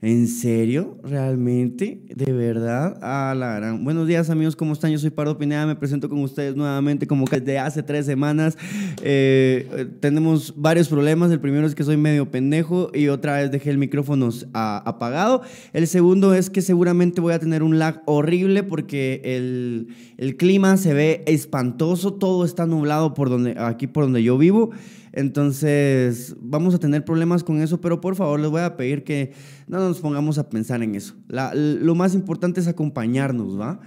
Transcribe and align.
¿En 0.00 0.28
serio? 0.28 0.96
¿Realmente? 1.02 2.02
¿De 2.14 2.32
verdad? 2.32 3.00
Ah, 3.02 3.34
la 3.36 3.56
gran... 3.56 3.82
Buenos 3.82 4.06
días 4.06 4.30
amigos, 4.30 4.54
¿cómo 4.54 4.72
están? 4.72 4.92
Yo 4.92 4.98
soy 5.00 5.10
Pardo 5.10 5.36
Pineda, 5.36 5.66
me 5.66 5.74
presento 5.74 6.08
con 6.08 6.20
ustedes 6.20 6.54
nuevamente 6.54 7.08
como 7.08 7.24
desde 7.24 7.58
hace 7.58 7.82
tres 7.82 8.06
semanas. 8.06 8.56
Eh, 9.02 9.88
tenemos 9.98 10.54
varios 10.56 10.86
problemas. 10.86 11.32
El 11.32 11.40
primero 11.40 11.66
es 11.66 11.74
que 11.74 11.82
soy 11.82 11.96
medio 11.96 12.30
pendejo 12.30 12.92
y 12.94 13.08
otra 13.08 13.38
vez 13.38 13.50
dejé 13.50 13.70
el 13.70 13.78
micrófono 13.78 14.28
apagado. 14.52 15.42
El 15.72 15.88
segundo 15.88 16.32
es 16.32 16.48
que 16.48 16.62
seguramente 16.62 17.20
voy 17.20 17.32
a 17.32 17.40
tener 17.40 17.64
un 17.64 17.80
lag 17.80 18.02
horrible 18.06 18.62
porque 18.62 19.20
el, 19.24 19.88
el 20.16 20.36
clima 20.36 20.76
se 20.76 20.94
ve 20.94 21.24
espantoso, 21.26 22.14
todo 22.14 22.44
está 22.44 22.66
nublado 22.66 23.14
por 23.14 23.30
donde, 23.30 23.56
aquí 23.58 23.88
por 23.88 24.04
donde 24.04 24.22
yo 24.22 24.38
vivo. 24.38 24.70
Entonces, 25.18 26.36
vamos 26.40 26.76
a 26.76 26.78
tener 26.78 27.04
problemas 27.04 27.42
con 27.42 27.60
eso, 27.60 27.80
pero 27.80 28.00
por 28.00 28.14
favor 28.14 28.38
les 28.38 28.48
voy 28.50 28.60
a 28.60 28.76
pedir 28.76 29.02
que 29.02 29.32
no 29.66 29.80
nos 29.80 29.98
pongamos 29.98 30.38
a 30.38 30.48
pensar 30.48 30.80
en 30.80 30.94
eso. 30.94 31.16
lo 31.28 31.96
más 31.96 32.14
importante 32.14 32.60
es 32.60 32.68
acompañarnos, 32.68 33.58
¿va? 33.58 33.80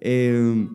Eh, 0.00 0.66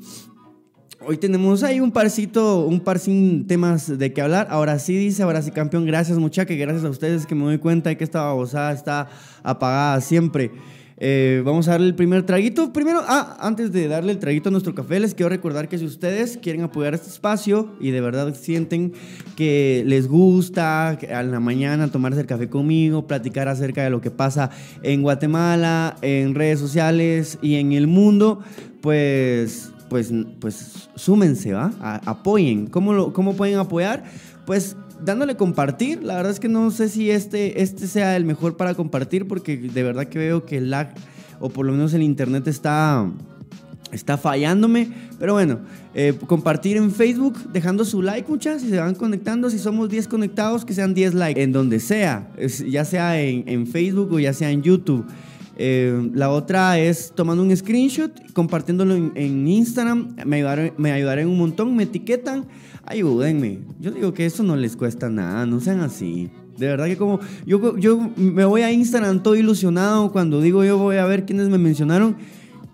hoy 1.06 1.18
tenemos 1.18 1.62
ahí 1.64 1.82
un 1.82 1.92
parcito, 1.92 2.66
un 2.66 2.80
par 2.80 3.00
sin 3.00 3.48
temas 3.48 3.98
de 3.98 4.14
qué 4.14 4.22
hablar. 4.22 4.48
Ahora 4.50 4.80
sí 4.80 4.96
dice, 4.96 5.24
ahora 5.24 5.42
sí 5.42 5.52
campeón, 5.52 5.86
gracias 5.86 6.18
muchachos, 6.18 6.56
gracias 6.56 6.86
a 6.86 6.90
ustedes 6.90 7.26
que 7.26 7.36
me 7.36 7.44
doy 7.44 7.58
cuenta 7.58 7.90
de 7.90 7.98
que 7.98 8.06
esta 8.06 8.22
babosada 8.22 8.72
está 8.72 9.10
apagada 9.44 10.00
siempre. 10.00 10.52
Eh, 11.00 11.44
vamos 11.46 11.68
a 11.68 11.72
darle 11.72 11.88
el 11.88 11.96
primer 11.96 12.24
traguito. 12.24 12.74
Primero, 12.74 13.02
ah, 13.08 13.38
antes 13.40 13.72
de 13.72 13.88
darle 13.88 14.12
el 14.12 14.18
traguito 14.18 14.50
a 14.50 14.52
nuestro 14.52 14.74
café, 14.74 15.00
les 15.00 15.14
quiero 15.14 15.30
recordar 15.30 15.70
que 15.70 15.78
si 15.78 15.86
ustedes 15.86 16.38
quieren 16.38 16.64
apoyar 16.64 16.96
este 16.96 17.10
espacio 17.10 17.76
y 17.80 17.92
de 17.92 18.02
verdad 18.02 18.34
sienten 18.34 18.94
que 19.36 19.84
les 19.86 20.08
gusta 20.08 20.90
a 20.90 21.24
la 21.24 21.40
mañana 21.40 21.90
tomarse 21.90 22.22
el 22.22 22.26
café 22.26 22.50
conmigo, 22.50 23.06
platicar 23.06 23.48
acerca 23.48 23.84
de 23.84 23.92
lo 23.92 24.02
que 24.02 24.10
pasa 24.10 24.50
en 24.82 25.04
Guatemala, 25.04 25.98
en 26.02 26.34
redes 26.34 26.60
sociales 26.60 27.38
y 27.44 27.56
en 27.56 27.74
el 27.74 27.86
mundo, 27.86 28.40
pues, 28.82 29.72
pues, 29.90 30.12
pues 30.40 30.90
súmense, 30.96 31.54
¿va? 31.54 31.74
apoyen. 32.06 32.66
¿Cómo, 32.68 32.94
lo, 32.94 33.14
¿Cómo 33.14 33.36
pueden 33.36 33.60
apoyar? 33.60 34.04
Pues 34.48 34.76
dándole 35.04 35.36
compartir. 35.36 36.04
La 36.04 36.16
verdad 36.16 36.32
es 36.32 36.40
que 36.40 36.50
no 36.50 36.72
sé 36.72 36.90
si 36.90 37.12
este, 37.12 37.62
este 37.62 37.88
sea 37.88 38.16
el 38.16 38.26
mejor 38.26 38.58
para 38.58 38.74
compartir 38.74 39.28
porque 39.28 39.58
de 39.58 39.84
verdad 39.84 40.08
que 40.08 40.20
veo 40.20 40.46
que 40.46 40.58
el 40.58 40.70
lag 40.70 40.94
o 41.40 41.50
por 41.50 41.66
lo 41.66 41.72
menos 41.72 41.94
el 41.94 42.02
internet 42.02 42.48
está, 42.48 43.10
está 43.92 44.18
fallándome. 44.18 44.90
Pero 45.20 45.34
bueno, 45.34 45.60
eh, 45.94 46.14
compartir 46.28 46.78
en 46.78 46.92
Facebook, 46.92 47.52
dejando 47.52 47.86
su 47.86 48.02
like 48.02 48.30
muchas, 48.30 48.62
si 48.62 48.70
se 48.70 48.78
van 48.78 48.96
conectando, 48.96 49.50
si 49.50 49.60
somos 49.60 49.90
10 49.90 50.08
conectados, 50.08 50.66
que 50.66 50.74
sean 50.74 50.94
10 50.94 51.14
likes, 51.16 51.42
en 51.42 51.52
donde 51.52 51.80
sea, 51.80 52.30
ya 52.68 52.86
sea 52.86 53.20
en, 53.20 53.68
Facebook 53.68 54.14
o 54.14 54.20
ya 54.20 54.34
sea 54.34 54.52
en 54.52 54.62
YouTube. 54.62 55.06
Eh, 55.60 56.12
la 56.14 56.30
otra 56.30 56.78
es 56.80 57.12
tomando 57.16 57.42
un 57.42 57.56
screenshot, 57.56 58.32
compartiéndolo 58.34 58.96
en, 58.96 59.48
Instagram, 59.48 60.16
me 60.26 60.38
ayudaré, 60.38 60.74
me 60.78 60.92
ayudaré 60.92 61.26
un 61.26 61.38
montón, 61.38 61.76
me 61.76 61.84
etiquetan 61.84 62.46
ayúdenme. 62.88 63.60
Yo 63.80 63.92
digo 63.92 64.14
que 64.14 64.26
eso 64.26 64.44
no 64.44 64.56
les 64.56 64.76
cuesta 64.76 65.10
nada, 65.10 65.46
no 65.46 65.60
sean 65.60 65.82
así. 65.82 66.32
De 66.58 66.68
verdad 66.68 66.86
que 66.86 66.98
como 66.98 67.20
yo, 67.46 67.78
yo 67.78 68.10
me 68.16 68.46
voy 68.46 68.62
a 68.62 68.72
Instagram 68.72 69.22
todo 69.22 69.36
ilusionado 69.36 70.12
cuando 70.12 70.42
digo 70.42 70.64
yo 70.64 70.78
voy 70.80 70.96
a 70.96 71.06
ver 71.06 71.26
quiénes 71.26 71.50
me 71.50 71.60
mencionaron 71.60 72.16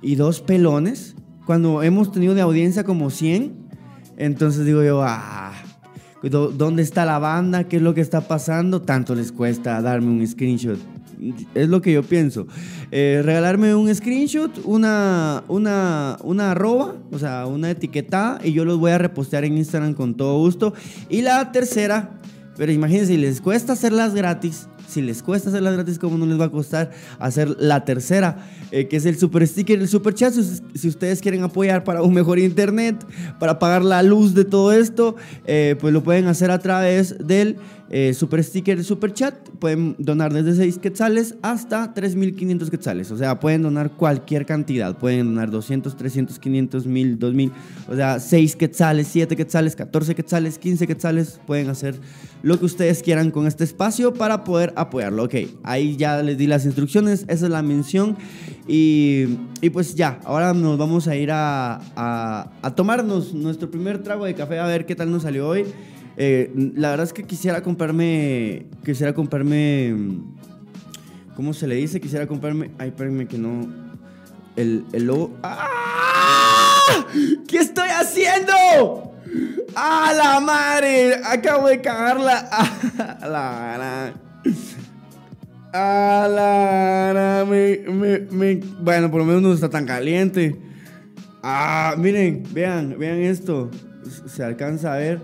y 0.02 0.16
dos 0.16 0.40
pelones, 0.40 1.16
cuando 1.46 1.84
hemos 1.84 2.12
tenido 2.12 2.34
de 2.34 2.42
audiencia 2.42 2.84
como 2.84 3.10
100, 3.10 3.54
entonces 4.16 4.66
digo 4.66 4.84
yo, 4.84 5.02
ah, 5.04 5.52
¿dónde 6.22 6.84
está 6.84 7.06
la 7.06 7.20
banda? 7.20 7.66
¿Qué 7.66 7.78
es 7.78 7.82
lo 7.82 7.94
que 7.94 8.02
está 8.02 8.28
pasando? 8.28 8.82
Tanto 8.82 9.16
les 9.16 9.32
cuesta 9.32 9.82
darme 9.82 10.12
un 10.12 10.26
screenshot 10.26 10.80
es 11.56 11.70
lo 11.70 11.82
que 11.82 11.94
yo 11.94 12.04
pienso. 12.04 12.48
Eh, 12.92 13.22
regalarme 13.24 13.76
un 13.76 13.94
screenshot, 13.94 14.52
una, 14.66 15.44
una, 15.48 16.18
una 16.24 16.52
arroba, 16.52 16.96
o 17.12 17.20
sea, 17.20 17.46
una 17.46 17.72
etiqueta, 17.72 18.40
y 18.44 18.54
yo 18.54 18.66
los 18.66 18.80
voy 18.80 18.92
a 18.92 18.98
repostear 18.98 19.46
en 19.46 19.58
Instagram 19.58 19.94
con 19.94 20.16
todo 20.16 20.38
gusto. 20.40 20.74
Y 21.10 21.22
la 21.22 21.52
tercera, 21.52 22.20
pero 22.58 22.72
imagínense, 22.72 23.14
si 23.14 23.18
les 23.18 23.42
cuesta 23.42 23.74
hacerlas 23.74 24.14
gratis, 24.14 24.68
si 24.94 25.02
les 25.02 25.24
cuesta 25.24 25.50
hacerlas 25.50 25.74
gratis, 25.74 25.98
¿cómo 25.98 26.18
no 26.18 26.26
les 26.26 26.40
va 26.40 26.46
a 26.46 26.52
costar 26.52 26.92
hacer 27.18 27.56
la 27.60 27.84
tercera? 27.84 28.46
Eh, 28.72 28.88
que 28.88 28.98
es 28.98 29.06
el 29.06 29.18
super 29.18 29.46
sticker, 29.48 29.80
el 29.80 29.88
super 29.88 30.14
chat. 30.14 30.34
Si, 30.34 30.88
ustedes 30.88 31.20
quieren 31.20 31.44
apoyar 31.44 31.84
para 31.84 32.04
un 32.04 32.14
mejor 32.14 32.38
internet, 32.38 33.04
para 33.40 33.58
pagar 33.58 33.84
la 33.84 34.04
luz 34.04 34.34
de 34.36 34.46
todo 34.46 34.72
esto, 34.72 35.16
eh, 35.46 35.76
pues 35.80 35.94
lo 35.94 36.04
pueden 36.04 36.28
hacer 36.28 36.52
a 36.52 36.60
través 36.60 37.18
del 37.18 37.58
eh, 37.96 38.16
super 38.16 38.44
sticker, 38.44 38.84
super 38.84 39.14
chat. 39.14 39.36
Pueden 39.60 39.96
donar 40.00 40.34
desde 40.34 40.56
6 40.56 40.80
quetzales 40.80 41.36
hasta 41.44 41.94
3.500 41.94 42.70
quetzales. 42.72 43.12
O 43.12 43.18
sea, 43.18 43.40
pueden 43.40 43.62
donar 43.62 43.92
cualquier 43.92 44.48
cantidad. 44.48 44.98
Pueden 44.98 45.28
donar 45.28 45.52
200, 45.52 45.96
300, 45.96 46.40
500, 46.40 46.88
1000, 46.88 47.20
2000. 47.20 47.52
O 47.88 47.96
sea, 47.96 48.20
6 48.20 48.56
quetzales, 48.56 49.08
7 49.10 49.36
quetzales, 49.36 49.76
14 49.76 50.16
quetzales, 50.16 50.58
15 50.58 50.88
quetzales. 50.88 51.40
Pueden 51.46 51.70
hacer 51.70 52.00
lo 52.42 52.58
que 52.58 52.66
ustedes 52.66 53.04
quieran 53.04 53.30
con 53.30 53.46
este 53.46 53.64
espacio 53.64 54.12
para 54.16 54.44
poder 54.44 54.74
apoyarlo. 54.76 55.26
Ok, 55.26 55.36
ahí 55.62 55.96
ya 55.96 56.24
les 56.24 56.40
di 56.40 56.48
las 56.48 56.66
instrucciones. 56.66 57.26
Esa 57.28 57.46
es 57.46 57.52
la 57.52 57.62
mención. 57.62 58.18
Y, 58.68 59.38
y 59.62 59.70
pues 59.70 59.94
ya, 59.94 60.20
ahora 60.24 60.56
nos 60.56 60.80
vamos 60.80 61.08
a 61.08 61.16
ir 61.16 61.30
a, 61.30 61.76
a, 61.96 62.54
a 62.64 62.74
tomarnos 62.74 63.36
nuestro 63.36 63.70
primer 63.70 64.02
trago 64.02 64.26
de 64.26 64.34
café 64.34 64.58
a 64.58 64.66
ver 64.66 64.88
qué 64.88 64.96
tal 64.96 65.12
nos 65.12 65.22
salió 65.22 65.48
hoy. 65.48 65.66
Eh, 66.18 66.52
la 66.76 66.92
verdad 66.92 67.06
es 67.06 67.14
que 67.14 67.24
quisiera 67.24 67.62
comprarme. 67.62 68.68
Quisiera 68.86 69.14
comprarme. 69.14 69.96
¿Cómo 71.36 71.54
se 71.54 71.68
le 71.68 71.76
dice? 71.76 72.00
Quisiera 72.00 72.28
comprarme. 72.28 72.72
Ay, 72.78 72.90
espérenme 72.90 73.28
que 73.28 73.38
no. 73.38 73.68
El, 74.56 74.86
el 74.94 75.06
logo. 75.06 75.36
¡Ah! 75.44 76.80
¿Qué 77.48 77.58
estoy 77.58 77.90
haciendo? 77.90 78.54
¡A 79.76 80.14
la 80.14 80.40
madre! 80.40 81.16
Acabo 81.24 81.68
de 81.68 81.82
cagarla. 81.82 82.38
¡A 83.22 83.28
la 83.28 84.14
¡A 85.76 86.28
la 86.28 87.46
me, 87.50 87.80
me, 87.92 88.20
me, 88.20 88.56
Bueno, 88.56 89.10
por 89.10 89.22
lo 89.22 89.26
menos 89.26 89.42
no 89.42 89.54
está 89.54 89.70
tan 89.70 89.88
caliente. 89.88 90.56
Ah, 91.42 91.96
miren, 91.98 92.44
vean, 92.52 92.96
vean 93.00 93.18
esto. 93.18 93.72
Se 94.28 94.44
alcanza 94.44 94.94
a 94.94 94.98
ver. 94.98 95.20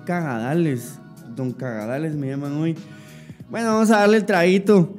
Cagadales. 0.00 0.98
Don 1.34 1.52
Cagadales 1.52 2.14
me 2.14 2.28
llaman 2.28 2.52
hoy. 2.52 2.76
Bueno, 3.50 3.74
vamos 3.74 3.90
a 3.90 4.00
darle 4.00 4.18
el 4.18 4.24
traguito. 4.24 4.94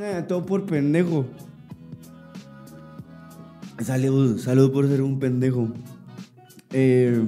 Eh, 0.00 0.24
todo 0.26 0.44
por 0.44 0.64
pendejo. 0.64 1.26
Salud, 3.82 4.38
salud 4.38 4.72
por 4.72 4.88
ser 4.88 5.02
un 5.02 5.18
pendejo. 5.18 5.68
Eh, 6.72 7.24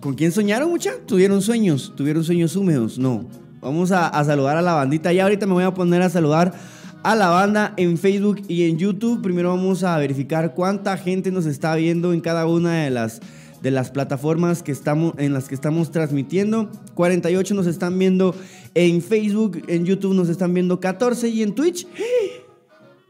¿Con 0.00 0.14
quién 0.14 0.30
soñaron, 0.30 0.70
mucha? 0.70 0.92
¿Tuvieron 1.06 1.42
sueños? 1.42 1.92
¿Tuvieron 1.96 2.22
sueños 2.22 2.54
húmedos? 2.54 2.98
No. 2.98 3.26
Vamos 3.60 3.90
a, 3.90 4.08
a, 4.08 4.24
saludar 4.24 4.56
a 4.56 4.62
la 4.62 4.74
bandita. 4.74 5.12
Ya 5.12 5.24
ahorita 5.24 5.46
me 5.46 5.54
voy 5.54 5.64
a 5.64 5.74
poner 5.74 6.02
a 6.02 6.08
saludar 6.08 6.54
a 7.02 7.14
la 7.14 7.28
banda 7.28 7.72
en 7.76 7.98
Facebook 7.98 8.42
y 8.48 8.68
en 8.68 8.78
YouTube. 8.78 9.22
Primero 9.22 9.50
vamos 9.50 9.82
a 9.82 9.96
verificar 9.98 10.54
cuánta 10.54 10.96
gente 10.96 11.30
nos 11.30 11.46
está 11.46 11.74
viendo 11.74 12.12
en 12.12 12.20
cada 12.20 12.46
una 12.46 12.84
de 12.84 12.90
las 12.90 13.20
de 13.62 13.70
las 13.70 13.90
plataformas 13.90 14.62
que 14.62 14.72
estamos, 14.72 15.14
en 15.18 15.32
las 15.32 15.48
que 15.48 15.54
estamos 15.54 15.90
transmitiendo. 15.90 16.70
48 16.94 17.54
nos 17.54 17.66
están 17.66 17.98
viendo 17.98 18.34
en 18.74 19.02
Facebook, 19.02 19.62
en 19.68 19.84
YouTube 19.84 20.14
nos 20.14 20.28
están 20.28 20.54
viendo 20.54 20.80
14 20.80 21.28
y 21.28 21.42
en 21.42 21.54
Twitch. 21.54 21.86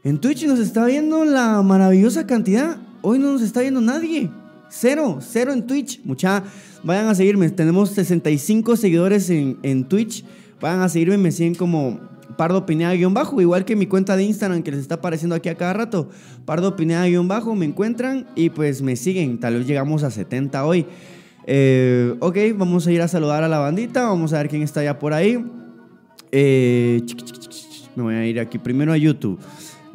En 0.03 0.19
Twitch 0.19 0.45
nos 0.45 0.59
está 0.59 0.85
viendo 0.85 1.25
la 1.25 1.61
maravillosa 1.61 2.25
cantidad. 2.25 2.77
Hoy 3.01 3.19
no 3.19 3.33
nos 3.33 3.41
está 3.41 3.61
viendo 3.61 3.81
nadie. 3.81 4.29
Cero, 4.69 5.19
cero 5.21 5.53
en 5.53 5.67
Twitch. 5.67 6.01
Mucha, 6.03 6.43
vayan 6.83 7.07
a 7.07 7.15
seguirme. 7.15 7.49
Tenemos 7.49 7.91
65 7.91 8.75
seguidores 8.75 9.29
en, 9.29 9.57
en 9.63 9.83
Twitch. 9.85 10.23
Vayan 10.59 10.81
a 10.81 10.89
seguirme, 10.89 11.17
me 11.17 11.31
siguen 11.31 11.55
como 11.55 11.99
Pardo 12.37 12.65
Pineda-bajo, 12.65 13.41
igual 13.41 13.65
que 13.65 13.75
mi 13.75 13.87
cuenta 13.87 14.15
de 14.15 14.23
Instagram 14.23 14.63
que 14.63 14.71
les 14.71 14.81
está 14.81 14.95
apareciendo 14.95 15.35
aquí 15.35 15.49
a 15.49 15.55
cada 15.55 15.73
rato. 15.73 16.09
Pardo 16.45 16.75
Pineda-bajo, 16.75 17.55
me 17.55 17.65
encuentran 17.65 18.27
y 18.35 18.51
pues 18.51 18.81
me 18.81 18.95
siguen. 18.95 19.39
Tal 19.39 19.55
vez 19.55 19.67
llegamos 19.67 20.03
a 20.03 20.11
70 20.11 20.65
hoy. 20.65 20.85
Eh, 21.47 22.15
ok, 22.19 22.37
vamos 22.55 22.85
a 22.87 22.91
ir 22.91 23.01
a 23.01 23.07
saludar 23.07 23.43
a 23.43 23.47
la 23.47 23.59
bandita. 23.59 24.03
Vamos 24.03 24.33
a 24.33 24.37
ver 24.37 24.49
quién 24.49 24.61
está 24.61 24.83
ya 24.83 24.99
por 24.99 25.13
ahí. 25.13 25.43
Eh, 26.31 27.01
me 27.95 28.03
voy 28.03 28.15
a 28.15 28.25
ir 28.25 28.39
aquí 28.39 28.59
primero 28.59 28.93
a 28.93 28.97
YouTube. 28.97 29.39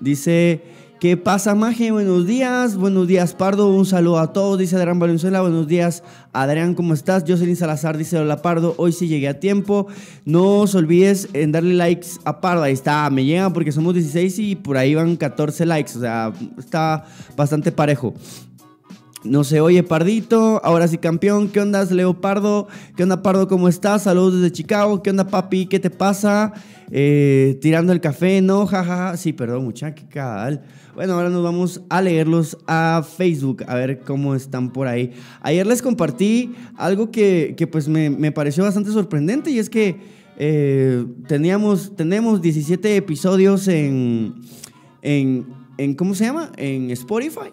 Dice 0.01 0.63
¿Qué 1.03 1.17
pasa, 1.17 1.57
Maje? 1.57 1.91
Buenos 1.91 2.29
días. 2.29 2.77
Buenos 2.77 3.09
días, 3.09 3.35
Pardo. 3.35 3.69
Un 3.75 3.85
saludo 3.85 4.21
a 4.21 4.33
todos, 4.33 4.57
dice 4.57 4.77
Adrián 4.77 5.01
Valenzuela. 5.01 5.41
Buenos 5.41 5.67
días, 5.67 6.05
Adrián, 6.33 6.77
¿cómo 6.77 6.95
estás? 6.95 7.25
Jocelyn 7.27 7.57
Salazar 7.57 7.99
dice: 7.99 8.19
Hola, 8.19 8.41
Pardo. 8.41 8.77
Hoy 8.77 8.93
sí 8.93 9.09
llegué 9.09 9.27
a 9.27 9.41
tiempo. 9.41 9.89
No 10.25 10.61
os 10.61 10.77
olvides 10.77 11.29
en 11.33 11.51
darle 11.51 11.75
likes 11.75 12.07
a 12.25 12.41
Pardo. 12.41 12.63
Ahí 12.63 12.73
está, 12.73 13.11
me 13.11 13.25
llega 13.25 13.53
porque 13.53 13.73
somos 13.73 13.95
16 13.95 14.39
y 14.39 14.55
por 14.55 14.77
ahí 14.77 14.95
van 14.95 15.17
14 15.17 15.67
likes. 15.67 15.91
O 15.97 16.01
sea, 16.03 16.33
está 16.57 17.05
bastante 17.37 17.73
parejo. 17.73 18.15
No 19.25 19.43
se 19.43 19.61
oye, 19.61 19.83
Pardito. 19.83 20.61
Ahora 20.65 20.87
sí, 20.87 20.99
campeón. 20.99 21.49
¿Qué 21.49 21.61
onda, 21.61 21.85
Leopardo? 21.85 22.69
¿Qué 22.97 23.03
onda, 23.03 23.25
Pardo? 23.25 23.49
¿Cómo 23.49 23.69
estás? 23.69 24.05
Saludos 24.05 24.35
desde 24.35 24.53
Chicago. 24.53 25.03
¿Qué 25.03 25.11
onda, 25.11 25.27
papi? 25.27 25.67
¿Qué 25.67 25.81
te 25.81 25.91
pasa? 25.91 26.53
Eh, 26.93 27.59
tirando 27.61 27.93
el 27.93 28.01
café, 28.01 28.41
¿no? 28.41 28.67
Jajaja. 28.67 29.17
Sí, 29.17 29.33
perdón, 29.33 29.65
muchacha, 29.65 29.95
qué. 29.95 30.21
Bueno, 30.95 31.15
ahora 31.15 31.31
nos 31.31 31.43
vamos 31.43 31.81
a 31.89 32.03
leerlos 32.03 32.59
a 32.67 33.03
Facebook, 33.17 33.65
a 33.67 33.77
ver 33.77 34.01
cómo 34.01 34.35
están 34.35 34.71
por 34.73 34.87
ahí. 34.87 35.13
Ayer 35.41 35.67
les 35.67 35.81
compartí 35.81 36.55
algo 36.77 37.11
que, 37.11 37.55
que 37.57 37.67
pues 37.67 37.89
me, 37.89 38.11
me, 38.11 38.31
pareció 38.31 38.63
bastante 38.65 38.91
sorprendente 38.91 39.51
y 39.51 39.59
es 39.59 39.71
que 39.71 39.97
eh, 40.37 41.07
teníamos, 41.29 41.97
tenemos 41.97 42.43
17 42.43 42.97
episodios 42.97 43.69
en, 43.69 44.35
en, 45.01 45.47
en, 45.79 45.95
¿cómo 45.95 46.15
se 46.15 46.25
llama? 46.27 46.53
En 46.59 46.91
Spotify. 46.91 47.53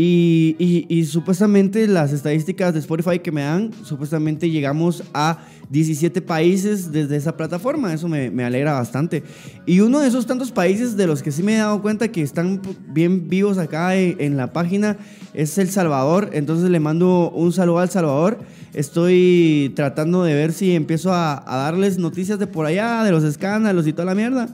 Y, 0.00 1.04
supuestamente 1.10 1.88
las 1.88 2.12
estadísticas 2.12 2.72
de 2.72 2.78
Spotify 2.78 3.18
que 3.18 3.32
me 3.32 3.42
dan, 3.42 3.72
supuestamente 3.82 4.48
llegamos 4.48 5.02
a 5.12 5.44
17 5.70 6.22
países 6.22 6.92
desde 6.92 7.16
esa 7.16 7.36
plataforma. 7.36 7.92
Eso 7.92 8.08
me, 8.08 8.44
alegra 8.44 8.72
bastante. 8.72 9.22
Y 9.66 9.80
uno 9.80 10.00
de 10.00 10.08
esos 10.08 10.26
tantos 10.26 10.50
países 10.50 10.96
de 10.96 11.06
los 11.06 11.22
que 11.22 11.32
sí 11.32 11.42
me 11.42 11.54
he 11.54 11.58
dado 11.58 11.82
cuenta 11.82 12.08
que 12.08 12.22
están 12.22 12.60
bien 12.88 13.28
vivos 13.28 13.58
acá 13.58 13.96
en, 13.96 14.36
la 14.36 14.52
página 14.52 14.96
es 15.34 15.58
El 15.58 15.68
Salvador. 15.68 16.30
Entonces 16.32 16.70
le 16.70 16.80
mando 16.80 17.30
un 17.30 17.52
saludo 17.52 17.80
al 17.80 17.90
Salvador. 17.90 18.38
Estoy 18.74 19.72
tratando 19.76 20.22
de 20.22 20.34
ver 20.34 20.52
si 20.52 20.74
empiezo 20.74 21.12
a, 21.12 21.44
darles 21.46 21.98
noticias 21.98 22.38
de 22.38 22.46
por 22.46 22.66
allá, 22.66 23.02
de 23.02 23.10
los 23.10 23.24
escándalos 23.24 23.86
y 23.86 23.92
toda 23.92 24.06
la 24.06 24.14
mierda. 24.14 24.48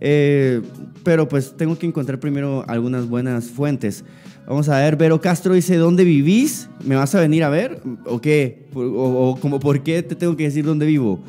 Eh, 0.00 0.62
pero 1.02 1.28
pues 1.28 1.56
tengo 1.56 1.78
que 1.78 1.86
encontrar 1.86 2.20
primero 2.20 2.64
algunas 2.68 3.08
buenas 3.08 3.46
fuentes. 3.46 4.04
Vamos 4.48 4.66
a 4.70 4.78
ver, 4.78 4.96
Vero 4.96 5.20
Castro 5.20 5.52
dice, 5.52 5.76
¿dónde 5.76 6.04
vivís? 6.04 6.70
¿Me 6.82 6.96
vas 6.96 7.14
a 7.14 7.20
venir 7.20 7.44
a 7.44 7.50
ver? 7.50 7.82
¿O 8.06 8.18
qué? 8.18 8.66
¿O, 8.72 9.36
como 9.42 9.60
por 9.60 9.82
qué 9.82 10.02
te 10.02 10.14
tengo 10.14 10.38
que 10.38 10.44
decir 10.44 10.64
dónde 10.64 10.86
vivo? 10.86 11.20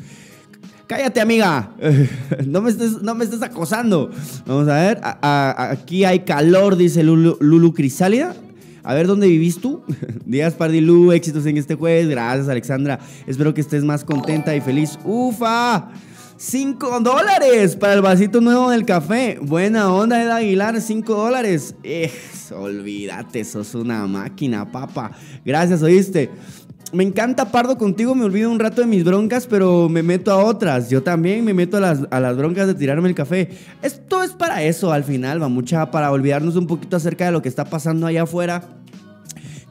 Cállate, 0.86 1.20
amiga. 1.20 1.70
No 2.46 2.62
me 2.62 2.70
estés, 2.70 3.02
no 3.02 3.14
me 3.14 3.24
estés 3.24 3.42
acosando. 3.42 4.10
Vamos 4.46 4.68
a 4.68 4.80
ver. 4.80 5.00
aquí 5.02 6.06
hay 6.06 6.20
calor, 6.20 6.76
dice 6.76 7.02
Lulu, 7.02 7.36
Lulu 7.40 7.74
Crisálida. 7.74 8.34
A 8.82 8.94
ver, 8.94 9.06
¿dónde 9.06 9.28
vivís 9.28 9.60
tú? 9.60 9.82
Díaz 10.24 10.54
Pardilú, 10.54 11.12
éxitos 11.12 11.44
en 11.44 11.58
este 11.58 11.74
jueves. 11.74 12.08
Gracias, 12.08 12.48
Alexandra. 12.48 13.00
Espero 13.26 13.52
que 13.52 13.60
estés 13.60 13.84
más 13.84 14.02
contenta 14.02 14.56
y 14.56 14.62
feliz. 14.62 14.98
¡Ufa! 15.04 15.90
5 16.42 17.00
dólares 17.00 17.76
para 17.76 17.92
el 17.92 18.00
vasito 18.00 18.40
nuevo 18.40 18.70
del 18.70 18.86
café. 18.86 19.38
Buena 19.42 19.92
onda, 19.92 20.22
Ed 20.22 20.30
Aguilar, 20.30 20.80
5 20.80 21.14
dólares. 21.14 21.74
Eh, 21.82 22.10
olvídate, 22.56 23.44
sos 23.44 23.74
una 23.74 24.06
máquina, 24.06 24.72
papa. 24.72 25.10
Gracias, 25.44 25.82
oíste. 25.82 26.30
Me 26.94 27.04
encanta 27.04 27.52
Pardo 27.52 27.76
contigo, 27.76 28.14
me 28.14 28.24
olvido 28.24 28.50
un 28.50 28.58
rato 28.58 28.80
de 28.80 28.86
mis 28.86 29.04
broncas, 29.04 29.46
pero 29.46 29.90
me 29.90 30.02
meto 30.02 30.32
a 30.32 30.42
otras. 30.42 30.88
Yo 30.88 31.02
también 31.02 31.44
me 31.44 31.52
meto 31.52 31.76
a 31.76 31.80
las, 31.80 32.00
a 32.10 32.20
las 32.20 32.38
broncas 32.38 32.66
de 32.66 32.74
tirarme 32.74 33.10
el 33.10 33.14
café. 33.14 33.50
Esto 33.82 34.22
es 34.22 34.30
para 34.30 34.62
eso 34.62 34.94
al 34.94 35.04
final, 35.04 35.42
va 35.42 35.48
mucha, 35.50 35.90
para 35.90 36.10
olvidarnos 36.10 36.56
un 36.56 36.66
poquito 36.66 36.96
acerca 36.96 37.26
de 37.26 37.32
lo 37.32 37.42
que 37.42 37.50
está 37.50 37.66
pasando 37.66 38.06
allá 38.06 38.22
afuera 38.22 38.80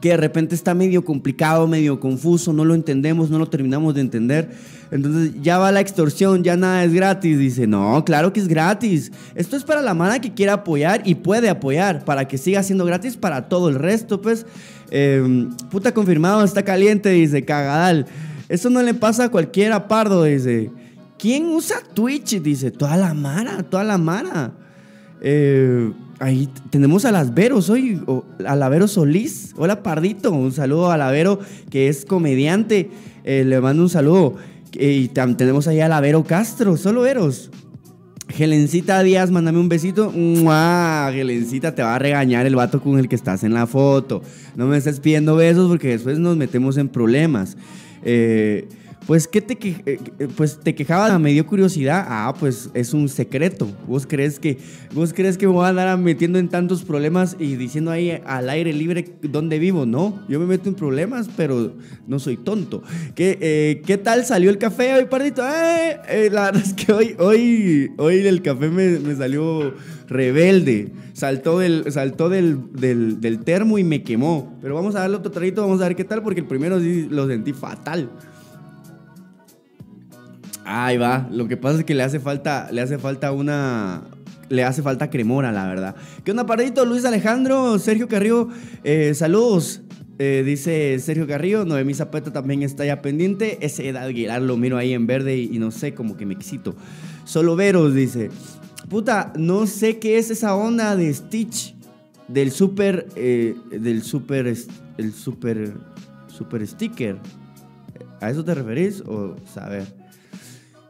que 0.00 0.10
de 0.10 0.16
repente 0.16 0.54
está 0.54 0.74
medio 0.74 1.04
complicado, 1.04 1.66
medio 1.66 2.00
confuso, 2.00 2.52
no 2.52 2.64
lo 2.64 2.74
entendemos, 2.74 3.30
no 3.30 3.38
lo 3.38 3.48
terminamos 3.48 3.94
de 3.94 4.00
entender. 4.00 4.50
Entonces 4.90 5.32
ya 5.40 5.58
va 5.58 5.70
la 5.70 5.80
extorsión, 5.80 6.42
ya 6.42 6.56
nada 6.56 6.84
es 6.84 6.92
gratis. 6.92 7.38
Dice, 7.38 7.66
no, 7.66 8.04
claro 8.04 8.32
que 8.32 8.40
es 8.40 8.48
gratis. 8.48 9.12
Esto 9.34 9.56
es 9.56 9.64
para 9.64 9.82
la 9.82 9.94
mano 9.94 10.20
que 10.20 10.34
quiera 10.34 10.54
apoyar 10.54 11.02
y 11.04 11.14
puede 11.14 11.48
apoyar 11.48 12.04
para 12.04 12.26
que 12.26 12.38
siga 12.38 12.62
siendo 12.62 12.84
gratis 12.84 13.16
para 13.16 13.48
todo 13.48 13.68
el 13.68 13.76
resto, 13.76 14.20
pues. 14.20 14.46
Em, 14.90 15.50
puta 15.70 15.94
confirmado, 15.94 16.42
está 16.42 16.64
caliente, 16.64 17.10
dice, 17.10 17.44
cagadal. 17.44 18.06
Eso 18.48 18.68
no 18.68 18.82
le 18.82 18.94
pasa 18.94 19.24
a 19.24 19.28
cualquiera, 19.28 19.86
pardo, 19.86 20.24
dice. 20.24 20.70
¿Quién 21.18 21.46
usa 21.46 21.76
Twitch? 21.94 22.40
Dice, 22.40 22.70
toda 22.70 22.96
la 22.96 23.14
mara, 23.14 23.62
toda 23.62 23.84
la 23.84 23.98
mara. 23.98 24.52
Eh, 25.20 25.92
ahí 26.18 26.48
tenemos 26.70 27.04
a 27.04 27.12
las 27.12 27.34
Veros 27.34 27.68
hoy, 27.70 28.02
a 28.44 28.56
la 28.56 28.68
Vero 28.68 28.88
Solís. 28.88 29.52
Hola, 29.56 29.82
Pardito. 29.82 30.32
Un 30.32 30.50
saludo 30.50 30.90
a 30.90 30.96
la 30.96 31.10
Vero, 31.10 31.38
que 31.68 31.88
es 31.88 32.04
comediante. 32.04 32.90
Eh, 33.22 33.44
le 33.44 33.60
mando 33.60 33.82
un 33.82 33.90
saludo. 33.90 34.36
Y 34.72 35.08
tenemos 35.08 35.66
ahí 35.68 35.80
a 35.80 35.88
la 35.88 36.00
Vero 36.00 36.24
Castro, 36.24 36.76
solo 36.76 37.02
Veros. 37.02 37.50
Gelencita 38.28 39.02
Díaz, 39.02 39.30
mándame 39.30 39.58
un 39.58 39.68
besito. 39.68 40.12
¡Mua! 40.12 41.10
Gelencita, 41.12 41.74
te 41.74 41.82
va 41.82 41.96
a 41.96 41.98
regañar 41.98 42.46
el 42.46 42.54
vato 42.54 42.80
con 42.80 42.98
el 42.98 43.08
que 43.08 43.16
estás 43.16 43.42
en 43.44 43.54
la 43.54 43.66
foto. 43.66 44.22
No 44.56 44.66
me 44.66 44.76
estés 44.76 45.00
pidiendo 45.00 45.36
besos 45.36 45.68
porque 45.68 45.88
después 45.88 46.18
nos 46.18 46.36
metemos 46.36 46.76
en 46.76 46.88
problemas. 46.88 47.56
Eh, 48.02 48.68
pues, 49.06 49.26
¿qué 49.26 49.40
te, 49.40 49.56
que, 49.56 49.70
eh, 49.86 49.98
eh, 50.18 50.28
pues 50.36 50.60
te 50.60 50.74
quejaba? 50.74 51.18
Me 51.18 51.32
dio 51.32 51.46
curiosidad. 51.46 52.04
Ah, 52.08 52.34
pues 52.38 52.70
es 52.74 52.94
un 52.94 53.08
secreto. 53.08 53.68
¿Vos 53.86 54.06
crees 54.06 54.38
que, 54.38 54.58
vos 54.94 55.12
crees 55.12 55.36
que 55.36 55.46
me 55.46 55.52
voy 55.52 55.64
a 55.64 55.68
andar 55.68 55.98
metiendo 55.98 56.38
en 56.38 56.48
tantos 56.48 56.84
problemas 56.84 57.36
y 57.38 57.56
diciendo 57.56 57.90
ahí 57.90 58.20
al 58.24 58.48
aire 58.50 58.72
libre 58.72 59.04
dónde 59.22 59.58
vivo? 59.58 59.86
No, 59.86 60.20
yo 60.28 60.38
me 60.38 60.46
meto 60.46 60.68
en 60.68 60.74
problemas, 60.74 61.28
pero 61.36 61.74
no 62.06 62.18
soy 62.18 62.36
tonto. 62.36 62.82
¿Qué, 63.14 63.38
eh, 63.40 63.82
¿qué 63.84 63.98
tal 63.98 64.24
salió 64.24 64.50
el 64.50 64.58
café 64.58 64.94
hoy, 64.94 65.06
pardito? 65.06 65.42
la 65.42 66.44
verdad 66.44 66.62
es 66.64 66.74
que 66.74 66.92
hoy, 66.92 67.16
hoy, 67.18 67.90
hoy 67.98 68.26
el 68.26 68.42
café 68.42 68.68
me, 68.68 68.98
me 68.98 69.16
salió 69.16 69.74
rebelde. 70.08 70.92
Saltó, 71.14 71.58
del, 71.58 71.90
saltó 71.90 72.28
del, 72.28 72.72
del, 72.72 73.20
del, 73.20 73.40
termo 73.40 73.78
y 73.78 73.84
me 73.84 74.02
quemó. 74.02 74.56
Pero 74.60 74.74
vamos 74.74 74.94
a 74.94 75.00
darle 75.00 75.16
otro 75.16 75.30
traguito, 75.30 75.62
vamos 75.62 75.80
a 75.80 75.84
ver 75.84 75.96
qué 75.96 76.04
tal, 76.04 76.22
porque 76.22 76.40
el 76.40 76.46
primero 76.46 76.80
sí 76.80 77.08
lo 77.10 77.26
sentí 77.26 77.52
fatal. 77.52 78.10
Ahí 80.72 80.98
va. 80.98 81.28
Lo 81.32 81.48
que 81.48 81.56
pasa 81.56 81.80
es 81.80 81.84
que 81.84 81.96
le 81.96 82.04
hace 82.04 82.20
falta, 82.20 82.68
le 82.70 82.80
hace 82.80 82.96
falta 82.96 83.32
una, 83.32 84.04
le 84.48 84.62
hace 84.62 84.82
falta 84.82 85.10
cremora, 85.10 85.50
la 85.50 85.66
verdad. 85.66 85.96
¿Qué 86.22 86.30
onda, 86.30 86.46
paradito? 86.46 86.84
Luis 86.84 87.04
Alejandro, 87.04 87.76
Sergio 87.80 88.06
Carrillo, 88.06 88.48
eh, 88.84 89.12
saludos. 89.14 89.82
Eh, 90.20 90.44
dice 90.46 90.96
Sergio 91.00 91.26
Carrillo, 91.26 91.64
Noemí 91.64 91.92
Zapata 91.92 92.32
también 92.32 92.62
está 92.62 92.84
ya 92.84 93.02
pendiente. 93.02 93.58
Ese 93.62 93.88
Ed 93.88 93.96
Aguilar 93.96 94.42
lo 94.42 94.56
miro 94.56 94.76
ahí 94.76 94.92
en 94.92 95.08
verde 95.08 95.38
y, 95.38 95.58
no 95.58 95.72
sé, 95.72 95.92
como 95.92 96.16
que 96.16 96.24
me 96.24 96.34
excito. 96.34 96.76
Solo 97.24 97.56
Veros 97.56 97.92
dice, 97.92 98.30
puta, 98.88 99.32
no 99.36 99.66
sé 99.66 99.98
qué 99.98 100.18
es 100.18 100.30
esa 100.30 100.54
onda 100.54 100.94
de 100.94 101.12
Stitch 101.12 101.74
del 102.28 102.52
super, 102.52 103.08
eh, 103.16 103.56
del 103.72 104.04
super, 104.04 104.46
el 104.46 105.12
super, 105.12 105.72
super 106.28 106.64
sticker. 106.64 107.18
¿A 108.20 108.30
eso 108.30 108.44
te 108.44 108.54
referís 108.54 109.00
o 109.00 109.34
saber? 109.52 109.99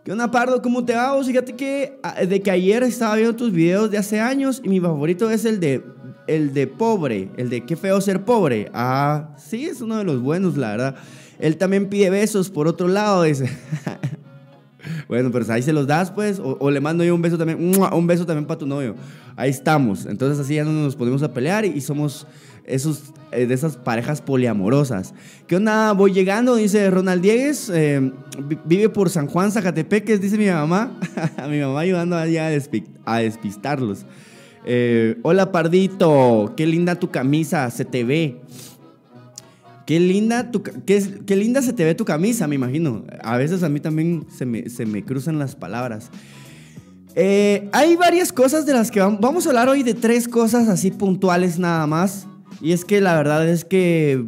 ¿Qué 0.05 0.13
onda, 0.13 0.31
Pardo? 0.31 0.63
¿Cómo 0.63 0.83
te 0.83 0.95
va? 0.95 1.23
Fíjate 1.23 1.55
que 1.55 1.99
ah, 2.03 2.25
de 2.25 2.41
que 2.41 2.51
ayer 2.51 2.83
estaba 2.85 3.17
viendo 3.17 3.37
tus 3.37 3.53
videos 3.53 3.91
de 3.91 3.99
hace 3.99 4.19
años 4.19 4.63
y 4.65 4.71
mi 4.71 4.81
favorito 4.81 5.31
es 5.31 5.45
el 5.45 5.61
de 5.61 5.85
el 6.27 6.55
de 6.55 6.67
pobre, 6.67 7.31
el 7.37 7.51
de 7.51 7.67
qué 7.67 7.77
feo 7.77 8.01
ser 8.01 8.25
pobre. 8.25 8.71
Ah, 8.73 9.35
sí, 9.37 9.67
es 9.67 9.83
uno 9.83 9.99
de 9.99 10.05
los 10.05 10.23
buenos, 10.23 10.57
la 10.57 10.71
verdad. 10.71 10.95
Él 11.39 11.59
también 11.59 11.91
pide 11.91 12.09
besos 12.09 12.49
por 12.49 12.67
otro 12.67 12.89
lado, 12.89 13.25
dice. 13.25 13.51
bueno, 15.09 15.31
pero 15.31 15.51
ahí 15.53 15.63
se 15.63 15.73
los 15.73 15.87
das, 15.87 16.11
pues, 16.11 16.41
o, 16.43 16.71
le 16.71 16.81
mando 16.81 17.05
yo 17.05 17.15
un 17.15 17.23
beso 17.23 17.39
también, 17.39 17.59
un 17.61 18.07
beso 18.07 18.27
también 18.27 18.47
para 18.47 18.59
tu 18.59 18.67
novio. 18.67 18.95
Ahí 19.37 19.51
estamos. 19.51 20.07
Entonces 20.07 20.39
así 20.39 20.55
ya 20.55 20.65
no 20.65 20.73
nos 20.73 20.97
ponemos 20.97 21.23
a 21.23 21.33
pelear 21.33 21.65
y 21.65 21.81
somos 21.81 22.27
esos, 22.67 23.13
eh, 23.33 23.47
de 23.47 23.55
esas 23.55 23.77
parejas 23.77 24.21
poliamorosas. 24.21 25.15
¿Qué 25.47 25.57
onda? 25.57 25.93
Voy 25.93 26.13
llegando, 26.13 26.57
dice 26.57 26.91
Ronald 26.91 27.23
Diegues. 27.23 27.71
Eh, 27.73 28.13
vive 28.65 28.89
por 28.89 29.11
San 29.11 29.27
Juan, 29.27 29.51
Zacatepeques, 29.53 30.21
dice 30.21 30.39
mi 30.39 30.47
mamá. 30.47 30.93
a 31.37 31.47
mi 31.49 31.61
mamá 31.61 31.81
ayudando 31.81 32.17
allá 32.17 32.47
a, 33.05 33.19
despistarlos. 33.19 34.07
Eh, 34.65 35.19
hola, 35.23 35.53
Pardito. 35.53 36.53
Qué 36.57 36.67
linda 36.67 36.95
tu 36.95 37.11
camisa, 37.11 37.71
se 37.71 37.85
te 37.85 38.05
ve. 38.05 38.41
Qué 39.91 39.99
linda, 39.99 40.53
qué, 40.87 41.35
linda 41.35 41.63
se 41.63 41.73
te 41.73 41.85
ve 41.85 41.97
tu 41.97 42.05
camisa, 42.05 42.47
me 42.47 42.55
imagino. 42.55 43.03
A 43.25 43.37
veces 43.37 43.65
a 43.65 43.69
mí 43.69 43.81
también 43.81 44.25
se 44.31 44.47
me, 44.47 45.05
cruzan 45.05 45.41
las 45.41 45.57
palabras. 45.57 46.13
hay 47.17 47.97
varias 47.97 48.33
cosas 48.33 48.67
de 48.67 48.73
las 48.73 48.93
que 48.93 49.01
vamos, 49.01 49.19
vamos 49.21 49.47
a 49.47 49.49
hablar 49.49 49.69
hoy 49.69 49.83
de 49.83 49.95
tres 49.95 50.29
cosas 50.29 50.69
así 50.69 50.93
puntuales 50.93 51.59
nada 51.59 51.89
más. 51.89 52.29
Y 52.61 52.71
es 52.71 52.85
que 52.85 53.01
la 53.01 53.17
verdad 53.17 53.49
es 53.49 53.65
que 53.65 54.27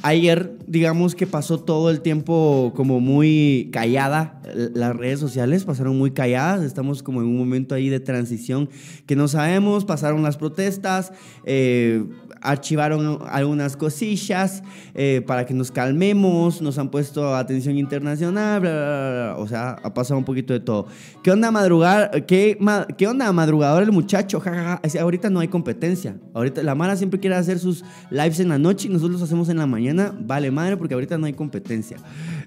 ayer, 0.00 0.56
digamos 0.66 1.14
que 1.14 1.26
pasó 1.26 1.60
todo 1.60 1.90
el 1.90 2.00
tiempo 2.00 2.72
como 2.74 3.00
muy 3.00 3.68
callada. 3.74 4.40
Las 4.72 4.96
redes 4.96 5.20
sociales 5.20 5.64
pasaron 5.64 5.98
muy 5.98 6.12
calladas. 6.12 6.62
Estamos 6.62 7.02
como 7.02 7.20
en 7.20 7.26
un 7.26 7.36
momento 7.36 7.74
ahí 7.74 7.90
de 7.90 8.00
transición 8.00 8.70
que 9.04 9.14
no 9.14 9.28
sabemos. 9.28 9.84
Pasaron 9.84 10.22
las 10.22 10.38
protestas. 10.38 11.12
Eh, 11.44 12.02
archivaron 12.40 13.18
algunas 13.28 13.76
cosillas 13.76 14.62
eh, 14.94 15.22
para 15.26 15.46
que 15.46 15.54
nos 15.54 15.70
calmemos, 15.70 16.62
nos 16.62 16.78
han 16.78 16.90
puesto 16.90 17.34
atención 17.34 17.76
internacional, 17.76 18.60
bla, 18.60 18.70
bla, 18.70 19.10
bla, 19.12 19.34
o 19.38 19.46
sea, 19.46 19.76
ha 19.82 19.94
pasado 19.94 20.18
un 20.18 20.24
poquito 20.24 20.52
de 20.52 20.60
todo. 20.60 20.86
¿Qué 21.22 21.30
onda 21.30 21.50
madrugar? 21.50 22.26
¿Qué, 22.26 22.58
qué 22.96 23.06
onda 23.06 23.32
madrugador 23.32 23.82
el 23.82 23.92
muchacho? 23.92 24.40
Ja, 24.40 24.80
ahorita 25.00 25.30
no 25.30 25.40
hay 25.40 25.48
competencia. 25.48 26.16
Ahorita 26.34 26.62
la 26.62 26.74
Mara 26.74 26.96
siempre 26.96 27.20
quiere 27.20 27.36
hacer 27.36 27.58
sus 27.58 27.84
lives 28.10 28.40
en 28.40 28.48
la 28.48 28.58
noche 28.58 28.88
y 28.88 28.90
nosotros 28.90 29.20
los 29.20 29.22
hacemos 29.22 29.48
en 29.48 29.58
la 29.58 29.66
mañana. 29.66 30.14
Vale 30.18 30.50
madre 30.50 30.76
porque 30.76 30.94
ahorita 30.94 31.18
no 31.18 31.26
hay 31.26 31.32
competencia. 31.32 31.98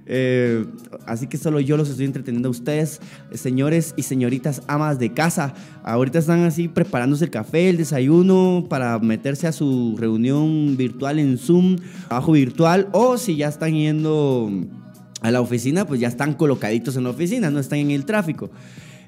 Eh, 0.05 0.65
así 1.05 1.27
que 1.27 1.37
solo 1.37 1.59
yo 1.59 1.77
los 1.77 1.89
estoy 1.89 2.05
entreteniendo 2.05 2.49
a 2.49 2.51
ustedes, 2.51 2.99
señores 3.33 3.93
y 3.95 4.03
señoritas 4.03 4.61
amas 4.67 4.99
de 4.99 5.13
casa. 5.13 5.53
Ahorita 5.83 6.19
están 6.19 6.43
así 6.43 6.67
preparándose 6.67 7.25
el 7.25 7.31
café, 7.31 7.69
el 7.69 7.77
desayuno 7.77 8.65
para 8.69 8.99
meterse 8.99 9.47
a 9.47 9.51
su 9.51 9.95
reunión 9.97 10.75
virtual 10.77 11.19
en 11.19 11.37
Zoom, 11.37 11.77
trabajo 12.07 12.33
virtual, 12.33 12.89
o 12.91 13.17
si 13.17 13.35
ya 13.35 13.47
están 13.47 13.73
yendo 13.73 14.51
a 15.21 15.31
la 15.31 15.41
oficina, 15.41 15.85
pues 15.85 16.01
ya 16.01 16.09
están 16.09 16.33
colocaditos 16.33 16.97
en 16.97 17.05
la 17.05 17.11
oficina, 17.11 17.49
no 17.49 17.59
están 17.59 17.79
en 17.79 17.91
el 17.91 18.05
tráfico. 18.05 18.51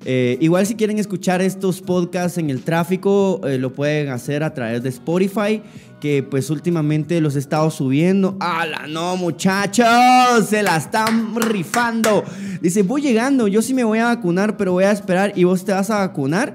Eh, 0.07 0.37
igual 0.39 0.67
si 0.67 0.75
quieren 0.75 0.99
escuchar 0.99 1.41
estos 1.41 1.81
podcasts 1.81 2.37
en 2.37 2.51
el 2.51 2.61
tráfico, 2.61 3.41
eh, 3.43 3.57
lo 3.57 3.73
pueden 3.73 4.09
hacer 4.09 4.43
a 4.43 4.53
través 4.53 4.83
de 4.83 4.89
Spotify, 4.89 5.63
que 5.99 6.21
pues 6.21 6.51
últimamente 6.51 7.19
los 7.21 7.35
he 7.35 7.39
estado 7.39 7.71
subiendo. 7.71 8.37
¡Hala, 8.39 8.85
no 8.87 9.17
muchachos! 9.17 10.45
Se 10.47 10.61
la 10.61 10.77
están 10.77 11.35
rifando. 11.35 12.23
Dice, 12.61 12.83
voy 12.83 13.01
llegando, 13.01 13.47
yo 13.47 13.63
sí 13.63 13.73
me 13.73 13.83
voy 13.83 13.97
a 13.97 14.05
vacunar, 14.05 14.57
pero 14.57 14.73
voy 14.73 14.83
a 14.83 14.91
esperar 14.91 15.33
y 15.35 15.43
vos 15.43 15.65
te 15.65 15.71
vas 15.71 15.89
a 15.89 15.97
vacunar. 15.97 16.53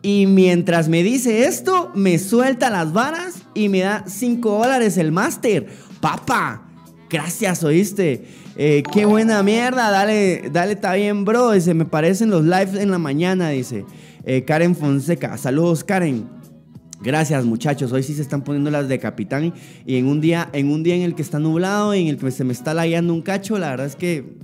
Y 0.00 0.26
mientras 0.26 0.88
me 0.88 1.02
dice 1.02 1.46
esto, 1.46 1.90
me 1.94 2.18
suelta 2.18 2.70
las 2.70 2.94
varas 2.94 3.42
y 3.54 3.68
me 3.68 3.80
da 3.80 4.04
5 4.06 4.58
dólares 4.58 4.96
el 4.96 5.12
máster. 5.12 5.66
Papá, 6.00 6.66
gracias, 7.10 7.62
oíste. 7.62 8.45
Eh, 8.58 8.82
qué 8.90 9.04
buena 9.04 9.42
mierda, 9.42 9.90
dale, 9.90 10.48
dale, 10.50 10.72
está 10.72 10.94
bien, 10.94 11.24
bro. 11.24 11.50
Dice, 11.50 11.74
me 11.74 11.84
parecen 11.84 12.30
los 12.30 12.42
lives 12.42 12.74
en 12.74 12.90
la 12.90 12.98
mañana, 12.98 13.50
dice. 13.50 13.84
Eh, 14.24 14.44
Karen 14.44 14.74
Fonseca, 14.74 15.36
saludos, 15.36 15.84
Karen. 15.84 16.26
Gracias 17.02 17.44
muchachos, 17.44 17.92
hoy 17.92 18.02
sí 18.02 18.14
se 18.14 18.22
están 18.22 18.42
poniendo 18.42 18.70
las 18.70 18.88
de 18.88 18.98
capitán 18.98 19.52
y 19.84 19.96
en 19.96 20.06
un 20.06 20.22
día 20.22 20.48
en, 20.54 20.70
un 20.70 20.82
día 20.82 20.94
en 20.94 21.02
el 21.02 21.14
que 21.14 21.20
está 21.20 21.38
nublado 21.38 21.94
y 21.94 22.00
en 22.00 22.08
el 22.08 22.16
que 22.16 22.30
se 22.30 22.42
me 22.42 22.54
está 22.54 22.72
lagueando 22.72 23.12
un 23.12 23.20
cacho, 23.20 23.58
la 23.58 23.68
verdad 23.68 23.86
es 23.86 23.96
que 23.96 24.38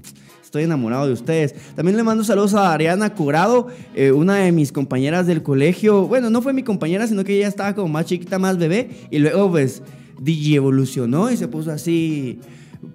Estoy 0.53 0.65
enamorado 0.65 1.07
de 1.07 1.15
ustedes. 1.15 1.55
También 1.75 1.97
le 1.97 2.03
mando 2.03 2.25
saludos 2.25 2.53
a 2.53 2.75
Ariana 2.75 3.15
Curado, 3.15 3.69
eh, 3.95 4.13
una 4.13 4.37
de 4.37 4.53
mis 4.53 4.71
compañeras 4.71 5.27
del 5.27 5.43
colegio. 5.43 6.07
Bueno, 6.07 6.29
no 6.29 6.43
fue 6.43 6.53
mi 6.53 6.63
compañera, 6.63 7.07
sino 7.07 7.25
que 7.25 7.35
ella 7.39 7.49
estaba 7.49 7.75
como 7.75 7.89
más 7.89 8.05
chiquita, 8.05 8.39
más 8.39 8.59
bebé. 8.59 8.91
Y 9.11 9.19
luego, 9.19 9.51
pues, 9.51 9.83
DJ 10.21 10.57
evolucionó 10.57 11.31
y 11.31 11.39
se 11.39 11.49
puso 11.49 11.73
así 11.73 12.39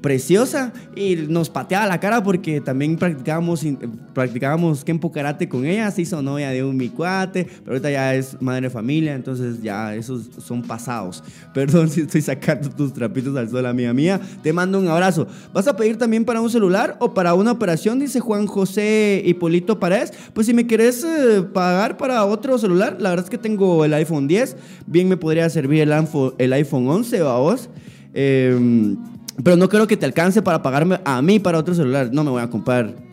preciosa 0.01 0.74
y 0.96 1.15
nos 1.15 1.50
pateaba 1.50 1.88
la 1.88 2.00
cara 2.00 2.22
porque 2.22 2.60
también 2.62 2.98
practicábamos, 2.98 3.65
practicábamos 4.13 4.84
Kempo 4.84 5.12
Karate 5.12 5.48
con 5.48 5.65
ella, 5.65 5.89
se 5.91 6.01
hizo 6.01 6.22
novia 6.22 6.50
de 6.50 6.63
un 6.63 6.75
mi 6.75 6.89
cuate, 6.89 7.46
pero 7.46 7.72
ahorita 7.72 7.91
ya 7.91 8.13
es 8.13 8.39
madre 8.41 8.62
de 8.62 8.70
familia, 8.70 9.15
entonces 9.15 9.62
ya 9.62 9.96
esos 9.96 10.29
son 10.46 10.62
pasados. 10.62 11.24
Perdón 11.53 11.89
si 11.89 12.01
estoy 12.01 12.22
sacando 12.22 12.70
tus 12.70 12.94
trapitos 12.94 13.36
al 13.38 13.50
sol, 13.50 13.65
amiga 13.65 13.94
mía, 13.94 14.20
te 14.44 14.51
mando 14.51 14.79
un 14.79 14.88
abrazo. 14.88 15.27
¿Vas 15.53 15.67
a 15.67 15.75
pedir 15.75 15.98
también 15.98 16.25
para 16.25 16.41
un 16.41 16.50
celular 16.50 16.98
o 17.00 17.13
para 17.13 17.34
una 17.34 17.51
operación? 17.51 18.00
Dice 18.00 18.20
Juan 18.20 18.46
José 18.46 19.22
Hipólito 19.25 19.79
Paredes. 19.79 20.13
Pues 20.34 20.48
si 20.48 20.53
me 20.53 20.67
querés 20.67 21.03
eh, 21.03 21.44
pagar 21.53 21.98
para 21.98 22.25
otro 22.25 22.58
celular, 22.58 22.98
la 23.00 23.10
verdad 23.10 23.25
es 23.25 23.29
que 23.29 23.38
tengo 23.38 23.86
el 23.86 23.94
iPhone 23.94 24.27
10, 24.27 24.58
bien 24.86 25.08
me 25.08 25.17
podría 25.17 25.50
servir 25.50 25.82
el, 25.82 25.94
el 26.38 26.53
iPhone 26.53 26.88
11 26.88 27.22
o 27.22 27.29
a 27.29 27.39
vos. 27.39 27.70
Eh, 28.13 28.96
pero 29.44 29.58
no 29.58 29.70
creo 29.70 29.88
que 29.88 29.98
te 29.98 30.06
alcance 30.06 30.41
para 30.41 30.62
pagarme 30.62 31.00
a 31.06 31.22
mí 31.22 31.39
para 31.39 31.58
otro 31.58 31.74
celular. 31.74 32.10
No 32.12 32.24
me 32.24 32.32
voy 32.32 32.41
a 32.41 32.50
comprar 32.50 33.08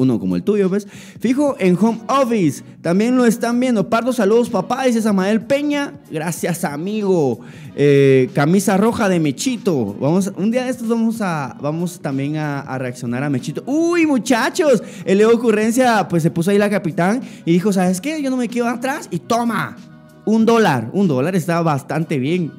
uno 0.00 0.18
como 0.18 0.34
el 0.34 0.42
tuyo, 0.42 0.68
¿ves? 0.68 0.88
Fijo 1.20 1.56
en 1.58 1.76
Home 1.78 2.00
Office. 2.08 2.64
También 2.80 3.16
lo 3.16 3.26
están 3.26 3.60
viendo. 3.60 3.88
Pardo, 3.90 4.12
saludos, 4.12 4.48
papá. 4.48 4.84
Dice 4.84 5.02
Samael 5.02 5.42
Peña. 5.42 6.00
Gracias, 6.10 6.64
amigo. 6.64 7.40
Eh, 7.76 8.30
camisa 8.32 8.76
roja 8.78 9.08
de 9.08 9.20
Mechito. 9.20 9.94
Vamos, 10.00 10.32
un 10.36 10.50
día 10.50 10.64
de 10.64 10.70
estos 10.70 10.88
vamos 10.88 11.20
a, 11.20 11.56
vamos 11.60 12.00
también 12.00 12.36
a, 12.36 12.78
reaccionar 12.78 13.22
a 13.22 13.30
Mechito. 13.30 13.62
Uy, 13.66 14.06
muchachos. 14.06 14.82
El 15.04 15.18
Leo 15.18 15.34
Ocurrencia, 15.34 16.08
pues 16.08 16.22
se 16.22 16.30
puso 16.30 16.50
ahí 16.50 16.58
la 16.58 16.70
capitán 16.70 17.20
y 17.44 17.52
dijo, 17.52 17.72
¿sabes 17.72 18.00
qué? 18.00 18.22
Yo 18.22 18.30
no 18.30 18.36
me 18.36 18.48
quedo 18.48 18.68
atrás. 18.68 19.08
Y 19.10 19.18
toma. 19.18 19.76
Un 20.24 20.46
dólar. 20.46 20.88
Un 20.94 21.08
dólar 21.08 21.36
está 21.36 21.60
bastante 21.60 22.18
bien. 22.18 22.52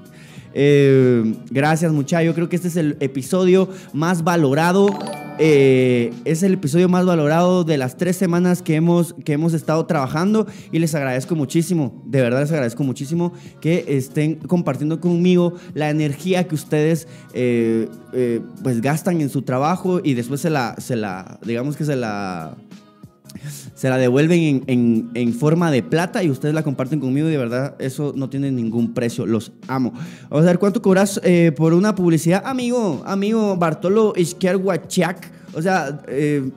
Eh, 0.54 1.36
gracias 1.50 1.92
muchachos, 1.92 2.26
yo 2.26 2.34
creo 2.34 2.50
que 2.50 2.56
este 2.56 2.68
es 2.68 2.76
el 2.76 2.98
episodio 3.00 3.70
más 3.94 4.24
valorado. 4.24 4.88
Eh, 5.44 6.14
es 6.24 6.44
el 6.44 6.54
episodio 6.54 6.88
más 6.88 7.06
valorado 7.06 7.64
de 7.64 7.78
las 7.78 7.98
tres 7.98 8.16
semanas 8.16 8.62
que 8.62 8.76
hemos, 8.76 9.16
que 9.26 9.34
hemos 9.34 9.54
estado 9.54 9.86
trabajando 9.88 10.46
y 10.72 10.78
les 10.78 10.94
agradezco 10.94 11.36
muchísimo, 11.36 12.04
de 12.06 12.22
verdad 12.22 12.42
les 12.42 12.52
agradezco 12.52 12.84
muchísimo 12.84 13.34
que 13.60 13.86
estén 13.88 14.36
compartiendo 14.36 15.00
conmigo 15.00 15.54
la 15.74 15.90
energía 15.90 16.48
que 16.48 16.54
ustedes 16.54 17.08
eh, 17.34 17.88
pues 18.62 18.82
gastan 18.82 19.20
en 19.22 19.30
su 19.30 19.42
trabajo 19.42 20.00
y 20.04 20.14
después 20.14 20.42
se 20.42 20.52
la, 20.52 20.76
se 20.78 20.96
la 20.96 21.40
digamos 21.44 21.76
que 21.76 21.86
se 21.86 21.96
la 21.96 22.56
se 23.82 23.90
la 23.90 23.98
devuelven 23.98 24.64
en, 24.68 25.34
forma 25.34 25.72
de 25.72 25.82
plata 25.82 26.24
y 26.24 26.30
ustedes 26.30 26.54
la 26.54 26.62
comparten 26.62 27.00
conmigo 27.00 27.28
y 27.28 27.32
de 27.32 27.38
verdad 27.40 27.74
eso 27.80 28.14
no 28.16 28.30
tiene 28.30 28.52
ningún 28.52 28.94
precio, 28.94 29.26
los 29.26 29.54
amo. 29.68 29.92
Vamos 30.30 30.46
a 30.46 30.50
ver 30.50 30.60
cuánto 30.60 30.84
cobras 30.84 31.20
eh, 31.24 31.52
por 31.58 31.74
una 31.74 31.96
publicidad, 31.96 32.44
amigo, 32.46 33.02
amigo 33.08 33.58
Bartolo 33.58 34.14
Huachac. 34.14 35.32
O 35.56 35.64
sea, 35.64 36.00
eh, 36.10 36.52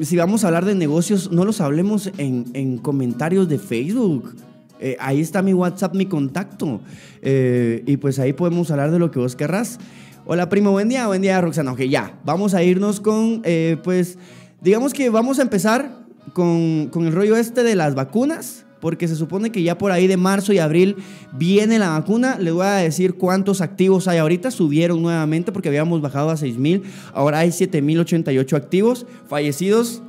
si 0.00 0.16
vamos 0.16 0.42
a 0.42 0.46
hablar 0.46 0.64
de 0.64 0.74
negocios, 0.74 1.30
no 1.30 1.44
los 1.44 1.60
hablemos 1.60 2.10
en, 2.16 2.78
comentarios 2.78 3.46
de 3.46 3.58
Facebook. 3.58 4.34
Eh, 4.80 4.96
ahí 5.00 5.20
está 5.20 5.42
mi 5.42 5.52
WhatsApp, 5.52 5.94
mi 5.94 6.06
contacto. 6.06 6.80
y 7.22 7.96
pues 7.98 8.18
ahí 8.18 8.32
podemos 8.32 8.70
hablar 8.70 8.90
de 8.90 8.98
lo 8.98 9.10
que 9.10 9.18
vos 9.18 9.36
querrás. 9.36 9.78
Hola, 10.24 10.48
primo, 10.48 10.70
buen 10.70 10.88
día, 10.88 11.08
buen 11.08 11.20
día, 11.20 11.38
Roxana. 11.42 11.72
Ok, 11.72 11.82
ya, 11.82 12.18
vamos 12.24 12.54
a 12.54 12.62
irnos 12.62 13.00
con, 13.00 13.42
pues, 13.82 14.16
digamos 14.62 14.94
que 14.94 15.10
vamos 15.10 15.38
a 15.38 15.42
empezar 15.42 16.03
con, 16.34 16.90
el 16.94 17.12
rollo 17.12 17.36
este 17.36 17.62
de 17.62 17.76
las 17.76 17.94
vacunas, 17.94 18.66
porque 18.80 19.08
se 19.08 19.16
supone 19.16 19.50
que 19.50 19.62
ya 19.62 19.78
por 19.78 19.92
ahí 19.92 20.06
de 20.06 20.18
marzo 20.18 20.52
y 20.52 20.58
abril 20.58 20.96
viene 21.32 21.78
la 21.78 21.90
vacuna. 21.90 22.36
Les 22.38 22.52
voy 22.52 22.66
a 22.66 22.72
decir 22.72 23.14
cuántos 23.14 23.62
activos 23.62 24.08
hay 24.08 24.18
ahorita. 24.18 24.50
Subieron 24.50 25.00
nuevamente 25.00 25.52
porque 25.52 25.68
habíamos 25.70 26.02
bajado 26.02 26.28
a 26.28 26.34
6.000. 26.34 26.82
Ahora 27.14 27.38
hay 27.38 27.48
7.088 27.48 28.56
activos. 28.56 29.06
Fallecidos 29.26 30.02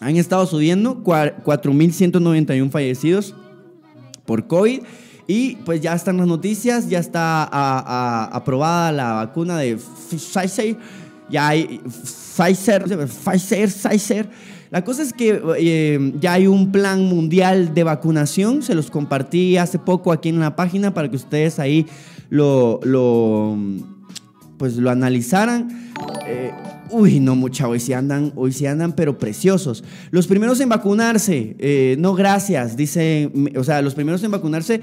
han 0.00 0.16
estado 0.16 0.46
subiendo. 0.46 1.02
4.191 1.04 2.70
fallecidos 2.70 3.34
por 4.24 4.46
COVID. 4.46 4.80
Y 5.26 5.56
pues 5.66 5.82
ya 5.82 5.92
están 5.92 6.16
las 6.16 6.26
noticias. 6.26 6.88
Ya 6.88 7.00
está 7.00 7.44
aprobada 8.32 8.90
la 8.92 9.12
vacuna 9.14 9.58
de 9.58 9.76
Pfizer. 9.76 10.78
Ya 11.28 11.48
hay 11.48 11.82
Pfizer, 11.84 12.84
Pfizer, 13.06 13.68
Pfizer 13.68 14.30
la 14.70 14.84
cosa 14.84 15.02
es 15.02 15.12
que 15.12 15.40
eh, 15.58 16.12
ya 16.20 16.34
hay 16.34 16.46
un 16.46 16.70
plan 16.72 17.04
mundial 17.04 17.74
de 17.74 17.84
vacunación, 17.84 18.62
se 18.62 18.74
los 18.74 18.90
compartí 18.90 19.56
hace 19.56 19.78
poco 19.78 20.12
aquí 20.12 20.28
en 20.28 20.40
la 20.40 20.56
página 20.56 20.92
para 20.92 21.08
que 21.08 21.16
ustedes 21.16 21.58
ahí 21.58 21.86
lo, 22.28 22.80
pues 24.58 24.76
lo 24.76 24.90
analizaran. 24.90 25.92
Eh, 26.26 26.52
uy, 26.90 27.18
no, 27.18 27.34
mucha, 27.34 27.66
hoy 27.66 27.80
sí 27.80 27.94
andan, 27.94 28.32
hoy 28.36 28.52
sí 28.52 28.66
andan, 28.66 28.92
pero 28.92 29.16
preciosos. 29.16 29.84
Los 30.10 30.26
primeros 30.26 30.60
en 30.60 30.68
vacunarse, 30.68 31.56
eh, 31.58 31.96
no 31.98 32.14
gracias, 32.14 32.76
dice, 32.76 33.32
o 33.56 33.64
sea, 33.64 33.80
los 33.80 33.94
primeros 33.94 34.22
en 34.22 34.30
vacunarse, 34.30 34.82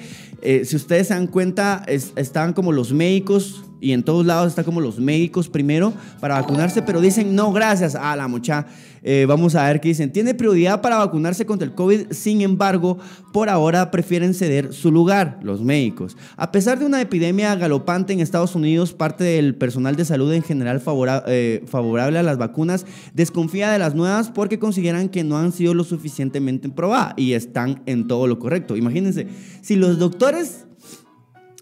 si 0.63 0.75
ustedes 0.75 1.07
se 1.07 1.13
dan 1.13 1.27
cuenta, 1.27 1.85
estaban 1.87 2.53
como 2.53 2.71
los 2.71 2.91
médicos 2.91 3.65
y 3.81 3.91
en 3.91 4.01
todos 4.01 4.25
lados 4.25 4.47
está 4.47 4.63
como 4.63 4.81
los 4.81 4.99
médicos 4.99 5.47
primero 5.47 5.93
para 6.19 6.41
vacunarse, 6.41 6.81
pero 6.81 7.01
dicen 7.01 7.35
no, 7.35 7.51
gracias 7.53 7.93
a 7.93 8.15
la 8.15 8.27
mucha. 8.27 8.65
Eh, 9.07 9.27
vamos 9.27 9.53
a 9.53 9.67
ver 9.67 9.79
qué 9.79 9.89
dicen. 9.89 10.11
Tiene 10.11 10.33
prioridad 10.33 10.81
para 10.81 10.97
vacunarse 10.97 11.45
contra 11.45 11.67
el 11.67 11.75
COVID, 11.75 12.07
sin 12.09 12.41
embargo, 12.41 12.97
por 13.31 13.49
ahora 13.49 13.91
prefieren 13.91 14.33
ceder 14.33 14.73
su 14.73 14.91
lugar, 14.91 15.39
los 15.43 15.61
médicos. 15.61 16.17
A 16.37 16.51
pesar 16.51 16.79
de 16.79 16.85
una 16.85 16.99
epidemia 16.99 17.53
galopante 17.53 18.13
en 18.13 18.19
Estados 18.19 18.55
Unidos, 18.55 18.93
parte 18.93 19.23
del 19.23 19.53
personal 19.53 19.95
de 19.95 20.05
salud 20.05 20.33
en 20.33 20.41
general 20.41 20.81
eh, 21.27 21.63
favorable 21.67 22.17
a 22.17 22.23
las 22.23 22.39
vacunas 22.39 22.87
desconfía 23.13 23.69
de 23.69 23.77
las 23.77 23.93
nuevas 23.93 24.31
porque 24.31 24.57
consideran 24.57 25.09
que 25.09 25.23
no 25.23 25.37
han 25.37 25.51
sido 25.51 25.75
lo 25.75 25.83
suficientemente 25.83 26.67
probadas 26.69 27.13
y 27.15 27.33
están 27.33 27.83
en 27.85 28.07
todo 28.07 28.25
lo 28.25 28.39
correcto. 28.39 28.75
Imagínense, 28.75 29.27
si 29.61 29.75
los 29.75 29.99
doctores 29.99 30.65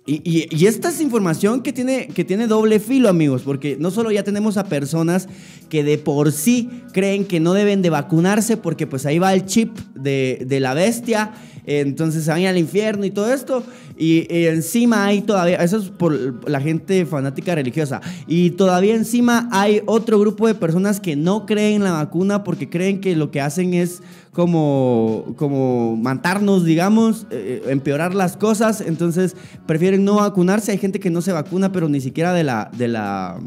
y, 0.05 0.65
esta 0.65 0.89
es 0.89 0.99
información 0.99 1.61
que 1.61 1.71
tiene, 1.71 2.07
que 2.07 2.25
tiene 2.25 2.47
doble 2.47 2.81
filo, 2.81 3.07
amigos, 3.07 3.43
porque 3.43 3.77
no 3.79 3.89
solo 3.89 4.11
ya 4.11 4.23
tenemos 4.23 4.57
a 4.57 4.65
personas 4.65 5.29
que 5.69 5.83
de 5.83 5.97
por 5.97 6.33
sí 6.33 6.69
creen 6.91 7.23
que 7.23 7.39
no 7.39 7.53
deben 7.53 7.81
de 7.81 7.89
vacunarse 7.89 8.57
porque 8.57 8.85
pues 8.85 9.05
ahí 9.05 9.17
va 9.17 9.33
el 9.33 9.45
chip 9.45 9.77
de, 9.95 10.45
la 10.59 10.73
bestia 10.73 11.31
entonces 11.65 12.25
se 12.25 12.31
van 12.31 12.45
al 12.45 12.57
infierno 12.57 13.05
y 13.05 13.11
todo 13.11 13.33
esto. 13.33 13.63
Y, 13.97 14.25
encima 14.29 15.05
hay 15.05 15.21
todavía, 15.21 15.57
eso 15.57 15.77
es 15.77 15.89
por 15.89 16.49
la 16.49 16.59
gente 16.59 17.05
fanática 17.05 17.55
religiosa, 17.55 18.01
y 18.27 18.51
todavía 18.51 18.95
encima 18.95 19.47
hay 19.51 19.81
otro 19.85 20.19
grupo 20.19 20.47
de 20.47 20.55
personas 20.55 20.99
que 20.99 21.15
no 21.15 21.45
creen 21.45 21.75
en 21.75 21.83
la 21.83 21.91
vacuna 21.91 22.43
porque 22.43 22.69
creen 22.69 22.99
que 22.99 23.15
lo 23.15 23.31
que 23.31 23.39
hacen 23.39 23.73
es 23.73 24.01
como, 24.33 25.35
como 25.37 25.95
matarnos, 25.95 26.65
digamos, 26.65 27.27
eh, 27.29 27.63
empeorar 27.67 28.15
las 28.15 28.35
cosas, 28.35 28.81
entonces 28.81 29.35
prefieren 29.67 30.03
no 30.03 30.15
vacunarse. 30.15 30.71
Hay 30.71 30.79
gente 30.79 30.99
que 30.99 31.11
no 31.11 31.21
se 31.21 31.31
vacuna, 31.31 31.71
pero 31.71 31.87
ni 31.87 32.01
siquiera 32.01 32.33
de 32.33 32.43
la... 32.43 32.69
De 32.75 32.87
la 32.87 33.39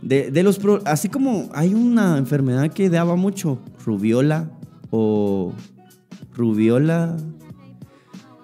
de, 0.00 0.42
los 0.42 0.58
así 0.84 1.08
como 1.08 1.48
hay 1.54 1.74
una 1.74 2.18
enfermedad 2.18 2.72
que 2.72 2.90
daba 2.90 3.14
mucho, 3.14 3.60
rubiola 3.84 4.50
o 4.90 5.52
rubiola, 6.34 7.16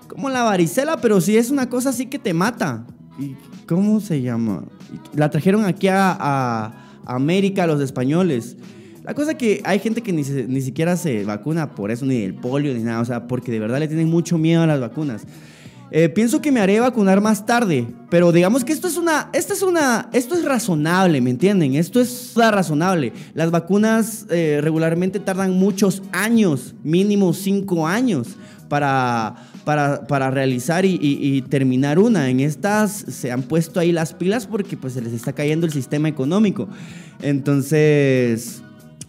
como 0.06 0.30
la 0.30 0.44
varicela, 0.44 0.98
pero 0.98 1.20
sí 1.20 1.36
es 1.36 1.50
una 1.50 1.68
cosa 1.68 1.88
así 1.88 2.06
que 2.06 2.20
te 2.20 2.32
mata. 2.32 2.86
¿Y 3.18 3.34
¿Cómo 3.66 3.98
se 3.98 4.22
llama? 4.22 4.64
La 5.14 5.30
trajeron 5.30 5.64
aquí 5.64 5.88
a, 5.88 6.16
a 6.20 6.72
América 7.06 7.66
los 7.66 7.80
españoles. 7.80 8.56
La 9.08 9.14
cosa 9.14 9.38
que 9.38 9.62
hay 9.64 9.78
gente 9.78 10.02
que 10.02 10.12
ni, 10.12 10.22
ni 10.22 10.60
siquiera 10.60 10.94
se 10.94 11.24
vacuna 11.24 11.74
por 11.74 11.90
eso, 11.90 12.04
ni 12.04 12.20
del 12.20 12.34
polio, 12.34 12.74
ni 12.74 12.82
nada, 12.82 13.00
o 13.00 13.06
sea, 13.06 13.26
porque 13.26 13.50
de 13.50 13.58
verdad 13.58 13.78
le 13.78 13.88
tienen 13.88 14.10
mucho 14.10 14.36
miedo 14.36 14.60
a 14.60 14.66
las 14.66 14.80
vacunas. 14.80 15.22
Eh, 15.90 16.10
pienso 16.10 16.42
que 16.42 16.52
me 16.52 16.60
haré 16.60 16.78
vacunar 16.78 17.22
más 17.22 17.46
tarde, 17.46 17.86
pero 18.10 18.32
digamos 18.32 18.66
que 18.66 18.74
esto 18.74 18.86
es 18.86 18.98
una, 18.98 19.30
esto 19.32 19.54
es 19.54 19.62
una, 19.62 20.10
esto 20.12 20.34
es 20.34 20.44
razonable, 20.44 21.22
¿me 21.22 21.30
entienden? 21.30 21.74
Esto 21.76 22.02
es 22.02 22.34
razonable. 22.36 23.14
Las 23.32 23.50
vacunas 23.50 24.26
eh, 24.28 24.60
regularmente 24.62 25.20
tardan 25.20 25.52
muchos 25.52 26.02
años, 26.12 26.74
mínimo 26.84 27.32
cinco 27.32 27.86
años, 27.86 28.36
para, 28.68 29.36
para, 29.64 30.06
para 30.06 30.30
realizar 30.30 30.84
y, 30.84 30.98
y, 31.00 31.40
terminar 31.40 31.98
una. 31.98 32.28
En 32.28 32.40
estas 32.40 33.06
se 33.08 33.32
han 33.32 33.40
puesto 33.40 33.80
ahí 33.80 33.90
las 33.90 34.12
pilas 34.12 34.46
porque 34.46 34.76
pues 34.76 34.92
se 34.92 35.00
les 35.00 35.14
está 35.14 35.32
cayendo 35.32 35.64
el 35.64 35.72
sistema 35.72 36.10
económico. 36.10 36.68
Entonces, 37.22 38.62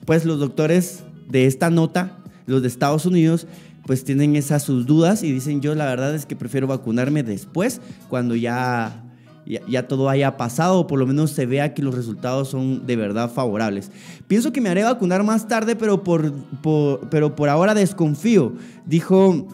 pues 0.09 0.25
los 0.25 0.39
doctores 0.39 1.03
de 1.27 1.45
esta 1.45 1.69
nota, 1.69 2.17
los 2.47 2.63
de 2.63 2.67
Estados 2.67 3.05
Unidos, 3.05 3.45
pues 3.85 4.03
tienen 4.03 4.35
esas 4.35 4.63
sus 4.63 4.87
dudas 4.87 5.21
y 5.21 5.31
dicen 5.31 5.61
yo 5.61 5.75
la 5.75 5.85
verdad 5.85 6.15
es 6.15 6.25
que 6.25 6.35
prefiero 6.35 6.65
vacunarme 6.65 7.21
después, 7.21 7.79
cuando 8.09 8.35
ya, 8.35 9.03
ya, 9.45 9.87
todo 9.87 10.09
haya 10.09 10.35
pasado 10.35 10.79
o 10.79 10.87
por 10.87 10.97
lo 10.97 11.05
menos 11.05 11.29
se 11.29 11.45
vea 11.45 11.75
que 11.75 11.83
los 11.83 11.93
resultados 11.93 12.49
son 12.49 12.87
de 12.87 12.95
verdad 12.95 13.31
favorables. 13.31 13.91
Pienso 14.27 14.51
que 14.51 14.61
me 14.61 14.69
haré 14.69 14.83
vacunar 14.83 15.21
más 15.23 15.47
tarde, 15.47 15.75
pero 15.75 16.03
por, 16.03 16.33
pero 17.11 17.35
por 17.35 17.49
ahora 17.49 17.75
desconfío, 17.75 18.53
dijo 18.87 19.47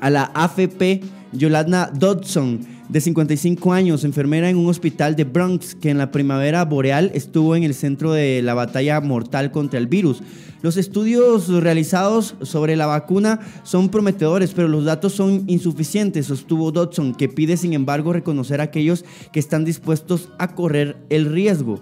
a 0.00 0.10
la 0.10 0.32
AFP 0.34 1.00
Yolanda 1.32 1.90
Dodson 1.92 2.60
de 2.88 3.00
55 3.00 3.72
años, 3.72 4.04
enfermera 4.04 4.50
en 4.50 4.58
un 4.58 4.68
hospital 4.68 5.16
de 5.16 5.24
Bronx, 5.24 5.74
que 5.74 5.88
en 5.88 5.98
la 5.98 6.10
primavera 6.10 6.64
boreal 6.64 7.10
estuvo 7.14 7.56
en 7.56 7.62
el 7.62 7.74
centro 7.74 8.12
de 8.12 8.42
la 8.42 8.52
batalla 8.54 9.00
mortal 9.00 9.50
contra 9.50 9.78
el 9.78 9.86
virus. 9.86 10.22
Los 10.60 10.76
estudios 10.76 11.48
realizados 11.48 12.36
sobre 12.42 12.76
la 12.76 12.86
vacuna 12.86 13.40
son 13.64 13.88
prometedores, 13.88 14.52
pero 14.52 14.68
los 14.68 14.84
datos 14.84 15.12
son 15.12 15.44
insuficientes, 15.48 16.26
sostuvo 16.26 16.70
Dodson, 16.70 17.14
que 17.14 17.28
pide 17.28 17.56
sin 17.56 17.72
embargo 17.72 18.12
reconocer 18.12 18.60
a 18.60 18.64
aquellos 18.64 19.04
que 19.32 19.40
están 19.40 19.64
dispuestos 19.64 20.28
a 20.38 20.54
correr 20.54 20.98
el 21.08 21.32
riesgo. 21.32 21.80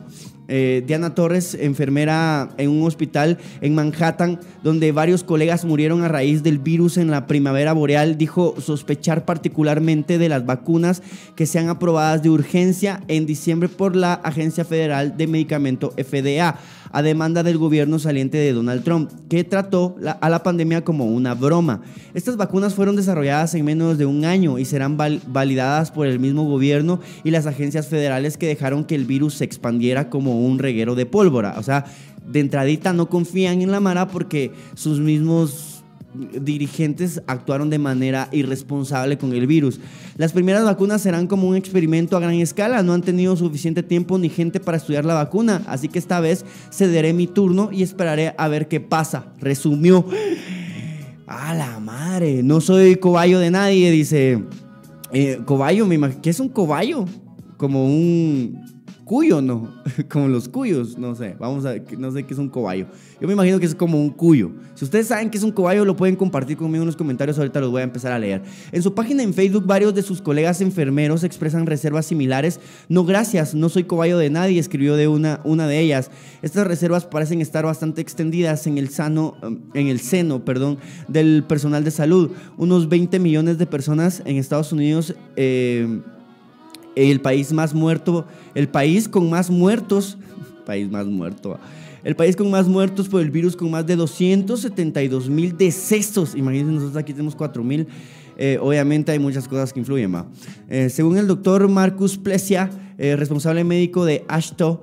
Eh, 0.53 0.83
Diana 0.85 1.15
Torres, 1.15 1.55
enfermera 1.55 2.49
en 2.59 2.71
un 2.71 2.85
hospital 2.85 3.39
en 3.61 3.77
Manhattan, 3.77 4.41
donde 4.65 4.91
varios 4.91 5.23
colegas 5.23 5.65
murieron 5.65 6.03
a 6.03 6.09
raíz 6.09 6.43
del 6.43 6.59
virus 6.59 6.97
en 6.97 7.09
la 7.09 7.29
primavera 7.29 7.73
boreal, 7.73 8.19
dijo 8.19 8.57
sospechar 8.61 9.25
particularmente 9.25 10.19
de 10.19 10.29
las 10.29 10.45
vacunas 10.45 11.05
que 11.37 11.47
sean 11.47 11.69
aprobadas 11.69 12.25
de 12.25 12.31
urgencia 12.31 13.01
en 13.07 13.27
diciembre 13.27 13.69
por 13.69 13.95
la 13.95 14.15
Agencia 14.15 14.65
Federal 14.65 15.17
de 15.17 15.29
Medicamento 15.29 15.93
FDA 15.93 16.59
a 16.93 17.03
demanda 17.03 17.43
del 17.43 17.59
gobierno 17.59 17.99
saliente 17.99 18.39
de 18.39 18.53
Donald 18.53 18.83
Trump, 18.83 19.11
que 19.29 19.45
trató 19.45 19.97
a 20.21 20.29
la 20.29 20.43
pandemia 20.43 20.85
como 20.85 21.07
una 21.07 21.35
broma. 21.35 21.83
Estas 22.15 22.37
vacunas 22.37 22.75
fueron 22.75 22.97
desarrolladas 22.97 23.55
en 23.55 23.65
menos 23.65 23.99
de 23.99 24.07
un 24.07 24.25
año 24.25 24.59
y 24.59 24.65
serán 24.65 24.97
validadas 24.97 25.91
por 25.91 26.07
el 26.07 26.19
mismo 26.19 26.45
gobierno 26.45 27.01
y 27.25 27.31
las 27.31 27.47
agencias 27.47 27.89
federales 27.89 28.37
que 28.37 28.47
dejaron 28.47 28.85
que 28.85 28.95
el 28.95 29.05
virus 29.05 29.35
se 29.35 29.45
expandiera 29.45 30.11
como 30.11 30.45
un 30.45 30.59
reguero 30.59 30.95
de 30.95 31.07
pólvora. 31.07 31.55
O 31.59 31.63
sea, 31.63 31.85
de 32.27 32.41
entradita 32.41 32.93
no 32.93 33.09
confían 33.09 33.63
en 33.63 33.71
la 33.71 33.81
Mara 33.81 34.09
porque 34.09 34.53
sus 34.75 35.01
mismos 35.01 35.80
dirigentes 36.15 37.23
actuaron 37.27 37.71
de 37.71 37.79
manera 37.79 38.29
irresponsable 38.33 39.19
con 39.19 39.33
el 39.33 39.47
virus. 39.47 39.81
Las 40.17 40.33
primeras 40.33 40.65
vacunas 40.65 41.03
serán 41.03 41.27
como 41.27 41.49
un 41.49 41.57
experimento 41.57 42.17
a 42.17 42.21
gran 42.21 42.35
escala, 42.35 42.83
no 42.83 42.93
han 42.93 43.03
tenido 43.03 43.37
suficiente 43.37 43.83
tiempo 43.83 44.19
ni 44.19 44.29
gente 44.29 44.61
para 44.61 44.77
estudiar 44.77 45.05
la 45.05 45.15
vacuna, 45.15 45.63
así 45.67 45.89
que 45.89 45.99
esta 45.99 46.21
vez 46.21 46.45
cederé 46.73 47.13
mi 47.13 47.27
turno 47.27 47.71
y 47.73 47.83
esperaré 47.83 48.35
a 48.37 48.49
ver 48.49 48.69
qué 48.69 48.81
pasa, 48.81 49.33
resumió. 49.39 50.05
A 51.27 51.55
la 51.55 51.79
madre, 51.79 52.43
no 52.43 52.61
soy 52.61 52.97
cobayo 52.97 53.39
de 53.39 53.53
nadie, 53.53 53.93
dice. 53.93 54.43
Eh, 55.13 55.41
cobayo, 55.45 55.87
me 55.87 55.95
imagino. 55.95 56.21
¿Qué 56.23 56.31
es 56.31 56.41
un 56.41 56.49
cobayo? 56.49 57.05
Como 57.57 57.85
un 57.85 58.80
cuyo, 59.11 59.43
¿no? 59.43 59.69
como 60.09 60.29
los 60.29 60.49
cuyos, 60.49 60.97
no 60.97 61.17
sé. 61.17 61.35
Vamos 61.37 61.65
a 61.67 61.75
no 61.99 62.13
sé 62.13 62.23
qué 62.23 62.33
es 62.33 62.39
un 62.39 62.49
cobayo. 62.49 62.87
Yo 63.21 63.27
me 63.27 63.33
imagino 63.33 63.59
que 63.59 63.67
es 63.67 63.75
como 63.75 64.01
un 64.01 64.11
cuyo. 64.11 64.53
Si 64.77 64.85
ustedes 64.85 65.09
saben 65.09 65.31
que 65.31 65.37
es 65.37 65.43
un 65.43 65.51
cobayo, 65.51 65.85
lo 65.85 65.97
pueden 65.97 66.15
compartir 66.15 66.57
conmigo 66.57 66.85
en 66.85 66.87
los 66.87 66.95
comentarios. 66.95 67.37
Ahorita 67.37 67.59
los 67.59 67.73
voy 67.73 67.81
a 67.81 67.85
empezar 67.85 68.13
a 68.13 68.21
leer. 68.21 68.41
En 68.71 68.81
su 68.85 68.95
página 68.95 69.25
en 69.25 69.35
Facebook, 69.35 69.67
varios 69.67 69.97
de 69.97 70.03
sus 70.03 70.23
colegas 70.23 70.61
enfermeros 70.61 71.25
expresan 71.25 71.67
reservas 71.67 72.07
similares. 72.07 72.61
No, 72.89 73.05
gracias, 73.05 73.53
no 73.53 73.69
soy 73.69 73.83
cobayo 73.83 74.17
de 74.17 74.31
nadie, 74.31 74.61
escribió 74.61 74.95
de 74.95 75.09
una, 75.09 75.41
una 75.43 75.67
de 75.67 75.81
ellas. 75.81 76.13
Estas 76.41 76.69
reservas 76.69 77.05
parecen 77.05 77.41
estar 77.41 77.65
bastante 77.65 78.01
extendidas 78.01 78.69
en 78.69 78.79
el, 78.79 78.91
sano, 78.91 79.35
en 79.75 79.89
el 79.89 79.99
seno 79.99 80.45
perdón, 80.45 80.79
del 81.09 81.43
personal 81.49 81.83
de 81.83 81.91
salud. 81.91 82.31
Unos 82.57 82.89
20 82.89 83.19
millones 83.19 83.59
de 83.59 83.67
personas 83.67 84.23
en 84.25 84.37
Estados 84.37 84.71
Unidos. 84.71 85.17
Eh, 85.35 86.01
el 86.97 87.21
país 87.21 87.53
más 87.53 87.75
muerto, 87.75 88.27
el 88.55 88.69
país 88.69 89.09
con 89.09 89.31
más 89.31 89.51
muertos, 89.51 90.19
país 90.67 90.91
más 90.91 91.07
muerto, 91.07 91.59
el 92.05 92.17
país 92.17 92.37
con 92.37 92.51
más 92.51 92.69
muertos 92.69 93.09
por 93.09 93.21
el 93.21 93.31
virus, 93.31 93.57
con 93.57 93.71
más 93.71 93.87
de 93.87 93.97
272 93.97 95.29
mil 95.29 95.57
decesos. 95.57 96.35
Imagínense, 96.35 96.73
nosotros 96.73 96.97
aquí 96.97 97.13
tenemos 97.13 97.35
4 97.35 97.63
mil. 97.63 97.87
Eh, 98.37 98.59
obviamente 98.61 99.13
hay 99.13 99.19
muchas 99.19 99.49
cosas 99.49 99.73
que 99.73 99.81
influyen. 99.81 100.11
más. 100.11 100.27
Eh, 100.69 100.89
según 100.91 101.19
el 101.19 101.27
doctor 101.27 101.69
Marcus 101.69 102.17
Plesia, 102.19 102.71
eh, 102.99 103.17
responsable 103.17 103.65
médico 103.65 104.05
de 104.05 104.25
ASHTO, 104.29 104.83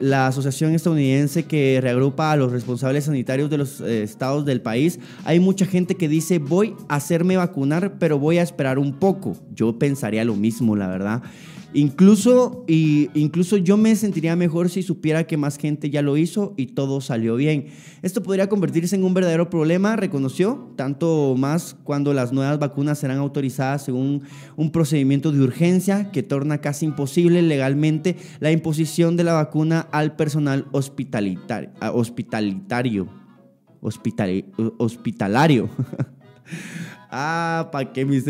la 0.00 0.28
asociación 0.28 0.74
estadounidense 0.74 1.44
que 1.44 1.80
reagrupa 1.82 2.32
a 2.32 2.36
los 2.36 2.50
responsables 2.50 3.04
sanitarios 3.04 3.50
de 3.50 3.58
los 3.58 3.80
estados 3.80 4.46
del 4.46 4.62
país, 4.62 4.98
hay 5.24 5.38
mucha 5.38 5.66
gente 5.66 5.96
que 5.96 6.08
dice 6.08 6.38
voy 6.38 6.74
a 6.88 6.94
hacerme 6.94 7.36
vacunar, 7.36 7.98
pero 7.98 8.18
voy 8.18 8.38
a 8.38 8.42
esperar 8.42 8.78
un 8.78 8.94
poco. 8.94 9.36
Yo 9.54 9.78
pensaría 9.78 10.24
lo 10.24 10.34
mismo, 10.34 10.76
la 10.76 10.88
verdad. 10.88 11.22
Incluso, 11.72 12.64
y, 12.66 13.10
incluso 13.14 13.56
yo 13.56 13.76
me 13.76 13.94
sentiría 13.94 14.34
mejor 14.34 14.70
si 14.70 14.82
supiera 14.82 15.24
que 15.24 15.36
más 15.36 15.56
gente 15.56 15.88
ya 15.88 16.02
lo 16.02 16.16
hizo 16.16 16.52
y 16.56 16.66
todo 16.68 17.00
salió 17.00 17.36
bien. 17.36 17.66
Esto 18.02 18.22
podría 18.22 18.48
convertirse 18.48 18.96
en 18.96 19.04
un 19.04 19.14
verdadero 19.14 19.50
problema, 19.50 19.94
reconoció, 19.94 20.72
tanto 20.76 21.36
más 21.38 21.76
cuando 21.84 22.12
las 22.12 22.32
nuevas 22.32 22.58
vacunas 22.58 22.98
serán 22.98 23.18
autorizadas 23.18 23.84
según 23.84 24.22
un 24.56 24.72
procedimiento 24.72 25.30
de 25.30 25.40
urgencia 25.42 26.10
que 26.10 26.24
torna 26.24 26.60
casi 26.60 26.86
imposible 26.86 27.40
legalmente 27.42 28.16
la 28.40 28.50
imposición 28.50 29.16
de 29.16 29.24
la 29.24 29.34
vacuna 29.34 29.86
al 29.92 30.16
personal 30.16 30.66
hospitalitario. 30.72 31.70
hospitalitario, 31.92 33.06
hospitalario. 34.78 35.70
Ah, 37.12 37.68
¿para 37.72 37.92
qué 37.92 38.04
me 38.04 38.20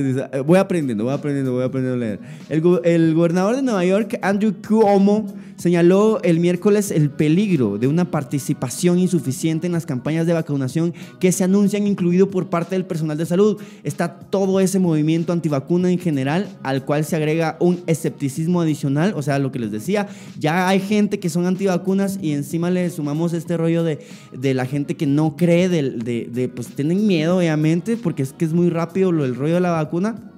Voy 0.42 0.58
aprendiendo, 0.58 1.04
voy 1.04 1.12
aprendiendo, 1.12 1.52
voy 1.52 1.64
aprendiendo 1.64 2.02
a 2.02 2.06
leer. 2.06 2.20
El, 2.48 2.62
el, 2.84 3.14
gobernador 3.14 3.56
de 3.56 3.60
Nueva 3.60 3.84
York, 3.84 4.18
Andrew 4.22 4.54
Cuomo, 4.66 5.26
señaló 5.60 6.22
el 6.22 6.40
miércoles 6.40 6.90
el 6.90 7.10
peligro 7.10 7.76
de 7.76 7.86
una 7.86 8.10
participación 8.10 8.98
insuficiente 8.98 9.66
en 9.66 9.74
las 9.74 9.84
campañas 9.84 10.26
de 10.26 10.32
vacunación 10.32 10.94
que 11.18 11.30
se 11.32 11.44
anuncian 11.44 11.86
incluido 11.86 12.30
por 12.30 12.48
parte 12.48 12.74
del 12.74 12.86
personal 12.86 13.18
de 13.18 13.26
salud. 13.26 13.60
Está 13.84 14.18
todo 14.18 14.60
ese 14.60 14.78
movimiento 14.78 15.34
antivacuna 15.34 15.90
en 15.90 15.98
general, 15.98 16.48
al 16.62 16.86
cual 16.86 17.04
se 17.04 17.16
agrega 17.16 17.58
un 17.60 17.82
escepticismo 17.86 18.62
adicional, 18.62 19.12
o 19.14 19.20
sea, 19.20 19.38
lo 19.38 19.52
que 19.52 19.58
les 19.58 19.70
decía, 19.70 20.08
ya 20.38 20.68
hay 20.68 20.80
gente 20.80 21.20
que 21.20 21.28
son 21.28 21.44
antivacunas 21.44 22.18
y 22.22 22.32
encima 22.32 22.70
le 22.70 22.88
sumamos 22.88 23.34
este 23.34 23.58
rollo 23.58 23.84
de, 23.84 23.98
de 24.32 24.54
la 24.54 24.64
gente 24.64 24.96
que 24.96 25.06
no 25.06 25.36
cree, 25.36 25.68
de, 25.68 25.90
de, 25.90 26.30
de, 26.32 26.48
pues 26.48 26.68
tienen 26.68 27.06
miedo 27.06 27.36
obviamente, 27.36 27.98
porque 27.98 28.22
es 28.22 28.32
que 28.32 28.46
es 28.46 28.54
muy 28.54 28.69
rápido 28.70 29.12
lo, 29.12 29.24
el 29.24 29.35
rollo 29.35 29.54
de 29.54 29.61
la 29.61 29.70
vacuna. 29.70 30.30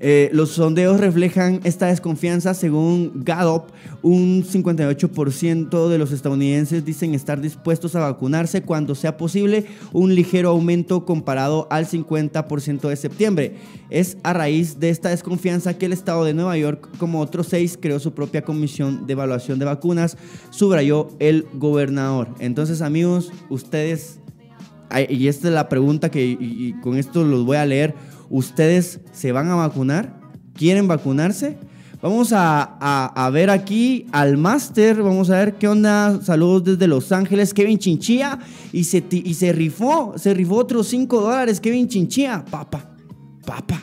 Eh, 0.00 0.30
los 0.32 0.50
sondeos 0.50 1.00
reflejan 1.00 1.60
esta 1.64 1.86
desconfianza. 1.86 2.54
Según 2.54 3.24
Gallup, 3.24 3.64
un 4.02 4.44
58% 4.44 5.88
de 5.88 5.98
los 5.98 6.12
estadounidenses 6.12 6.84
dicen 6.84 7.14
estar 7.14 7.40
dispuestos 7.40 7.96
a 7.96 8.00
vacunarse 8.00 8.62
cuando 8.62 8.94
sea 8.94 9.16
posible, 9.16 9.66
un 9.92 10.14
ligero 10.14 10.50
aumento 10.50 11.04
comparado 11.04 11.66
al 11.70 11.86
50% 11.86 12.88
de 12.88 12.96
septiembre. 12.96 13.54
Es 13.90 14.18
a 14.22 14.32
raíz 14.32 14.78
de 14.78 14.90
esta 14.90 15.08
desconfianza 15.08 15.76
que 15.76 15.86
el 15.86 15.92
estado 15.92 16.24
de 16.24 16.34
Nueva 16.34 16.56
York, 16.56 16.88
como 16.98 17.20
otros 17.20 17.48
seis, 17.48 17.78
creó 17.80 17.98
su 17.98 18.12
propia 18.12 18.42
comisión 18.42 19.06
de 19.06 19.14
evaluación 19.14 19.58
de 19.58 19.64
vacunas, 19.64 20.16
subrayó 20.50 21.08
el 21.18 21.46
gobernador. 21.54 22.28
Entonces, 22.38 22.82
amigos, 22.82 23.32
ustedes, 23.48 24.20
y 25.08 25.28
esta 25.28 25.48
es 25.48 25.54
la 25.54 25.68
pregunta 25.68 26.10
que 26.10 26.74
con 26.82 26.96
esto 26.96 27.24
los 27.24 27.44
voy 27.44 27.56
a 27.56 27.66
leer 27.66 27.94
¿Ustedes 28.30 29.00
se 29.12 29.32
van 29.32 29.48
a 29.48 29.54
vacunar? 29.54 30.20
¿Quieren 30.54 30.86
vacunarse? 30.86 31.56
Vamos 32.02 32.32
a, 32.32 33.30
ver 33.32 33.50
aquí 33.50 34.06
al 34.12 34.36
máster, 34.36 35.02
vamos 35.02 35.30
a 35.30 35.38
ver 35.38 35.54
qué 35.54 35.66
onda. 35.66 36.20
Saludos 36.22 36.64
desde 36.64 36.86
Los 36.86 37.10
Ángeles, 37.10 37.54
Kevin 37.54 37.78
Chinchilla. 37.78 38.38
Y 38.72 38.84
se, 38.84 39.02
y 39.10 39.34
se 39.34 39.52
rifó, 39.52 40.14
se 40.16 40.34
rifó 40.34 40.56
otros 40.56 40.88
5 40.88 41.20
dólares, 41.20 41.58
Kevin 41.58 41.88
Chinchilla. 41.88 42.44
Papa, 42.44 42.90
papa. 43.44 43.82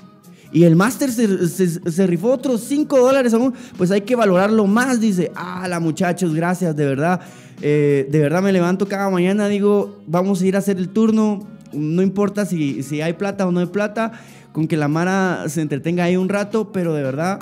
Y 0.53 0.63
el 0.63 0.75
máster 0.75 1.11
se, 1.11 2.07
rifó 2.07 2.31
otros 2.31 2.61
5 2.61 2.97
dólares 2.99 3.33
aún. 3.33 3.53
Pues 3.77 3.91
hay 3.91 4.01
que 4.01 4.15
valorarlo 4.15 4.65
más, 4.67 5.01
dice. 5.01 5.31
Ah, 5.35 5.67
la 5.67 5.79
muchachos, 5.79 6.33
gracias, 6.33 6.75
de 6.75 6.85
verdad. 6.85 7.19
Eh, 7.61 8.07
de 8.09 8.19
verdad 8.19 8.41
me 8.41 8.51
levanto 8.51 8.87
cada 8.87 9.09
mañana, 9.09 9.47
digo, 9.47 10.01
vamos 10.07 10.41
a 10.41 10.45
ir 10.45 10.55
a 10.55 10.59
hacer 10.59 10.77
el 10.77 10.89
turno. 10.89 11.47
No 11.73 12.01
importa 12.01 12.45
si, 12.45 12.83
si 12.83 13.01
hay 13.01 13.13
plata 13.13 13.47
o 13.47 13.51
no 13.51 13.59
hay 13.59 13.65
plata 13.65 14.13
con 14.51 14.67
que 14.67 14.77
la 14.77 14.87
Mara 14.87 15.43
se 15.49 15.61
entretenga 15.61 16.05
ahí 16.05 16.15
un 16.15 16.29
rato, 16.29 16.71
pero 16.71 16.93
de 16.93 17.03
verdad, 17.03 17.39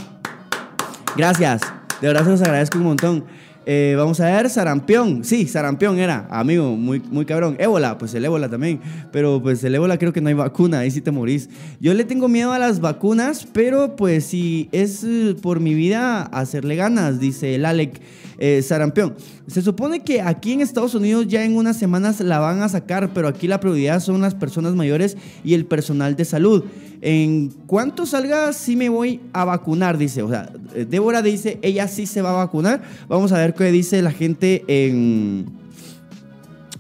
gracias. 1.16 1.62
De 2.02 2.08
verdad 2.08 2.24
se 2.24 2.32
los 2.32 2.42
agradezco 2.42 2.80
un 2.80 2.86
montón. 2.86 3.24
Eh, 3.66 3.94
vamos 3.98 4.20
a 4.20 4.26
ver, 4.26 4.50
sarampión. 4.50 5.24
Sí, 5.24 5.48
sarampión 5.48 5.98
era, 5.98 6.28
amigo, 6.30 6.76
muy, 6.76 7.00
muy 7.00 7.26
cabrón. 7.26 7.56
Ébola, 7.60 7.98
pues 7.98 8.14
el 8.14 8.26
ébola 8.26 8.50
también. 8.50 8.82
Pero 9.12 9.42
pues 9.42 9.64
el 9.64 9.76
ébola 9.76 9.98
creo 9.98 10.12
que 10.12 10.22
no 10.22 10.30
hay 10.30 10.34
vacuna, 10.34 10.80
ahí 10.80 10.92
sí 10.92 11.02
te 11.02 11.12
morís. 11.12 11.50
Yo 11.80 11.94
le 11.94 12.04
tengo 12.04 12.28
miedo 12.28 12.52
a 12.52 12.60
las 12.60 12.82
vacunas, 12.82 13.48
pero 13.54 13.96
pues 13.96 14.26
si 14.26 14.68
es 14.72 15.04
eh, 15.04 15.36
por 15.42 15.60
mi 15.60 15.74
vida, 15.74 16.24
hacerle 16.24 16.76
ganas, 16.76 17.20
dice 17.20 17.56
el 17.56 17.66
Alec 17.66 18.02
eh, 18.46 18.62
sarampión. 18.62 19.16
Se 19.48 19.62
supone 19.62 20.02
que 20.02 20.20
aquí 20.20 20.52
en 20.52 20.60
Estados 20.60 20.94
Unidos 20.96 21.30
ya 21.30 21.46
en 21.46 21.56
unas 21.56 21.78
semanas 21.78 22.20
la 22.20 22.40
van 22.40 22.62
a 22.62 22.68
sacar, 22.68 23.14
pero 23.14 23.30
aquí 23.30 23.48
la 23.48 23.62
prioridad 23.62 24.02
son 24.02 24.20
las 24.20 24.36
personas 24.36 24.76
mayores 24.76 25.16
y 25.46 25.54
el 25.54 25.66
personal 25.66 26.18
de 26.18 26.26
salud. 26.26 26.66
En 27.00 27.52
cuanto 27.68 28.06
salga, 28.06 28.52
sí 28.52 28.76
me 28.76 28.90
voy 28.90 29.22
a 29.32 29.46
vacunar, 29.46 29.98
dice. 29.98 30.24
O 30.24 30.30
sea, 30.30 30.52
eh, 30.76 30.84
Débora 30.84 31.22
dice, 31.22 31.58
ella 31.62 31.88
sí 31.88 32.06
se 32.06 32.22
va 32.22 32.32
a 32.32 32.34
vacunar. 32.34 32.82
Vamos 33.08 33.32
a 33.32 33.38
ver 33.38 33.54
qué 33.54 33.72
dice 33.72 34.02
la 34.02 34.12
gente 34.12 34.66
en, 34.68 35.46